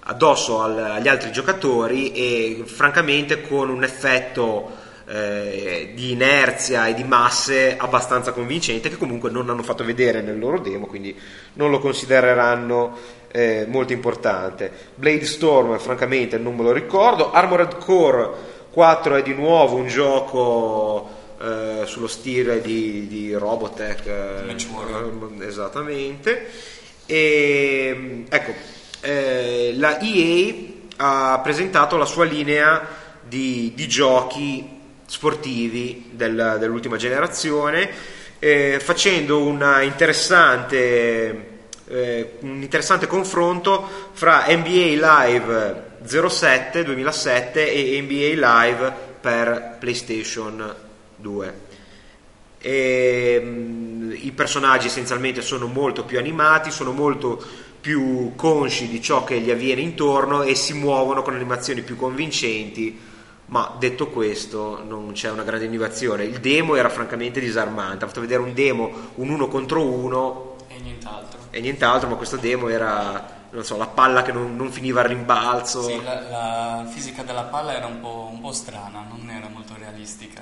addosso 0.00 0.60
al, 0.60 0.78
agli 0.78 1.08
altri 1.08 1.32
giocatori 1.32 2.12
e 2.12 2.64
francamente 2.66 3.40
con 3.40 3.70
un 3.70 3.82
effetto 3.82 4.81
eh, 5.12 5.90
di 5.94 6.12
inerzia 6.12 6.86
e 6.86 6.94
di 6.94 7.04
masse 7.04 7.76
abbastanza 7.76 8.32
convincente 8.32 8.88
che 8.88 8.96
comunque 8.96 9.28
non 9.30 9.50
hanno 9.50 9.62
fatto 9.62 9.84
vedere 9.84 10.22
nel 10.22 10.38
loro 10.38 10.58
demo, 10.58 10.86
quindi 10.86 11.14
non 11.54 11.70
lo 11.70 11.80
considereranno 11.80 12.96
eh, 13.30 13.66
molto 13.68 13.92
importante. 13.92 14.72
Blade 14.94 15.26
Storm, 15.26 15.78
francamente, 15.78 16.38
non 16.38 16.56
me 16.56 16.62
lo 16.62 16.72
ricordo. 16.72 17.30
Armored 17.30 17.76
Core 17.76 18.30
4 18.70 19.16
è 19.16 19.22
di 19.22 19.34
nuovo 19.34 19.76
un 19.76 19.86
gioco 19.86 21.10
eh, 21.42 21.82
sullo 21.84 22.06
stile 22.06 22.62
di, 22.62 23.06
di 23.06 23.34
Robotech, 23.34 24.06
eh, 24.06 25.46
esattamente. 25.46 26.46
E, 27.04 28.24
ecco, 28.30 28.54
eh, 29.02 29.74
la 29.76 30.00
EA 30.00 30.54
ha 30.96 31.40
presentato 31.42 31.98
la 31.98 32.06
sua 32.06 32.24
linea 32.24 32.86
di, 33.28 33.72
di 33.74 33.86
giochi 33.88 34.80
sportivi 35.12 36.08
del, 36.10 36.56
dell'ultima 36.58 36.96
generazione, 36.96 37.86
eh, 38.38 38.80
facendo 38.80 39.46
interessante, 39.82 41.48
eh, 41.86 42.32
un 42.40 42.62
interessante 42.62 43.06
confronto 43.06 44.08
fra 44.12 44.46
NBA 44.48 44.96
Live 44.96 45.90
07 46.02 46.82
2007 46.82 47.70
e 47.70 48.00
NBA 48.00 48.64
Live 48.64 48.92
per 49.20 49.76
PlayStation 49.78 50.74
2. 51.16 51.54
E, 52.58 53.38
mh, 53.38 54.16
I 54.18 54.32
personaggi 54.32 54.86
essenzialmente 54.86 55.42
sono 55.42 55.66
molto 55.66 56.06
più 56.06 56.18
animati, 56.18 56.70
sono 56.70 56.92
molto 56.92 57.38
più 57.78 58.32
consci 58.34 58.88
di 58.88 59.02
ciò 59.02 59.24
che 59.24 59.40
gli 59.40 59.50
avviene 59.50 59.82
intorno 59.82 60.42
e 60.42 60.54
si 60.54 60.72
muovono 60.72 61.20
con 61.20 61.34
animazioni 61.34 61.82
più 61.82 61.96
convincenti 61.96 63.10
ma 63.52 63.76
detto 63.78 64.08
questo 64.08 64.82
non 64.82 65.12
c'è 65.12 65.30
una 65.30 65.42
grande 65.42 65.66
innovazione. 65.66 66.24
Il 66.24 66.40
demo 66.40 66.74
era 66.74 66.88
francamente 66.88 67.38
disarmante, 67.38 68.02
ha 68.04 68.08
fatto 68.08 68.22
vedere 68.22 68.40
un 68.40 68.54
demo, 68.54 68.90
un 69.16 69.28
uno 69.28 69.46
contro 69.48 69.84
uno 69.84 70.56
e 70.68 70.80
nient'altro. 70.80 71.38
E 71.50 71.60
nient'altro, 71.60 72.08
ma 72.08 72.14
questo 72.14 72.38
demo 72.38 72.68
era 72.68 73.40
non 73.50 73.62
so, 73.62 73.76
la 73.76 73.88
palla 73.88 74.22
che 74.22 74.32
non, 74.32 74.56
non 74.56 74.72
finiva 74.72 75.02
al 75.02 75.08
rimbalzo. 75.08 75.82
Sì, 75.82 76.02
la, 76.02 76.20
la, 76.30 76.86
fisica 76.90 77.22
della 77.22 77.42
palla 77.42 77.76
era 77.76 77.84
un 77.84 78.00
po', 78.00 78.30
un 78.32 78.40
po', 78.40 78.52
strana, 78.52 79.04
non 79.06 79.28
era 79.28 79.48
molto 79.48 79.74
realistica. 79.78 80.40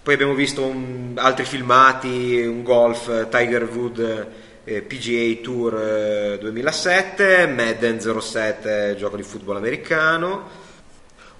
Poi 0.00 0.14
abbiamo 0.14 0.34
visto 0.34 0.64
un, 0.64 1.14
altri 1.16 1.44
filmati, 1.44 2.40
un 2.40 2.62
golf 2.62 3.28
Tiger 3.30 3.64
Wood 3.64 4.28
eh, 4.62 4.82
PGA 4.82 5.42
Tour 5.42 5.74
eh, 5.76 6.38
2007, 6.38 7.48
Madden 7.48 8.00
07, 8.00 8.94
gioco 8.96 9.16
di 9.16 9.24
football 9.24 9.56
americano 9.56 10.66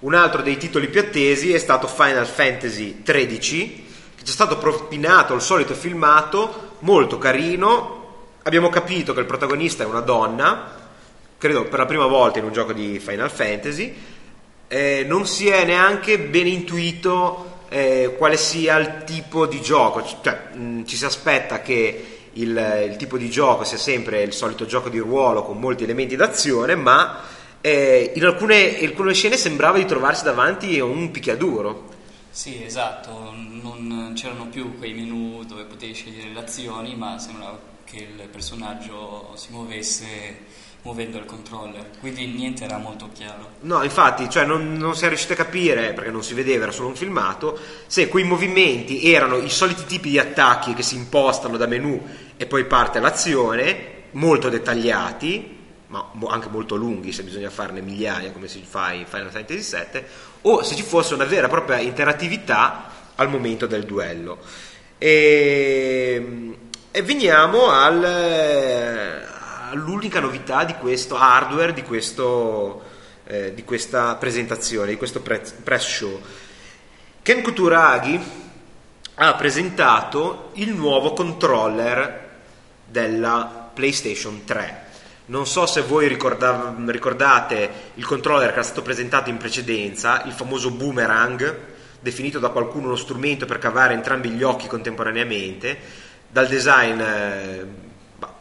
un 0.01 0.15
altro 0.15 0.43
dei 0.43 0.57
titoli 0.57 0.89
più 0.89 1.01
attesi 1.01 1.53
è 1.53 1.59
stato 1.59 1.89
Final 1.89 2.27
Fantasy 2.27 3.03
XIII, 3.03 3.87
che 4.17 4.25
ci 4.25 4.31
è 4.31 4.35
stato 4.35 4.57
propinato 4.59 5.35
il 5.35 5.41
solito 5.41 5.75
filmato, 5.75 6.77
molto 6.81 7.19
carino. 7.19 7.97
Abbiamo 8.45 8.69
capito 8.69 9.13
che 9.13 9.21
il 9.21 9.27
protagonista 9.27 9.83
è 9.83 9.87
una 9.87 10.01
donna, 10.01 10.71
credo 11.37 11.65
per 11.65 11.81
la 11.81 11.87
prima 11.87 12.07
volta 12.07 12.39
in 12.39 12.45
un 12.45 12.53
gioco 12.53 12.73
di 12.73 13.01
Final 13.01 13.31
Fantasy. 13.31 13.95
Eh, 14.69 15.05
non 15.09 15.27
si 15.27 15.49
è 15.49 15.65
neanche 15.65 16.19
ben 16.19 16.47
intuito 16.47 17.63
eh, 17.69 18.15
quale 18.17 18.37
sia 18.37 18.77
il 18.77 19.03
tipo 19.05 19.47
di 19.47 19.61
gioco, 19.61 20.05
cioè, 20.23 20.55
mh, 20.55 20.85
ci 20.85 20.97
si 20.97 21.05
aspetta 21.07 21.61
che 21.61 22.19
il, 22.35 22.87
il 22.89 22.97
tipo 22.97 23.19
di 23.19 23.29
gioco 23.29 23.65
sia 23.65 23.79
sempre 23.79 24.23
il 24.23 24.33
solito 24.33 24.65
gioco 24.65 24.89
di 24.89 24.99
ruolo 24.99 25.43
con 25.43 25.59
molti 25.59 25.83
elementi 25.83 26.15
d'azione, 26.15 26.77
ma 26.77 27.21
eh, 27.61 28.13
in, 28.15 28.25
alcune, 28.25 28.61
in, 28.61 28.89
alcune, 28.89 29.15
scene 29.15 29.37
sembrava 29.37 29.79
di 29.79 29.85
trovarsi 29.85 30.25
davanti 30.25 30.79
a 30.79 30.85
un 30.85 31.11
picchiaduro. 31.11 31.97
Sì, 32.31 32.63
esatto, 32.63 33.33
non 33.35 34.13
c'erano 34.15 34.47
più 34.47 34.79
quei 34.79 34.95
menu 34.95 35.43
dove 35.45 35.65
potevi 35.65 35.93
scegliere 35.93 36.31
le 36.33 36.41
azioni, 36.41 36.95
ma 36.95 37.19
sembrava 37.19 37.59
che 37.85 37.97
il 37.97 38.29
personaggio 38.29 39.33
si 39.35 39.49
muovesse 39.51 40.67
muovendo 40.83 41.19
il 41.19 41.25
controller, 41.25 41.91
quindi 42.01 42.27
niente 42.27 42.65
era 42.65 42.79
molto 42.79 43.09
chiaro. 43.13 43.51
No, 43.61 43.83
infatti, 43.83 44.31
cioè 44.31 44.45
non, 44.45 44.75
non 44.75 44.95
si 44.95 45.05
è 45.05 45.09
riuscito 45.09 45.33
a 45.33 45.37
capire, 45.37 45.93
perché 45.93 46.11
non 46.11 46.23
si 46.23 46.35
vedeva, 46.35 46.63
era 46.63 46.73
solo 46.73 46.89
un 46.89 46.97
filmato, 46.97 47.59
se 47.87 48.09
quei 48.09 48.25
movimenti 48.25 49.11
erano 49.13 49.37
i 49.37 49.51
soliti 49.51 49.85
tipi 49.85 50.11
di 50.11 50.19
attacchi 50.19 50.75
che 50.75 50.83
si 50.83 50.97
impostano 50.97 51.57
da 51.57 51.67
menu 51.67 52.01
e 52.37 52.47
poi 52.47 52.65
parte 52.65 53.01
l'azione, 53.01 54.05
molto 54.13 54.49
dettagliati, 54.49 55.57
ma 55.89 56.11
anche 56.29 56.49
molto 56.49 56.77
lunghi 56.77 57.13
se 57.13 57.23
bisogna 57.23 57.51
farne 57.51 57.81
migliaia 57.81 58.31
come 58.31 58.47
si 58.47 58.63
fa 58.63 58.93
in 58.93 59.07
Final 59.07 59.31
Fantasy 59.31 59.77
VII, 59.91 60.05
o 60.43 60.63
se 60.63 60.75
ci 60.75 60.83
fosse 60.83 61.15
una 61.15 61.25
vera 61.25 61.47
e 61.47 61.51
propria 61.51 61.79
interattività 61.79 62.91
al 63.15 63.29
momento 63.29 63.67
del 63.67 63.85
duello. 63.85 64.39
E, 64.99 66.57
e 66.91 67.03
veniamo 67.03 67.71
al, 67.71 68.05
all'unica 69.71 70.21
novità 70.21 70.65
di 70.65 70.75
questo 70.75 71.17
hardware, 71.17 71.73
di, 71.73 71.83
questo, 71.83 72.83
eh, 73.25 73.55
di 73.55 73.65
questa 73.65 74.15
presentazione, 74.17 74.91
di 74.91 74.97
questo 74.97 75.21
press 75.21 75.87
show. 75.87 76.21
Ken 77.23 77.43
Kuturagi 77.43 78.21
ha 79.15 79.35
presentato 79.35 80.51
il 80.55 80.75
nuovo 80.75 81.15
controller 81.15 82.27
della 82.85 83.71
PlayStation 83.73 84.45
3 84.45 84.87
non 85.29 85.47
so 85.47 85.67
se 85.67 85.83
voi 85.83 86.09
ricorda- 86.09 86.75
ricordate 86.87 87.71
il 87.95 88.05
controller 88.05 88.49
che 88.49 88.55
era 88.55 88.63
stato 88.63 88.83
presentato 88.83 89.31
in 89.31 89.37
precedenza, 89.37 90.23
il 90.25 90.33
famoso 90.33 90.71
boomerang, 90.71 91.77
definito 92.01 92.39
da 92.39 92.49
qualcuno 92.49 92.87
uno 92.87 92.97
strumento 92.97 93.45
per 93.45 93.59
cavare 93.59 93.95
entrambi 93.95 94.31
gli 94.31 94.43
occhi 94.43 94.67
contemporaneamente, 94.67 95.79
dal 96.31 96.47
design 96.47 97.01
eh, 97.01 97.67
bah, 98.17 98.35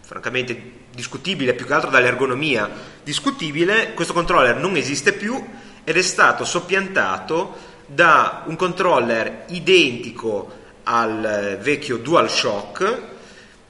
francamente 0.00 0.78
discutibile, 0.92 1.54
più 1.54 1.66
che 1.66 1.72
altro 1.72 1.90
dall'ergonomia 1.90 2.68
discutibile, 3.02 3.94
questo 3.94 4.12
controller 4.12 4.56
non 4.56 4.76
esiste 4.76 5.12
più 5.12 5.42
ed 5.82 5.96
è 5.96 6.02
stato 6.02 6.44
soppiantato 6.44 7.68
da 7.86 8.44
un 8.46 8.54
controller 8.54 9.44
identico 9.48 10.58
al 10.84 11.58
vecchio 11.60 11.96
DualShock 11.96 13.09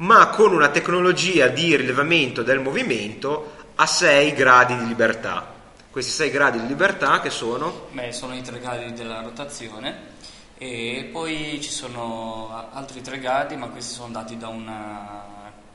ma 0.01 0.28
con 0.28 0.53
una 0.53 0.68
tecnologia 0.68 1.48
di 1.48 1.76
rilevamento 1.76 2.42
del 2.42 2.61
movimento 2.61 3.57
a 3.74 3.86
6 3.86 4.32
gradi 4.32 4.76
di 4.78 4.86
libertà. 4.86 5.59
Questi 5.90 6.12
6 6.12 6.30
gradi 6.30 6.61
di 6.61 6.66
libertà 6.66 7.20
che 7.20 7.30
sono? 7.30 7.88
Beh, 7.90 8.12
sono 8.12 8.34
i 8.34 8.42
3 8.42 8.61
gradi 8.61 8.92
della 8.92 9.20
rotazione 9.20 10.09
e 10.57 11.09
poi 11.12 11.59
ci 11.61 11.70
sono 11.70 12.68
altri 12.72 13.03
3 13.03 13.18
gradi, 13.18 13.57
ma 13.57 13.68
questi 13.68 13.94
sono 13.94 14.12
dati 14.12 14.38
da 14.38 14.48
un 14.48 14.72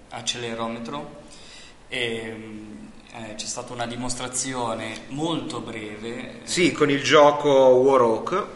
accelerometro 0.10 1.24
e 1.88 2.36
eh, 3.12 3.36
c'è 3.36 3.46
stata 3.46 3.74
una 3.74 3.86
dimostrazione 3.86 5.04
molto 5.10 5.60
breve. 5.60 6.40
Sì, 6.44 6.72
con 6.72 6.90
il 6.90 7.04
gioco 7.04 7.50
Warhawk 7.50 8.55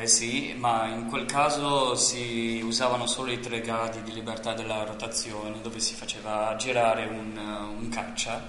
eh, 0.00 0.06
sì, 0.06 0.54
ma 0.56 0.86
in 0.86 1.06
quel 1.06 1.26
caso 1.26 1.94
si 1.94 2.60
usavano 2.64 3.06
solo 3.06 3.30
i 3.30 3.40
tre 3.40 3.60
gradi 3.60 4.02
di 4.02 4.12
libertà 4.12 4.54
della 4.54 4.84
rotazione, 4.84 5.56
dove 5.62 5.80
si 5.80 5.94
faceva 5.94 6.54
girare 6.56 7.06
un, 7.06 7.36
un 7.36 7.88
caccia. 7.88 8.42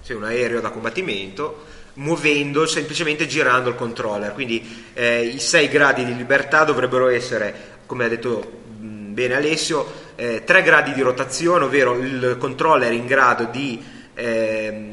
Sì, 0.00 0.12
un 0.12 0.24
aereo 0.24 0.60
da 0.60 0.70
combattimento, 0.70 1.64
muovendo, 1.94 2.66
semplicemente 2.66 3.26
girando 3.26 3.70
il 3.70 3.76
controller. 3.76 4.32
Quindi 4.32 4.90
eh, 4.92 5.24
i 5.24 5.38
sei 5.38 5.68
gradi 5.68 6.04
di 6.04 6.16
libertà 6.16 6.64
dovrebbero 6.64 7.08
essere, 7.08 7.78
come 7.86 8.04
ha 8.04 8.08
detto 8.08 8.62
bene 8.78 9.34
Alessio, 9.34 9.86
eh, 10.16 10.44
tre 10.44 10.62
gradi 10.62 10.92
di 10.92 11.00
rotazione, 11.00 11.64
ovvero 11.64 11.94
il 11.94 12.36
controller 12.38 12.92
in 12.92 13.06
grado 13.06 13.44
di... 13.44 13.82
Eh, 14.14 14.90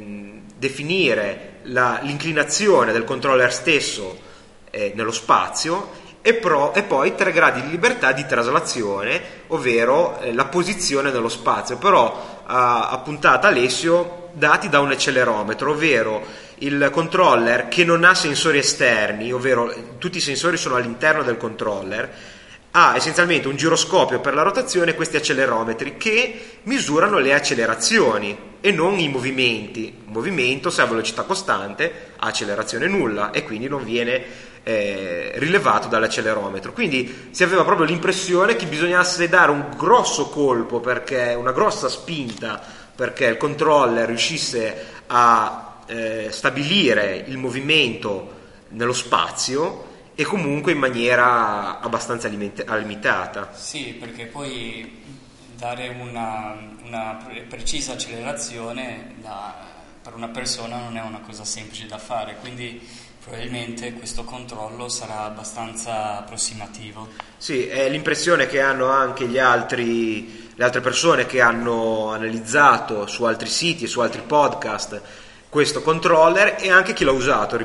definire 0.62 1.54
la, 1.64 2.00
l'inclinazione 2.04 2.92
del 2.92 3.04
controller 3.04 3.52
stesso 3.52 4.30
eh, 4.72 4.94
nello 4.96 5.12
spazio 5.12 6.00
e, 6.22 6.36
pro, 6.36 6.74
e, 6.74 6.84
poi 6.84 7.16
tre 7.16 7.32
gradi 7.32 7.62
di 7.62 7.70
libertà 7.70 8.12
di 8.12 8.26
traslazione, 8.26 9.22
ovvero 9.48 10.20
eh, 10.20 10.34
la 10.34 10.46
posizione 10.46 11.12
nello 11.12 11.30
spazio. 11.30 11.78
Però 11.78 12.44
ha 12.46 12.90
appuntato 12.90 13.48
Alessio 13.48 14.30
dati 14.34 14.70
da 14.70 14.80
un 14.80 14.92
accelerometro, 14.92 15.72
ovvero 15.72 16.24
il 16.60 16.90
controller 16.92 17.68
che 17.68 17.84
non 17.84 18.04
ha 18.04 18.14
sensori 18.14 18.60
esterni, 18.60 19.32
ovvero 19.32 19.74
tutti 19.98 20.18
i 20.18 20.22
sensori 20.22 20.58
sono 20.58 20.76
all'interno 20.76 21.24
del 21.24 21.38
controller, 21.38 22.14
ha 22.72 22.96
essenzialmente 22.96 23.48
un 23.48 23.58
giroscopio 23.58 24.22
per 24.22 24.34
la 24.34 24.44
rotazione 24.44 24.92
e 24.92 24.96
questi 24.96 25.18
accelerometri 25.18 25.98
che 25.98 26.60
misurano 26.64 27.18
le 27.18 27.34
accelerazioni 27.34 28.38
e 28.62 28.72
non 28.72 29.00
i 29.00 29.10
movimenti. 29.10 29.94
Un 30.06 30.14
movimento 30.14 30.70
se 30.70 30.82
ha 30.82 30.86
velocità 30.86 31.24
costante 31.24 32.14
ha 32.18 32.28
accelerazione 32.28 32.88
nulla 32.88 33.32
e 33.32 33.44
quindi 33.44 33.68
non 33.68 33.84
viene 33.84 34.24
eh, 34.64 35.32
rilevato 35.36 35.88
dall'accelerometro. 35.88 36.74
Quindi 36.74 37.30
si 37.32 37.44
aveva 37.44 37.64
proprio 37.64 37.86
l'impressione 37.86 38.56
che 38.56 38.66
bisognasse 38.66 39.28
dare 39.30 39.52
un 39.52 39.74
grosso 39.76 40.30
colpo, 40.30 40.80
perché, 40.80 41.34
una 41.38 41.52
grossa 41.52 41.90
spinta 41.90 42.62
perché 42.94 43.26
il 43.26 43.38
controller 43.38 44.08
riuscisse 44.08 44.86
a 45.08 45.80
eh, 45.88 46.28
stabilire 46.30 47.24
il 47.28 47.38
movimento 47.38 48.40
nello 48.70 48.94
spazio 48.94 49.90
e 50.14 50.24
comunque 50.24 50.74
in 50.74 50.78
maniera 50.78 51.80
abbastanza 51.80 52.28
limitata. 52.28 53.52
Sì, 53.54 53.96
perché 54.00 54.26
poi 54.26 55.00
dare 55.56 55.88
una, 55.90 56.56
una 56.84 57.18
precisa 57.48 57.94
accelerazione 57.94 59.16
da, 59.20 59.54
per 60.02 60.14
una 60.14 60.30
persona 60.30 60.78
non 60.78 60.98
è 60.98 61.02
una 61.02 61.20
cosa 61.20 61.46
semplice 61.46 61.88
da 61.88 61.98
fare, 61.98 62.38
quindi 62.40 62.82
probabilmente 63.24 63.94
questo 63.94 64.24
controllo 64.24 64.90
sarà 64.90 65.22
abbastanza 65.22 66.18
approssimativo. 66.18 67.08
Sì, 67.38 67.68
è 67.68 67.88
l'impressione 67.88 68.48
che 68.48 68.62
hanno 68.62 68.88
anche 68.88 69.40
altri, 69.40 70.50
le 70.56 70.64
altre 70.64 70.82
persone 70.82 71.26
che 71.26 71.40
hanno 71.40 72.12
analizzato 72.12 73.06
su 73.06 73.24
altri 73.24 73.48
siti 73.48 73.84
e 73.84 73.88
su 73.88 74.00
altri 74.00 74.22
podcast 74.26 75.02
questo 75.50 75.82
controller 75.82 76.56
e 76.60 76.72
anche 76.72 76.94
chi 76.94 77.04
l'ha 77.04 77.12
usato. 77.12 77.60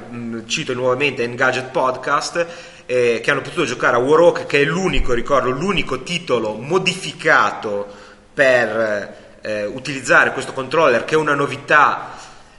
Cito 0.47 0.75
nuovamente 0.75 1.23
Engadget 1.23 1.71
Podcast 1.71 2.47
eh, 2.85 3.21
che 3.23 3.31
hanno 3.31 3.43
potuto 3.43 3.65
giocare 3.65 3.97
a 3.97 4.01
Warhawk, 4.01 4.47
che 4.47 4.61
è 4.61 4.65
l'unico, 4.65 5.13
ricordo, 5.13 5.51
l'unico 5.51 6.03
titolo 6.03 6.55
modificato 6.55 7.87
per 8.35 9.39
eh, 9.41 9.65
utilizzare 9.65 10.33
questo 10.33 10.53
controller, 10.53 11.05
che 11.05 11.15
è 11.15 11.19
una 11.19 11.35
novità. 11.35 12.15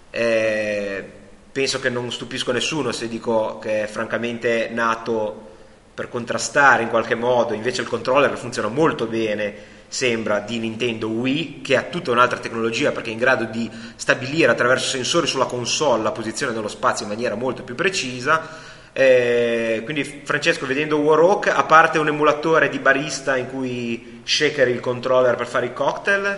Eh, 0.10 1.12
penso 1.58 1.80
che 1.80 1.90
non 1.90 2.12
stupisco 2.12 2.52
nessuno 2.52 2.92
se 2.92 3.08
dico 3.08 3.58
che 3.58 3.86
è 3.86 3.88
francamente 3.88 4.70
nato 4.72 5.46
per 5.92 6.08
contrastare 6.08 6.84
in 6.84 6.90
qualche 6.90 7.16
modo, 7.16 7.56
invece 7.56 7.82
il 7.82 7.88
controller 7.88 8.38
funziona 8.38 8.68
molto 8.68 9.08
bene 9.08 9.56
sembra 9.88 10.38
di 10.38 10.60
Nintendo 10.60 11.08
Wii 11.08 11.62
che 11.64 11.76
ha 11.76 11.82
tutta 11.82 12.12
un'altra 12.12 12.38
tecnologia 12.38 12.92
perché 12.92 13.10
è 13.10 13.14
in 13.14 13.18
grado 13.18 13.46
di 13.46 13.68
stabilire 13.96 14.52
attraverso 14.52 14.90
sensori 14.90 15.26
sulla 15.26 15.46
console 15.46 16.04
la 16.04 16.12
posizione 16.12 16.54
nello 16.54 16.68
spazio 16.68 17.06
in 17.08 17.12
maniera 17.12 17.34
molto 17.34 17.64
più 17.64 17.74
precisa. 17.74 18.76
Eh, 18.94 19.82
quindi 19.84 20.04
Francesco 20.04 20.68
vedendo 20.68 20.98
Warhawk 20.98 21.48
a 21.48 21.64
parte 21.64 21.98
un 21.98 22.08
emulatore 22.08 22.70
di 22.70 22.78
barista 22.78 23.36
in 23.36 23.48
cui 23.48 24.22
shakeri 24.24 24.74
il 24.74 24.80
controller 24.80 25.36
per 25.36 25.48
fare 25.48 25.66
i 25.66 25.74
cocktail 25.74 26.38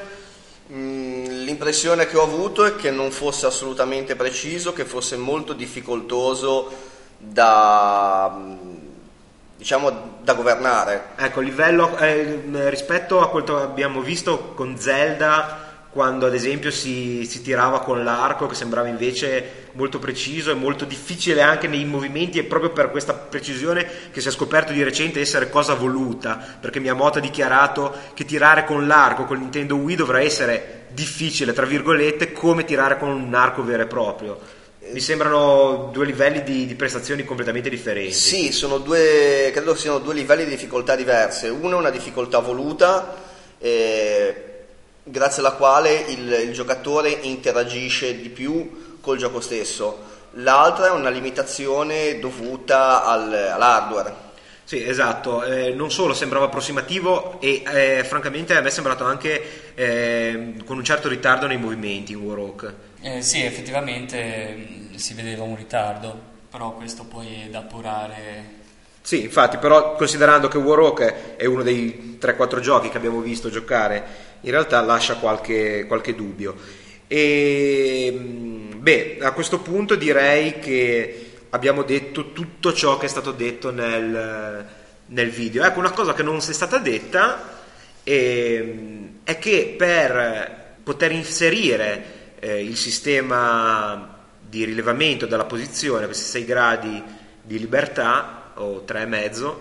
l'impressione 0.71 2.05
che 2.05 2.17
ho 2.17 2.23
avuto 2.23 2.63
è 2.65 2.75
che 2.75 2.91
non 2.91 3.11
fosse 3.11 3.47
assolutamente 3.47 4.15
preciso 4.15 4.71
che 4.71 4.85
fosse 4.85 5.17
molto 5.17 5.53
difficoltoso 5.53 6.71
da 7.17 8.37
diciamo 9.57 10.17
da 10.21 10.33
governare. 10.35 11.09
Ecco 11.17 11.41
livello 11.41 11.97
eh, 11.97 12.69
rispetto 12.69 13.19
a 13.19 13.29
quanto 13.29 13.57
abbiamo 13.57 13.99
visto 14.01 14.53
con 14.53 14.77
Zelda 14.77 15.68
quando 15.91 16.27
ad 16.27 16.35
esempio 16.35 16.69
si, 16.69 17.25
si, 17.25 17.41
tirava 17.41 17.81
con 17.81 18.03
l'arco 18.03 18.45
che 18.45 18.53
sembrava 18.53 18.87
invece 18.87 19.67
molto 19.71 19.97
preciso 19.97 20.51
e 20.51 20.53
molto 20.53 20.85
difficile 20.85 21.41
anche 21.41 21.67
nei 21.67 21.83
movimenti 21.83 22.37
e 22.37 22.43
proprio 22.43 22.71
per 22.71 22.91
questa 22.91 23.13
precisione 23.13 23.87
che 24.11 24.21
si 24.21 24.27
è 24.27 24.31
scoperto 24.31 24.71
di 24.71 24.83
recente 24.83 25.19
essere 25.19 25.49
cosa 25.49 25.73
voluta 25.73 26.57
perché 26.59 26.79
Miyamoto 26.79 27.17
ha 27.17 27.21
dichiarato 27.21 27.95
che 28.13 28.23
tirare 28.23 28.65
con 28.65 28.85
l'arco 28.85 29.25
con 29.25 29.39
Nintendo 29.39 29.77
Wii 29.77 29.95
dovrà 29.95 30.21
essere 30.21 30.85
difficile 30.89 31.53
tra 31.53 31.65
virgolette 31.65 32.33
come 32.33 32.65
tirare 32.65 32.97
con 32.99 33.09
un 33.09 33.33
arco 33.33 33.63
vero 33.63 33.83
e 33.83 33.87
proprio 33.87 34.39
mi 34.91 34.99
sembrano 34.99 35.89
due 35.91 36.05
livelli 36.05 36.43
di, 36.43 36.65
di, 36.65 36.73
prestazioni 36.73 37.23
completamente 37.23 37.69
differenti. 37.69 38.13
Sì, 38.13 38.51
sono 38.51 38.79
due, 38.79 39.51
credo 39.53 39.75
siano 39.75 39.99
due 39.99 40.15
livelli 40.15 40.45
di 40.45 40.49
difficoltà 40.49 40.95
diverse. 40.95 41.47
Uno 41.49 41.75
è 41.75 41.79
una 41.79 41.91
difficoltà 41.91 42.39
voluta, 42.39 43.15
eh, 43.59 44.48
grazie 45.09 45.41
alla 45.41 45.53
quale 45.53 45.93
il, 46.07 46.31
il 46.31 46.53
giocatore 46.53 47.09
interagisce 47.09 48.19
di 48.19 48.29
più 48.29 48.97
col 49.01 49.17
gioco 49.17 49.39
stesso. 49.39 50.07
L'altra 50.33 50.87
è 50.87 50.91
una 50.91 51.09
limitazione 51.09 52.19
dovuta 52.19 53.03
al, 53.03 53.33
all'hardware. 53.33 54.27
Sì, 54.63 54.83
esatto, 54.83 55.43
eh, 55.43 55.73
non 55.73 55.89
solo 55.89 56.13
sembrava 56.13 56.45
approssimativo 56.45 57.41
e 57.41 57.63
eh, 57.65 58.03
francamente 58.03 58.55
a 58.55 58.61
me 58.61 58.67
è 58.67 58.71
sembrato 58.71 59.03
anche 59.03 59.73
eh, 59.73 60.53
con 60.63 60.77
un 60.77 60.83
certo 60.83 61.07
ritardo 61.07 61.47
nei 61.47 61.57
movimenti 61.57 62.11
in 62.11 62.19
Warhawk. 62.19 62.73
Eh, 63.01 63.23
sì, 63.23 63.43
effettivamente 63.43 64.55
mm, 64.55 64.93
si 64.93 65.15
vedeva 65.15 65.41
un 65.41 65.55
ritardo, 65.55 66.15
però 66.51 66.73
questo 66.73 67.03
poi 67.05 67.45
è 67.47 67.49
da 67.49 67.59
appurare 67.59 68.57
sì, 69.01 69.23
infatti, 69.23 69.57
però 69.57 69.95
considerando 69.95 70.47
che 70.47 70.59
Warhawk 70.59 71.35
è 71.35 71.45
uno 71.45 71.63
dei 71.63 72.19
3-4 72.21 72.59
giochi 72.59 72.89
che 72.89 72.97
abbiamo 72.97 73.21
visto 73.21 73.49
giocare, 73.49 74.03
in 74.41 74.51
realtà 74.51 74.81
lascia 74.81 75.15
qualche, 75.15 75.85
qualche 75.87 76.15
dubbio. 76.15 76.55
E 77.07 78.13
mm, 78.15 78.71
beh, 78.81 79.17
a 79.21 79.31
questo 79.31 79.59
punto 79.59 79.95
direi 79.95 80.59
che 80.59 81.31
abbiamo 81.49 81.83
detto 81.83 82.31
tutto 82.31 82.73
ciò 82.73 82.97
che 82.97 83.07
è 83.07 83.09
stato 83.09 83.31
detto 83.31 83.71
nel, 83.71 84.65
nel 85.07 85.29
video. 85.29 85.63
Ecco, 85.63 85.79
una 85.79 85.91
cosa 85.91 86.13
che 86.13 86.23
non 86.23 86.37
è 86.37 86.39
stata 86.39 86.77
detta 86.77 87.57
è, 88.03 88.11
ehm, 88.11 89.19
è 89.23 89.37
che 89.39 89.75
per 89.77 90.77
poter 90.83 91.11
inserire 91.11 92.35
eh, 92.39 92.63
il 92.63 92.77
sistema 92.77 94.17
di 94.39 94.65
rilevamento 94.65 95.25
della 95.25 95.45
posizione, 95.45 96.05
questi 96.05 96.25
6 96.25 96.45
gradi 96.45 97.03
di 97.41 97.59
libertà, 97.59 98.51
o 98.55 98.83
3,5 98.85 99.53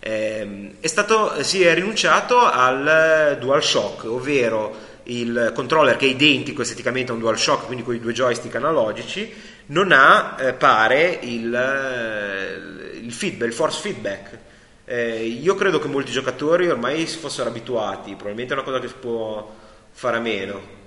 ehm, 0.00 0.74
è 0.80 0.86
stato, 0.86 1.42
si 1.42 1.62
è 1.62 1.74
rinunciato 1.74 2.38
al 2.38 3.36
DualShock, 3.38 4.04
ovvero 4.04 4.88
il 5.04 5.52
controller 5.54 5.96
che 5.96 6.06
è 6.06 6.08
identico 6.08 6.62
esteticamente 6.62 7.10
a 7.10 7.14
un 7.14 7.20
DualShock, 7.20 7.66
quindi 7.66 7.84
con 7.84 7.94
i 7.94 8.00
due 8.00 8.12
joystick 8.12 8.54
analogici, 8.54 9.32
non 9.66 9.92
ha, 9.92 10.36
eh, 10.38 10.52
pare, 10.54 11.18
il, 11.22 11.54
eh, 11.54 12.98
il, 12.98 13.12
feedback, 13.12 13.48
il 13.48 13.54
force 13.54 13.80
feedback. 13.80 14.38
Eh, 14.84 15.24
io 15.24 15.54
credo 15.54 15.78
che 15.78 15.86
molti 15.86 16.10
giocatori 16.10 16.68
ormai 16.68 17.06
si 17.06 17.18
fossero 17.18 17.48
abituati, 17.48 18.10
probabilmente 18.10 18.54
è 18.54 18.56
una 18.56 18.64
cosa 18.64 18.80
che 18.80 18.88
si 18.88 18.94
può 18.98 19.54
fare 19.92 20.16
a 20.16 20.20
meno. 20.20 20.78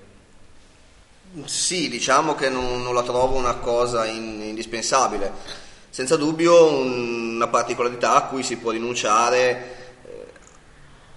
Sì, 1.45 1.89
diciamo 1.89 2.35
che 2.35 2.49
non, 2.49 2.83
non 2.83 2.93
la 2.93 3.03
trovo 3.03 3.37
una 3.37 3.55
cosa 3.55 4.05
in, 4.05 4.41
indispensabile 4.41 5.61
senza 5.93 6.15
dubbio 6.15 6.81
una 7.43 7.47
particolarità 7.47 8.15
a 8.15 8.23
cui 8.23 8.43
si 8.43 8.57
può 8.57 8.71
rinunciare 8.71 9.75
eh, 10.05 10.25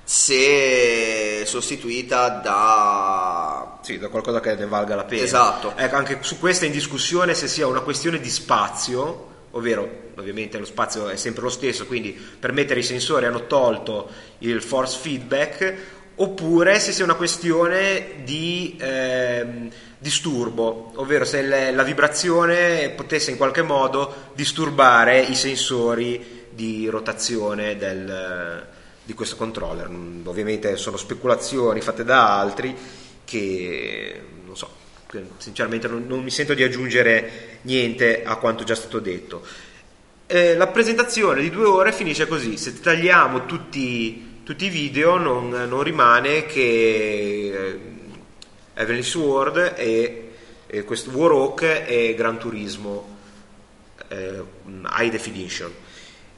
se 0.03 1.45
sostituita 1.47 2.29
da... 2.29 3.79
Sì, 3.83 3.99
da 3.99 4.09
qualcosa 4.09 4.41
che 4.41 4.55
ne 4.57 4.67
valga 4.67 4.97
la 4.97 5.05
pena. 5.05 5.23
Esatto. 5.23 5.73
Ecco, 5.77 5.97
anche 5.97 6.19
su 6.21 6.39
questa 6.39 6.65
è 6.65 6.67
in 6.67 6.73
discussione 6.73 7.35
se 7.35 7.47
sia 7.47 7.67
una 7.67 7.81
questione 7.81 8.19
di 8.19 8.31
spazio, 8.31 9.35
ovvero 9.53 10.05
ovviamente 10.17 10.59
lo 10.59 10.65
spazio 10.65 11.09
è 11.09 11.17
sempre 11.17 11.43
lo 11.43 11.51
stesso, 11.51 11.87
quindi 11.87 12.11
per 12.11 12.53
mettere 12.53 12.81
i 12.81 12.83
sensori 12.83 13.27
hanno 13.27 13.47
tolto 13.47 14.09
il 14.39 14.63
force 14.63 14.99
feedback, 14.99 15.75
oppure 16.17 16.81
se 16.81 16.93
sia 16.93 17.05
una 17.05 17.15
questione 17.15 18.23
di... 18.25 18.77
Ehm, 18.81 19.71
disturbo, 19.99 20.93
ovvero 20.97 21.25
se 21.25 21.43
le, 21.43 21.73
la 21.73 21.83
vibrazione 21.83 22.91
potesse 22.91 23.31
in 23.31 23.37
qualche 23.37 23.63
modo 23.63 24.31
disturbare 24.35 25.21
i 25.21 25.35
sensori 25.35 26.45
di 26.51 26.87
rotazione 26.89 27.77
del, 27.77 28.67
di 29.03 29.15
questo 29.15 29.37
controller. 29.37 29.89
Mm, 29.89 30.27
ovviamente 30.27 30.77
sono 30.77 30.97
speculazioni 30.97 31.81
fatte 31.81 32.05
da 32.05 32.39
altri 32.39 32.77
che 33.25 34.21
non 34.45 34.57
so, 34.57 34.69
sinceramente 35.39 35.89
non, 35.89 36.07
non 36.07 36.23
mi 36.23 36.31
sento 36.31 36.55
di 36.55 36.63
aggiungere 36.63 37.59
niente 37.63 38.23
a 38.23 38.37
quanto 38.37 38.65
già 38.65 38.75
stato 38.75 39.01
detto. 39.01 39.45
Eh, 40.27 40.55
la 40.57 40.67
presentazione 40.69 41.41
di 41.41 41.51
due 41.51 41.67
ore 41.67 41.93
finisce 41.93 42.27
così, 42.27 42.57
se 42.57 42.81
tagliamo 42.81 43.47
tutti, 43.47 44.36
tutti 44.47 44.67
i 44.67 44.69
video 44.69 45.17
non, 45.19 45.49
non 45.49 45.83
rimane 45.83 46.47
che 46.47 46.61
eh, 47.53 47.81
Heavenly 48.75 49.03
Sword 49.03 49.73
e 49.75 50.35
eh, 50.69 50.85
questo 50.85 51.11
Warhawk 51.11 51.63
e 51.85 52.15
Gran 52.17 52.39
Turismo 52.39 53.17
eh, 54.07 54.41
High 54.99 55.11
Definition. 55.11 55.73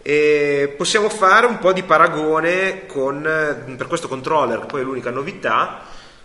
E 0.01 0.73
possiamo 0.75 1.11
fare 1.11 1.45
un 1.45 1.59
po' 1.59 1.75
di 1.75 1.83
paragone 1.83 2.87
con, 2.87 3.21
per 3.77 3.87
questo 3.87 4.09
controller, 4.09 4.61
che 4.61 4.67
poi 4.67 4.81
è 4.81 4.85
l'unica 4.85 5.11
novità, 5.11 5.83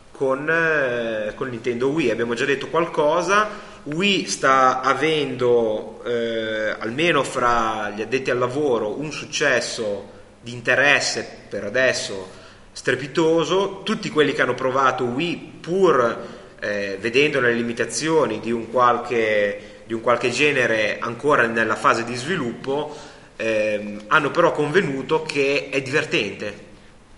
con, 0.10 0.50
eh, 0.50 1.34
con 1.36 1.50
Nintendo 1.50 1.90
Wii. 1.90 2.12
Abbiamo 2.12 2.34
già 2.34 2.46
detto 2.46 2.70
qualcosa. 2.70 3.50
Wii 3.84 4.26
sta 4.28 4.80
avendo, 4.80 6.02
eh, 6.06 6.78
almeno 6.80 7.24
fra 7.24 7.92
gli 7.94 8.02
addetti 8.02 8.32
al 8.32 8.38
lavoro, 8.38 8.98
un 8.98 9.12
successo 9.12 10.13
di 10.44 10.52
interesse 10.52 11.26
per 11.50 11.64
adesso 11.64 12.30
strepitoso. 12.72 13.82
Tutti 13.84 14.10
quelli 14.10 14.34
che 14.34 14.42
hanno 14.42 14.54
provato 14.54 15.06
Wii, 15.06 15.60
pur 15.62 16.28
eh, 16.60 16.98
vedendo 17.00 17.40
le 17.40 17.54
limitazioni 17.54 18.40
di 18.40 18.52
un, 18.52 18.70
qualche, 18.70 19.82
di 19.86 19.94
un 19.94 20.02
qualche 20.02 20.30
genere 20.30 21.00
ancora 21.00 21.48
nella 21.48 21.76
fase 21.76 22.04
di 22.04 22.16
sviluppo, 22.16 22.96
ehm, 23.38 24.04
hanno 24.08 24.30
però 24.30 24.52
convenuto 24.52 25.24
che 25.24 25.70
è 25.72 25.82
divertente 25.82 26.72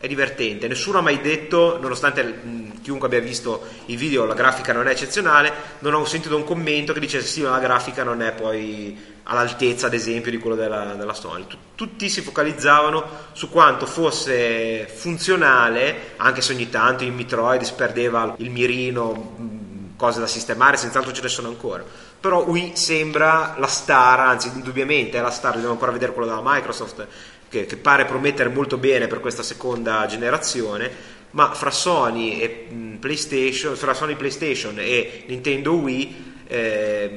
è 0.06 0.08
divertente. 0.08 0.68
Nessuno 0.68 1.00
ha 1.00 1.02
mai 1.02 1.22
detto, 1.22 1.78
nonostante 1.82 2.74
chiunque 2.82 3.08
abbia 3.08 3.20
visto 3.20 3.64
i 3.88 3.96
video, 3.96 4.26
la 4.26 4.34
grafica 4.34 4.72
non 4.72 4.88
è 4.88 4.92
eccezionale, 4.92 5.52
non 5.80 5.94
ho 5.94 6.06
sentito 6.06 6.36
un 6.36 6.44
commento 6.44 6.94
che 6.94 7.00
dice 7.00 7.22
sì, 7.22 7.42
ma 7.42 7.50
la 7.50 7.60
grafica 7.60 8.04
non 8.04 8.22
è 8.22 8.32
poi 8.32 9.14
all'altezza, 9.24 9.88
ad 9.88 9.94
esempio, 9.94 10.32
di 10.32 10.38
quello 10.38 10.56
della, 10.56 10.94
della 10.94 11.14
Sony. 11.14 11.46
Tutti 11.74 12.10
si 12.10 12.22
focalizzavano 12.22 13.04
su 13.34 13.50
quanto 13.50 13.86
fosse 13.86 14.88
funzionale, 14.88 16.14
anche 16.18 16.42
se 16.42 16.54
ogni 16.54 16.70
tanto 16.70 17.04
in 17.04 17.16
Metroid 17.16 17.62
si 17.62 17.74
perdeva 17.74 18.36
il 18.38 18.52
mirino, 18.52 19.64
cose 19.98 20.20
da 20.20 20.28
sistemare, 20.28 20.78
senz'altro 20.78 21.12
ce 21.12 21.22
ne 21.22 21.30
sono 21.30 21.48
ancora. 21.48 21.84
Però 22.20 22.44
Wii 22.44 22.76
sembra 22.76 23.56
la 23.58 23.68
star, 23.68 24.20
anzi 24.20 24.48
indubbiamente 24.48 25.18
è 25.18 25.22
la 25.22 25.30
star, 25.30 25.54
dobbiamo 25.54 25.74
ancora 25.74 25.92
vedere 25.92 26.12
quello 26.12 26.28
della 26.28 26.42
Microsoft 26.44 27.06
che, 27.50 27.66
che, 27.66 27.78
pare 27.78 28.06
promettere 28.06 28.50
molto 28.50 28.78
bene 28.78 29.08
per 29.08 29.20
questa 29.20 29.44
seconda 29.44 30.06
generazione, 30.08 30.90
ma 31.32 31.54
fra 31.54 31.72
Sony 31.72 32.40
e 32.40 32.68
PlayStation, 33.00 33.76
fra 33.76 33.94
Sony 33.94 34.16
PlayStation 34.16 34.76
e 34.80 35.24
Nintendo 35.28 35.74
Wii, 35.74 36.34
eh, 36.48 37.10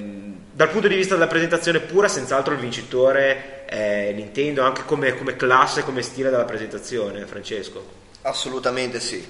dal 0.52 0.70
punto 0.70 0.88
di 0.88 0.96
vista 0.96 1.14
della 1.14 1.28
presentazione 1.28 1.80
pura, 1.80 2.08
senz'altro 2.08 2.52
il 2.52 2.58
vincitore 2.58 3.64
è 3.64 4.12
Nintendo, 4.12 4.62
anche 4.62 4.84
come, 4.84 5.14
come 5.14 5.36
classe, 5.36 5.84
come 5.84 6.02
stile 6.02 6.30
della 6.30 6.44
presentazione, 6.44 7.26
Francesco. 7.26 7.84
Assolutamente 8.22 8.98
sì. 8.98 9.24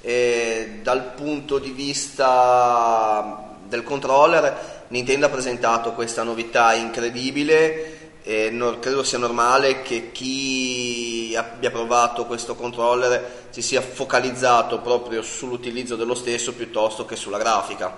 E 0.00 0.80
dal 0.82 1.12
punto 1.14 1.58
di 1.58 1.70
vista 1.70 3.56
del 3.66 3.82
controller, 3.84 4.84
Nintendo 4.88 5.26
ha 5.26 5.30
presentato 5.30 5.92
questa 5.92 6.22
novità 6.22 6.74
incredibile 6.74 7.93
e 8.26 8.48
non, 8.48 8.78
credo 8.78 9.02
sia 9.02 9.18
normale 9.18 9.82
che 9.82 10.10
chi 10.10 11.34
abbia 11.36 11.70
provato 11.70 12.24
questo 12.24 12.54
controller 12.54 13.48
si 13.50 13.60
sia 13.60 13.82
focalizzato 13.82 14.80
proprio 14.80 15.20
sull'utilizzo 15.20 15.94
dello 15.94 16.14
stesso 16.14 16.54
piuttosto 16.54 17.04
che 17.04 17.16
sulla 17.16 17.36
grafica. 17.36 17.94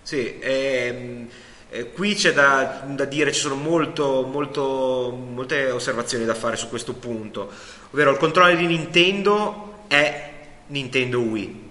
Sì, 0.00 0.38
ehm, 0.40 1.28
eh, 1.68 1.92
qui 1.92 2.14
c'è 2.14 2.32
da, 2.32 2.84
da, 2.86 3.04
dire, 3.04 3.30
ci 3.30 3.40
sono 3.40 3.56
molto, 3.56 4.22
molto, 4.22 5.10
molte 5.10 5.70
osservazioni 5.72 6.24
da 6.24 6.32
fare 6.32 6.56
su 6.56 6.70
questo 6.70 6.94
punto, 6.94 7.50
ovvero 7.90 8.12
il 8.12 8.16
controller 8.16 8.56
di 8.56 8.64
Nintendo 8.64 9.82
è 9.88 10.32
Nintendo 10.68 11.20
Wii, 11.20 11.70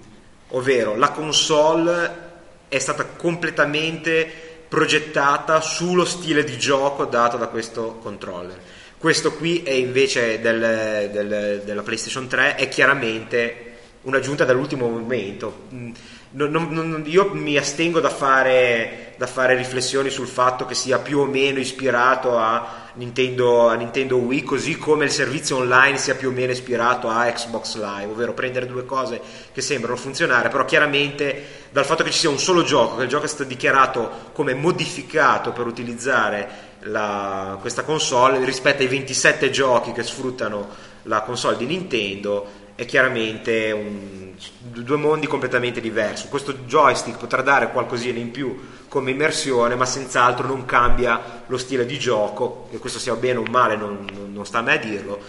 ovvero 0.49 0.95
la 0.95 1.09
console 1.09 2.25
è 2.67 2.77
stata 2.77 3.05
completamente 3.05 4.46
progettata 4.67 5.61
sullo 5.61 6.05
stile 6.05 6.43
di 6.43 6.57
gioco 6.57 7.05
dato 7.05 7.37
da 7.37 7.47
questo 7.47 7.99
controller. 8.01 8.59
Questo 8.97 9.33
qui 9.33 9.63
è 9.63 9.71
invece 9.71 10.41
del, 10.41 11.09
del, 11.11 11.61
della 11.63 11.83
PlayStation 11.83 12.27
3 12.27 12.55
è 12.55 12.67
chiaramente 12.67 13.75
un'aggiunta 14.01 14.43
dall'ultimo 14.43 14.89
momento. 14.89 15.67
Mm, 15.73 15.91
non, 16.31 16.67
non, 16.71 17.03
io 17.05 17.33
mi 17.33 17.57
astengo 17.57 17.99
da 17.99 18.09
fare, 18.09 19.13
da 19.17 19.27
fare, 19.27 19.55
riflessioni 19.55 20.09
sul 20.09 20.27
fatto 20.27 20.65
che 20.65 20.75
sia 20.75 20.99
più 20.99 21.19
o 21.19 21.25
meno 21.25 21.59
ispirato 21.59 22.37
a 22.37 22.86
Nintendo, 22.97 23.67
a 23.69 23.75
Nintendo, 23.75 24.17
Wii, 24.17 24.43
così 24.43 24.77
come 24.77 25.05
il 25.05 25.11
servizio 25.11 25.57
online 25.57 25.97
sia 25.97 26.15
più 26.15 26.29
o 26.29 26.31
meno 26.31 26.51
ispirato 26.51 27.07
a 27.07 27.25
Xbox 27.31 27.75
Live, 27.75 28.11
ovvero 28.11 28.33
prendere 28.33 28.65
due 28.65 28.85
cose 28.85 29.21
che 29.53 29.61
sembrano 29.61 29.95
funzionare, 29.95 30.49
però 30.49 30.65
chiaramente 30.65 31.65
dal 31.71 31.85
fatto 31.85 32.03
che 32.03 32.09
ci 32.09 32.19
sia 32.19 32.29
un 32.29 32.39
solo 32.39 32.63
gioco, 32.63 32.97
che 32.97 33.03
il 33.03 33.09
gioco 33.09 33.25
è 33.25 33.27
stato 33.27 33.43
dichiarato 33.43 34.31
come 34.33 34.55
modificato 34.55 35.51
per 35.51 35.67
utilizzare 35.67 36.49
la, 36.81 37.57
questa 37.61 37.83
console 37.83 38.43
rispetto 38.43 38.81
ai 38.81 38.87
27 38.87 39.51
giochi 39.51 39.91
che 39.91 40.03
sfruttano 40.03 40.67
la 41.03 41.21
console 41.21 41.57
di 41.57 41.65
Nintendo, 41.65 42.65
è 42.77 42.85
chiaramente 42.85 43.71
un, 43.71 44.33
due 44.61 44.97
mondi 44.97 45.25
completamente 45.25 45.81
diversi. 45.81 46.27
Questo 46.27 46.53
joystick 46.67 47.17
potrà 47.17 47.41
dare 47.41 47.71
qualcosina 47.71 48.19
in 48.19 48.29
più 48.29 48.55
come 48.87 49.09
immersione, 49.09 49.73
ma 49.73 49.85
senz'altro 49.85 50.45
non 50.45 50.63
cambia 50.65 51.41
lo 51.47 51.57
stile 51.57 51.87
di 51.87 51.97
gioco, 51.97 52.67
che 52.69 52.77
questo 52.77 52.99
sia 52.99 53.15
bene 53.15 53.39
o 53.39 53.43
male 53.49 53.75
non, 53.75 54.05
non 54.31 54.45
sta 54.45 54.59
a 54.59 54.61
me 54.61 54.73
a 54.73 54.77
dirlo, 54.77 55.19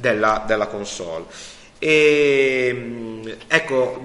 della, 0.00 0.42
della 0.44 0.66
console. 0.66 1.26
E, 1.78 3.36
ecco, 3.46 4.02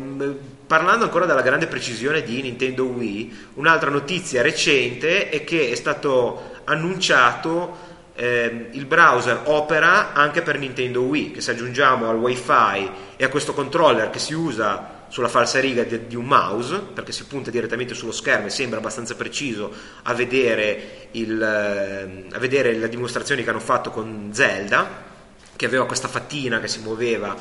parlando 0.68 1.06
ancora 1.06 1.26
della 1.26 1.42
grande 1.42 1.66
precisione 1.66 2.22
di 2.22 2.44
Nintendo 2.44 2.86
Wii, 2.86 3.48
un'altra 3.56 3.90
notizia 3.90 4.44
recente 4.44 5.30
è 5.30 5.44
che 5.44 5.72
è 5.72 5.76
stato 5.76 6.52
annunciato 6.66 7.92
eh, 8.16 8.70
il 8.72 8.86
browser 8.86 9.42
opera 9.46 10.14
anche 10.14 10.42
per 10.42 10.58
Nintendo 10.58 11.02
Wii, 11.02 11.32
che 11.32 11.42
se 11.42 11.52
aggiungiamo 11.52 12.10
al 12.10 12.18
wifi 12.18 12.90
e 13.16 13.24
a 13.24 13.30
questo 13.30 13.54
controller 13.54 14.10
che 14.10 14.20
si 14.20 14.34
usa 14.34 15.06
sulla 15.08 15.28
falsa 15.28 15.60
riga 15.60 15.84
di, 15.84 16.08
di 16.08 16.16
un 16.16 16.26
mouse, 16.26 16.80
perché 16.80 17.12
si 17.12 17.26
punta 17.26 17.52
direttamente 17.52 17.94
sullo 17.94 18.12
schermo 18.12 18.48
e 18.48 18.50
sembra 18.50 18.80
abbastanza 18.80 19.16
preciso 19.16 19.72
a 20.04 20.14
vedere, 20.14 21.08
il, 21.12 21.42
eh, 21.42 22.26
a 22.36 22.40
vedere 22.40 22.74
le 22.74 22.90
dimostrazioni 22.90 23.44
che 23.44 23.50
hanno 23.50 23.60
fatto 23.60 23.92
con 23.92 24.30
Zelda, 24.32 25.12
che 25.56 25.66
aveva 25.66 25.86
questa 25.86 26.08
fattina 26.08 26.60
che 26.60 26.68
si 26.68 26.80
muoveva 26.80 27.36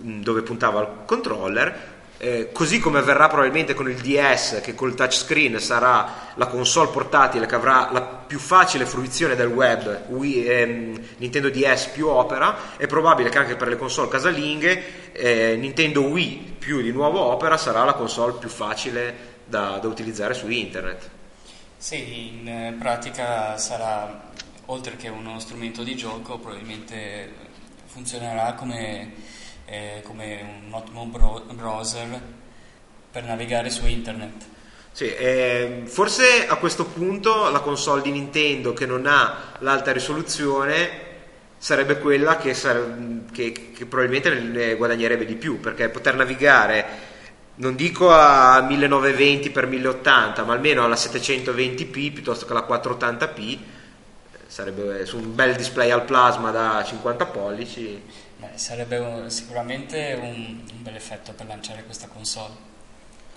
dove 0.00 0.42
puntava 0.42 0.80
il 0.80 0.88
controller, 1.04 1.96
eh, 2.18 2.50
così 2.52 2.80
come 2.80 2.98
avverrà 2.98 3.28
probabilmente 3.28 3.74
con 3.74 3.88
il 3.88 3.96
DS 3.96 4.60
che 4.60 4.74
col 4.74 4.94
touchscreen 4.94 5.60
sarà 5.60 6.32
la 6.34 6.46
console 6.46 6.90
portatile 6.90 7.46
che 7.46 7.54
avrà 7.54 7.90
la 7.92 8.02
più 8.02 8.40
facile 8.40 8.86
fruizione 8.86 9.36
del 9.36 9.46
web 9.46 10.06
Wii, 10.08 10.46
ehm, 10.46 11.00
Nintendo 11.18 11.48
DS 11.48 11.86
più 11.86 12.08
Opera 12.08 12.76
è 12.76 12.86
probabile 12.86 13.28
che 13.28 13.38
anche 13.38 13.54
per 13.54 13.68
le 13.68 13.76
console 13.76 14.08
casalinghe 14.08 15.12
eh, 15.12 15.56
Nintendo 15.56 16.02
Wii 16.02 16.56
più 16.58 16.82
di 16.82 16.90
nuovo 16.90 17.20
Opera 17.20 17.56
sarà 17.56 17.84
la 17.84 17.94
console 17.94 18.34
più 18.34 18.48
facile 18.48 19.36
da, 19.44 19.78
da 19.80 19.86
utilizzare 19.86 20.34
su 20.34 20.48
internet. 20.48 21.10
Sì, 21.76 22.40
in 22.40 22.48
eh, 22.48 22.76
pratica 22.76 23.56
sarà 23.56 24.26
oltre 24.66 24.96
che 24.96 25.08
uno 25.08 25.38
strumento 25.38 25.84
di 25.84 25.94
gioco 25.94 26.38
probabilmente 26.38 27.32
funzionerà 27.86 28.54
come 28.54 29.12
eh, 29.68 30.00
come 30.02 30.62
un 30.66 30.72
ottimo 30.72 31.04
bro- 31.06 31.44
browser 31.50 32.20
per 33.10 33.24
navigare 33.24 33.70
su 33.70 33.86
internet. 33.86 34.46
Sì, 34.92 35.14
eh, 35.14 35.82
forse 35.84 36.46
a 36.48 36.56
questo 36.56 36.86
punto 36.86 37.50
la 37.50 37.60
console 37.60 38.02
di 38.02 38.10
Nintendo 38.10 38.72
che 38.72 38.86
non 38.86 39.06
ha 39.06 39.54
l'alta 39.58 39.92
risoluzione 39.92 41.06
sarebbe 41.56 41.98
quella 41.98 42.36
che, 42.36 42.54
sare- 42.54 43.24
che, 43.32 43.52
che 43.52 43.86
probabilmente 43.86 44.32
ne 44.34 44.74
guadagnerebbe 44.74 45.24
di 45.24 45.34
più 45.34 45.60
perché 45.60 45.88
poter 45.88 46.14
navigare 46.16 46.86
non 47.56 47.74
dico 47.74 48.10
a 48.12 48.60
1920 48.62 49.50
x 49.52 49.66
1080 49.66 50.44
ma 50.44 50.52
almeno 50.52 50.84
alla 50.84 50.94
720p 50.94 52.12
piuttosto 52.12 52.46
che 52.46 52.52
alla 52.52 52.66
480p 52.68 53.52
eh, 53.52 53.58
sarebbe 54.46 55.04
su 55.04 55.18
un 55.18 55.34
bel 55.34 55.54
display 55.54 55.90
al 55.90 56.04
plasma 56.04 56.50
da 56.50 56.82
50 56.84 57.26
pollici 57.26 58.02
Beh, 58.38 58.50
sarebbe 58.54 58.98
un, 58.98 59.28
sicuramente 59.30 60.16
un, 60.20 60.60
un, 60.72 60.82
bel 60.82 60.94
effetto 60.94 61.32
per 61.32 61.46
lanciare 61.46 61.82
questa 61.84 62.06
console. 62.06 62.54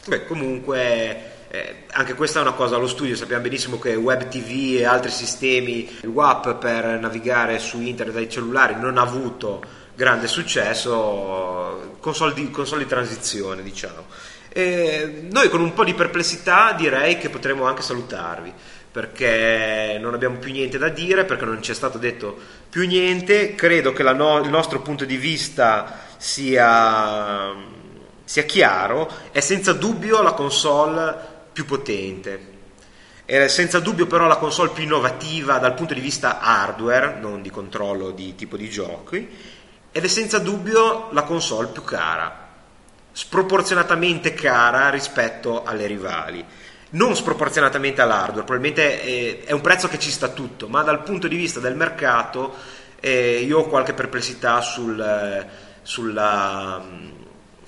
Beh, 0.06 0.28
comunque 0.28 1.48
eh, 1.50 1.84
anche 1.92 2.14
questa 2.14 2.38
è 2.38 2.42
una 2.44 2.54
cosa 2.54 2.76
allo 2.76 2.88
studio, 2.88 3.16
sappiamo 3.16 3.42
benissimo 3.42 3.80
che 3.80 3.96
Web 3.96 4.28
TV 4.28 4.78
e 4.78 4.86
altri 4.86 5.10
sistemi, 5.10 5.90
il 6.02 6.08
WAP 6.08 6.56
per 6.56 7.00
navigare 7.00 7.58
su 7.58 7.82
internet 7.82 8.14
dai 8.14 8.30
cellulari 8.30 8.76
non 8.76 9.00
ha 9.00 9.02
avuto 9.02 9.64
grande 9.96 10.28
successo, 10.28 11.98
console 12.00 12.36
di, 12.36 12.52
console 12.52 12.84
di 12.84 12.90
transizione 12.90 13.64
diciamo. 13.64 14.06
E 14.50 15.28
noi 15.32 15.50
con 15.50 15.62
un 15.62 15.74
po' 15.74 15.84
di 15.84 15.96
perplessità 15.96 16.74
direi 16.74 17.18
che 17.18 17.30
potremmo 17.30 17.66
anche 17.66 17.82
salutarvi 17.82 18.54
perché 18.92 19.98
non 20.02 20.14
abbiamo 20.14 20.38
più 20.38 20.52
niente 20.52 20.78
da 20.78 20.90
dire, 20.90 21.24
perché 21.24 21.46
non 21.46 21.62
ci 21.62 21.72
è 21.72 21.74
stato 21.74 21.98
detto 21.98 22.38
più 22.70 22.86
niente. 22.86 23.56
Credo 23.56 23.94
che 23.94 24.04
no, 24.04 24.40
il 24.40 24.50
nostro 24.50 24.82
punto 24.82 25.06
di 25.06 25.16
vista 25.16 26.00
sia, 26.18 27.54
sia 28.24 28.44
chiaro. 28.44 29.10
È 29.32 29.40
senza 29.40 29.74
dubbio 29.74 30.22
la 30.22 30.34
console 30.34 31.16
più 31.54 31.66
potente. 31.66 32.50
È 33.24 33.48
senza 33.48 33.80
dubbio 33.80 34.08
però 34.08 34.28
la 34.28 34.36
console 34.36 34.72
più 34.72 34.84
innovativa 34.84 35.58
dal 35.58 35.74
punto 35.74 35.94
di 35.94 36.02
vista 36.02 36.42
hardware, 36.42 37.18
non 37.22 37.42
di 37.42 37.50
controllo 37.50 38.12
di 38.12 38.36
tipo 38.36 38.58
di 38.58 38.70
giochi, 38.70 39.30
ed 39.90 40.04
è 40.04 40.08
senza 40.08 40.40
dubbio 40.40 41.08
la 41.12 41.24
console 41.24 41.68
più 41.68 41.82
cara, 41.84 42.50
sproporzionatamente 43.14 44.34
cara 44.34 44.90
rispetto 44.90 45.64
alle 45.64 45.86
rivali. 45.86 46.46
Non 46.94 47.16
sproporzionatamente 47.16 48.02
all'hardware, 48.02 48.46
probabilmente 48.46 49.44
è 49.44 49.52
un 49.52 49.62
prezzo 49.62 49.88
che 49.88 49.98
ci 49.98 50.12
sta 50.12 50.30
tutto, 50.30 50.68
ma 50.68 50.84
dal 50.84 51.04
punto 51.04 51.28
di 51.28 51.38
vista 51.38 51.60
del 51.60 51.76
mercato 51.76 52.54
eh, 53.00 53.40
io 53.40 53.60
ho 53.60 53.68
qualche 53.68 53.94
perplessità 53.94 54.62
sul, 54.62 55.48
sulla, 55.82 56.84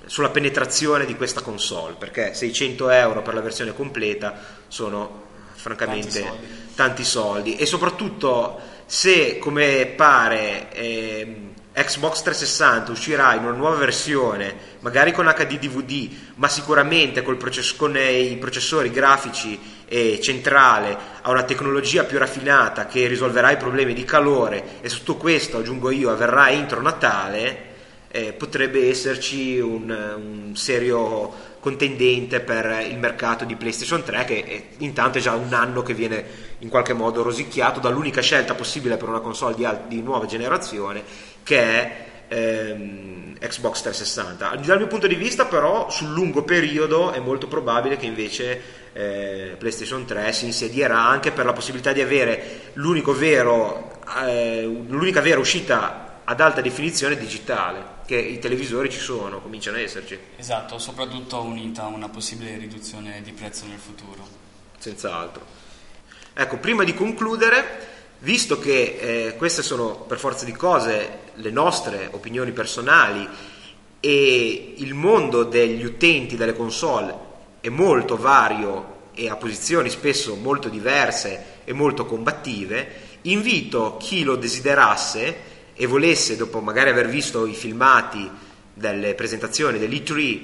sulla 0.06 0.28
penetrazione 0.28 1.06
di 1.06 1.16
questa 1.16 1.40
console, 1.40 1.94
perché 1.98 2.34
600 2.34 2.90
euro 2.90 3.22
per 3.22 3.34
la 3.34 3.40
versione 3.40 3.74
completa 3.74 4.34
sono 4.68 5.22
francamente 5.54 6.20
tanti 6.20 6.28
soldi, 6.28 6.74
tanti 6.74 7.04
soldi. 7.04 7.56
e 7.56 7.66
soprattutto 7.66 8.60
se 8.86 9.38
come 9.38 9.86
pare 9.86 10.70
eh, 10.72 11.53
Xbox 11.74 12.22
360 12.22 12.92
uscirà 12.92 13.34
in 13.34 13.42
una 13.42 13.56
nuova 13.56 13.74
versione 13.74 14.54
magari 14.78 15.10
con 15.10 15.26
HD 15.26 15.58
DVD 15.58 16.08
ma 16.36 16.46
sicuramente 16.46 17.22
process- 17.22 17.74
con 17.74 17.96
i 17.96 18.36
processori 18.38 18.90
grafici 18.90 19.58
e 19.84 20.20
centrale 20.22 20.96
a 21.22 21.30
una 21.30 21.42
tecnologia 21.42 22.04
più 22.04 22.16
raffinata 22.18 22.86
che 22.86 23.08
risolverà 23.08 23.50
i 23.50 23.56
problemi 23.56 23.92
di 23.92 24.04
calore 24.04 24.80
e 24.82 24.88
tutto 24.88 25.16
questo 25.16 25.58
aggiungo 25.58 25.90
io 25.90 26.10
avverrà 26.10 26.50
entro 26.50 26.80
Natale 26.80 27.72
eh, 28.08 28.32
potrebbe 28.32 28.88
esserci 28.88 29.58
un, 29.58 29.90
un 29.90 30.54
serio 30.54 31.53
contendente 31.64 32.40
per 32.40 32.84
il 32.86 32.98
mercato 32.98 33.46
di 33.46 33.56
PlayStation 33.56 34.04
3 34.04 34.24
che 34.26 34.44
è, 34.44 34.62
intanto 34.84 35.16
è 35.16 35.20
già 35.22 35.32
un 35.32 35.54
anno 35.54 35.80
che 35.80 35.94
viene 35.94 36.22
in 36.58 36.68
qualche 36.68 36.92
modo 36.92 37.22
rosicchiato 37.22 37.80
dall'unica 37.80 38.20
scelta 38.20 38.54
possibile 38.54 38.98
per 38.98 39.08
una 39.08 39.20
console 39.20 39.54
di, 39.54 39.66
di 39.88 40.02
nuova 40.02 40.26
generazione 40.26 41.02
che 41.42 41.58
è 41.58 42.06
ehm, 42.28 43.38
Xbox 43.38 43.80
360. 43.80 44.56
Dal 44.56 44.76
mio 44.76 44.88
punto 44.88 45.06
di 45.06 45.14
vista 45.14 45.46
però 45.46 45.88
sul 45.88 46.12
lungo 46.12 46.42
periodo 46.42 47.12
è 47.12 47.18
molto 47.18 47.48
probabile 47.48 47.96
che 47.96 48.04
invece 48.04 48.60
eh, 48.92 49.54
PlayStation 49.56 50.04
3 50.04 50.34
si 50.34 50.44
insedierà 50.44 51.00
anche 51.00 51.30
per 51.30 51.46
la 51.46 51.54
possibilità 51.54 51.94
di 51.94 52.02
avere 52.02 52.72
vero, 52.74 54.02
eh, 54.22 54.64
l'unica 54.86 55.22
vera 55.22 55.40
uscita 55.40 56.20
ad 56.24 56.40
alta 56.42 56.60
definizione 56.60 57.16
digitale, 57.16 57.93
che 58.06 58.16
i 58.16 58.38
televisori 58.38 58.90
ci 58.90 58.98
sono, 58.98 59.40
cominciano 59.40 59.76
ad 59.76 59.82
esserci. 59.82 60.18
Esatto, 60.36 60.78
soprattutto 60.78 61.40
unita 61.40 61.84
a 61.84 61.86
una 61.86 62.08
possibile 62.08 62.56
riduzione 62.56 63.22
di 63.22 63.32
prezzo 63.32 63.66
nel 63.66 63.78
futuro. 63.78 64.26
Senz'altro. 64.78 65.44
Ecco, 66.34 66.58
prima 66.58 66.84
di 66.84 66.94
concludere, 66.94 67.92
visto 68.18 68.58
che 68.58 68.98
eh, 69.28 69.36
queste 69.36 69.62
sono 69.62 69.94
per 70.00 70.18
forza 70.18 70.44
di 70.44 70.52
cose 70.52 71.20
le 71.34 71.50
nostre 71.50 72.08
opinioni 72.10 72.52
personali 72.52 73.26
e 74.00 74.74
il 74.76 74.94
mondo 74.94 75.44
degli 75.44 75.84
utenti 75.84 76.36
delle 76.36 76.54
console 76.54 77.16
è 77.60 77.68
molto 77.70 78.16
vario 78.16 78.92
e 79.14 79.30
a 79.30 79.36
posizioni 79.36 79.88
spesso 79.88 80.34
molto 80.34 80.68
diverse 80.68 81.62
e 81.64 81.72
molto 81.72 82.04
combattive, 82.04 83.18
invito 83.22 83.96
chi 83.96 84.22
lo 84.22 84.36
desiderasse 84.36 85.52
e 85.74 85.86
volesse, 85.86 86.36
dopo 86.36 86.60
magari 86.60 86.90
aver 86.90 87.08
visto 87.08 87.46
i 87.46 87.54
filmati 87.54 88.30
delle 88.72 89.14
presentazioni 89.14 89.78
dell'E3, 89.78 90.40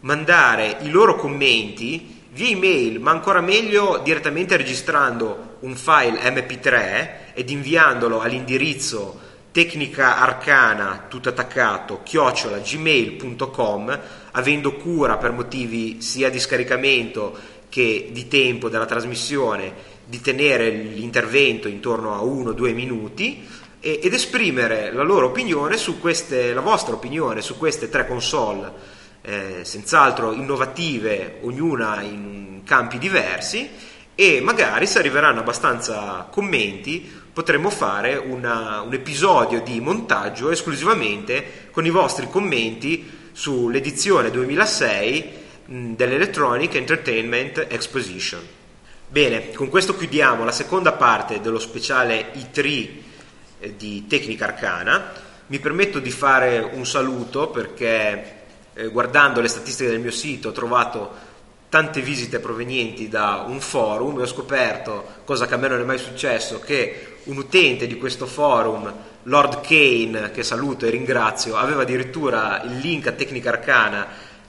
mandare 0.00 0.78
i 0.80 0.90
loro 0.90 1.16
commenti 1.16 2.20
via 2.32 2.48
email, 2.48 3.00
ma 3.00 3.10
ancora 3.10 3.40
meglio 3.40 4.00
direttamente 4.02 4.56
registrando 4.56 5.56
un 5.60 5.76
file 5.76 6.18
MP3 6.20 7.34
ed 7.34 7.50
inviandolo 7.50 8.20
all'indirizzo 8.20 9.30
tecnica 9.52 10.18
arcana 10.18 11.04
tutto 11.08 11.28
attaccato 11.28 12.00
chiocciola 12.02 12.58
gmail.com 12.58 14.00
avendo 14.32 14.76
cura 14.76 15.18
per 15.18 15.32
motivi 15.32 16.00
sia 16.00 16.30
di 16.30 16.40
scaricamento 16.40 17.38
che 17.68 18.08
di 18.12 18.28
tempo 18.28 18.70
della 18.70 18.86
trasmissione 18.86 19.90
di 20.06 20.22
tenere 20.22 20.70
l'intervento 20.70 21.68
intorno 21.68 22.14
a 22.14 22.22
1-2 22.22 22.74
minuti 22.74 23.46
ed 23.84 24.14
esprimere 24.14 24.92
la 24.92 25.02
loro 25.02 25.26
opinione 25.26 25.76
su 25.76 25.98
queste, 25.98 26.54
la 26.54 26.60
vostra 26.60 26.94
opinione 26.94 27.42
su 27.42 27.58
queste 27.58 27.88
tre 27.88 28.06
console, 28.06 28.70
eh, 29.22 29.60
senz'altro 29.64 30.32
innovative, 30.32 31.38
ognuna 31.40 32.00
in 32.02 32.60
campi 32.64 32.98
diversi, 32.98 33.68
e 34.14 34.40
magari 34.40 34.86
se 34.86 35.00
arriveranno 35.00 35.40
abbastanza 35.40 36.28
commenti 36.30 37.20
potremmo 37.32 37.70
fare 37.70 38.14
una, 38.14 38.82
un 38.82 38.92
episodio 38.92 39.62
di 39.62 39.80
montaggio 39.80 40.50
esclusivamente 40.50 41.68
con 41.72 41.84
i 41.84 41.90
vostri 41.90 42.28
commenti 42.28 43.10
sull'edizione 43.32 44.30
2006 44.30 45.30
mh, 45.64 45.92
dell'Electronic 45.94 46.74
Entertainment 46.76 47.66
Exposition. 47.68 48.40
Bene, 49.08 49.50
con 49.52 49.68
questo 49.68 49.96
chiudiamo 49.96 50.44
la 50.44 50.52
seconda 50.52 50.92
parte 50.92 51.40
dello 51.40 51.58
speciale 51.58 52.32
I3 52.34 52.64
eh, 52.64 53.02
di 53.76 54.06
Tecnica 54.06 54.46
Arcana. 54.46 55.12
Mi 55.46 55.58
permetto 55.58 55.98
di 55.98 56.10
fare 56.10 56.58
un 56.58 56.86
saluto 56.86 57.48
perché 57.48 58.40
eh, 58.74 58.88
guardando 58.88 59.40
le 59.40 59.48
statistiche 59.48 59.90
del 59.90 60.00
mio 60.00 60.10
sito 60.10 60.48
ho 60.48 60.52
trovato 60.52 61.30
tante 61.68 62.02
visite 62.02 62.38
provenienti 62.38 63.08
da 63.08 63.44
un 63.46 63.58
forum 63.60 64.18
e 64.18 64.22
ho 64.22 64.26
scoperto, 64.26 65.06
cosa 65.24 65.46
che 65.46 65.54
a 65.54 65.56
me 65.56 65.68
non 65.68 65.80
è 65.80 65.84
mai 65.84 65.96
successo, 65.96 66.60
che 66.60 67.16
un 67.24 67.38
utente 67.38 67.86
di 67.86 67.96
questo 67.96 68.26
forum, 68.26 68.92
Lord 69.22 69.62
Kane, 69.62 70.30
che 70.32 70.42
saluto 70.42 70.84
e 70.84 70.90
ringrazio, 70.90 71.56
aveva 71.56 71.82
addirittura 71.82 72.62
il 72.64 72.76
link 72.76 73.06
a 73.06 73.12
Tecnica 73.12 73.48
Arcana 73.48 74.06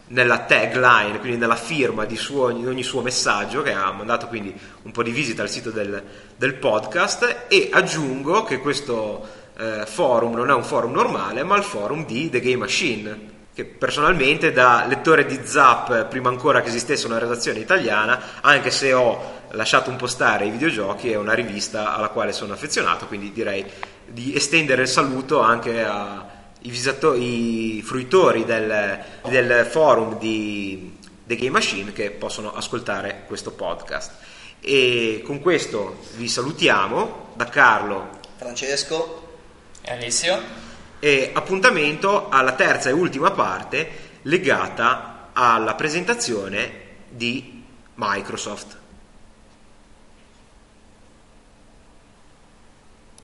nella 0.08 0.40
tagline, 0.40 1.20
quindi 1.20 1.38
nella 1.38 1.56
firma 1.56 2.06
di, 2.06 2.16
suo, 2.16 2.52
di, 2.52 2.66
ogni 2.68 2.84
suo 2.84 3.02
messaggio, 3.02 3.62
che 3.62 3.72
ha 3.72 3.92
mandato 3.92 4.28
quindi 4.28 4.54
un 4.84 4.92
po' 4.92 5.04
di 5.04 5.12
visita 5.12 5.42
al 5.42 5.50
sito 5.50 5.72
del, 5.72 6.04
del 6.36 6.54
podcast. 6.56 7.46
E 7.48 7.70
aggiungo 7.72 8.44
che 8.44 8.60
questo 8.60 9.26
eh, 9.58 9.86
forum 9.86 10.34
non 10.34 10.50
è 10.50 10.54
un 10.54 10.64
forum 10.64 10.92
normale, 10.92 11.44
ma 11.44 11.58
il 11.58 11.64
forum 11.64 12.06
di 12.06 12.30
The 12.30 12.40
Game 12.40 12.58
Machine, 12.58 13.32
che 13.54 13.66
personalmente 13.66 14.52
da 14.52 14.86
lettore 14.88 15.26
di 15.26 15.40
Zap, 15.44 16.06
prima 16.06 16.30
ancora 16.30 16.62
che 16.62 16.70
esistesse 16.70 17.06
una 17.06 17.20
redazione 17.20 17.60
italiana, 17.60 18.42
anche 18.42 18.72
se 18.72 18.94
ho 18.94 19.42
lasciato 19.52 19.90
un 19.90 19.96
po' 19.96 20.08
stare 20.08 20.46
i 20.46 20.50
videogiochi, 20.50 21.12
è 21.12 21.16
una 21.16 21.34
rivista 21.34 21.96
alla 21.96 22.10
quale 22.10 22.32
sono 22.32 22.54
affezionato, 22.54 23.06
quindi 23.06 23.32
direi 23.32 23.64
di 24.06 24.36
estendere 24.36 24.82
il 24.82 24.88
saluto 24.88 25.40
anche 25.40 25.84
a 25.84 26.33
i, 26.64 26.70
visitatori, 26.70 27.78
i 27.78 27.82
fruitori 27.82 28.46
del, 28.46 29.00
del 29.28 29.66
forum 29.70 30.18
di 30.18 30.98
The 31.26 31.36
Game 31.36 31.52
Machine 31.52 31.94
che 31.94 32.12
possono 32.12 32.54
ascoltare 32.54 33.24
questo 33.28 33.52
podcast. 33.52 34.12
E 34.60 35.22
con 35.26 35.42
questo 35.42 36.00
vi 36.16 36.28
salutiamo 36.28 37.32
da 37.36 37.46
Carlo, 37.46 38.20
Francesco 38.38 39.38
e 39.82 39.92
Alessio. 39.92 40.62
E 41.00 41.32
appuntamento 41.34 42.30
alla 42.30 42.54
terza 42.54 42.90
e 42.90 42.94
ultima 42.94 43.32
parte 43.32 44.20
legata 44.22 45.30
alla 45.34 45.76
presentazione 45.76 46.82
di 47.10 47.62
Microsoft. 47.96 48.78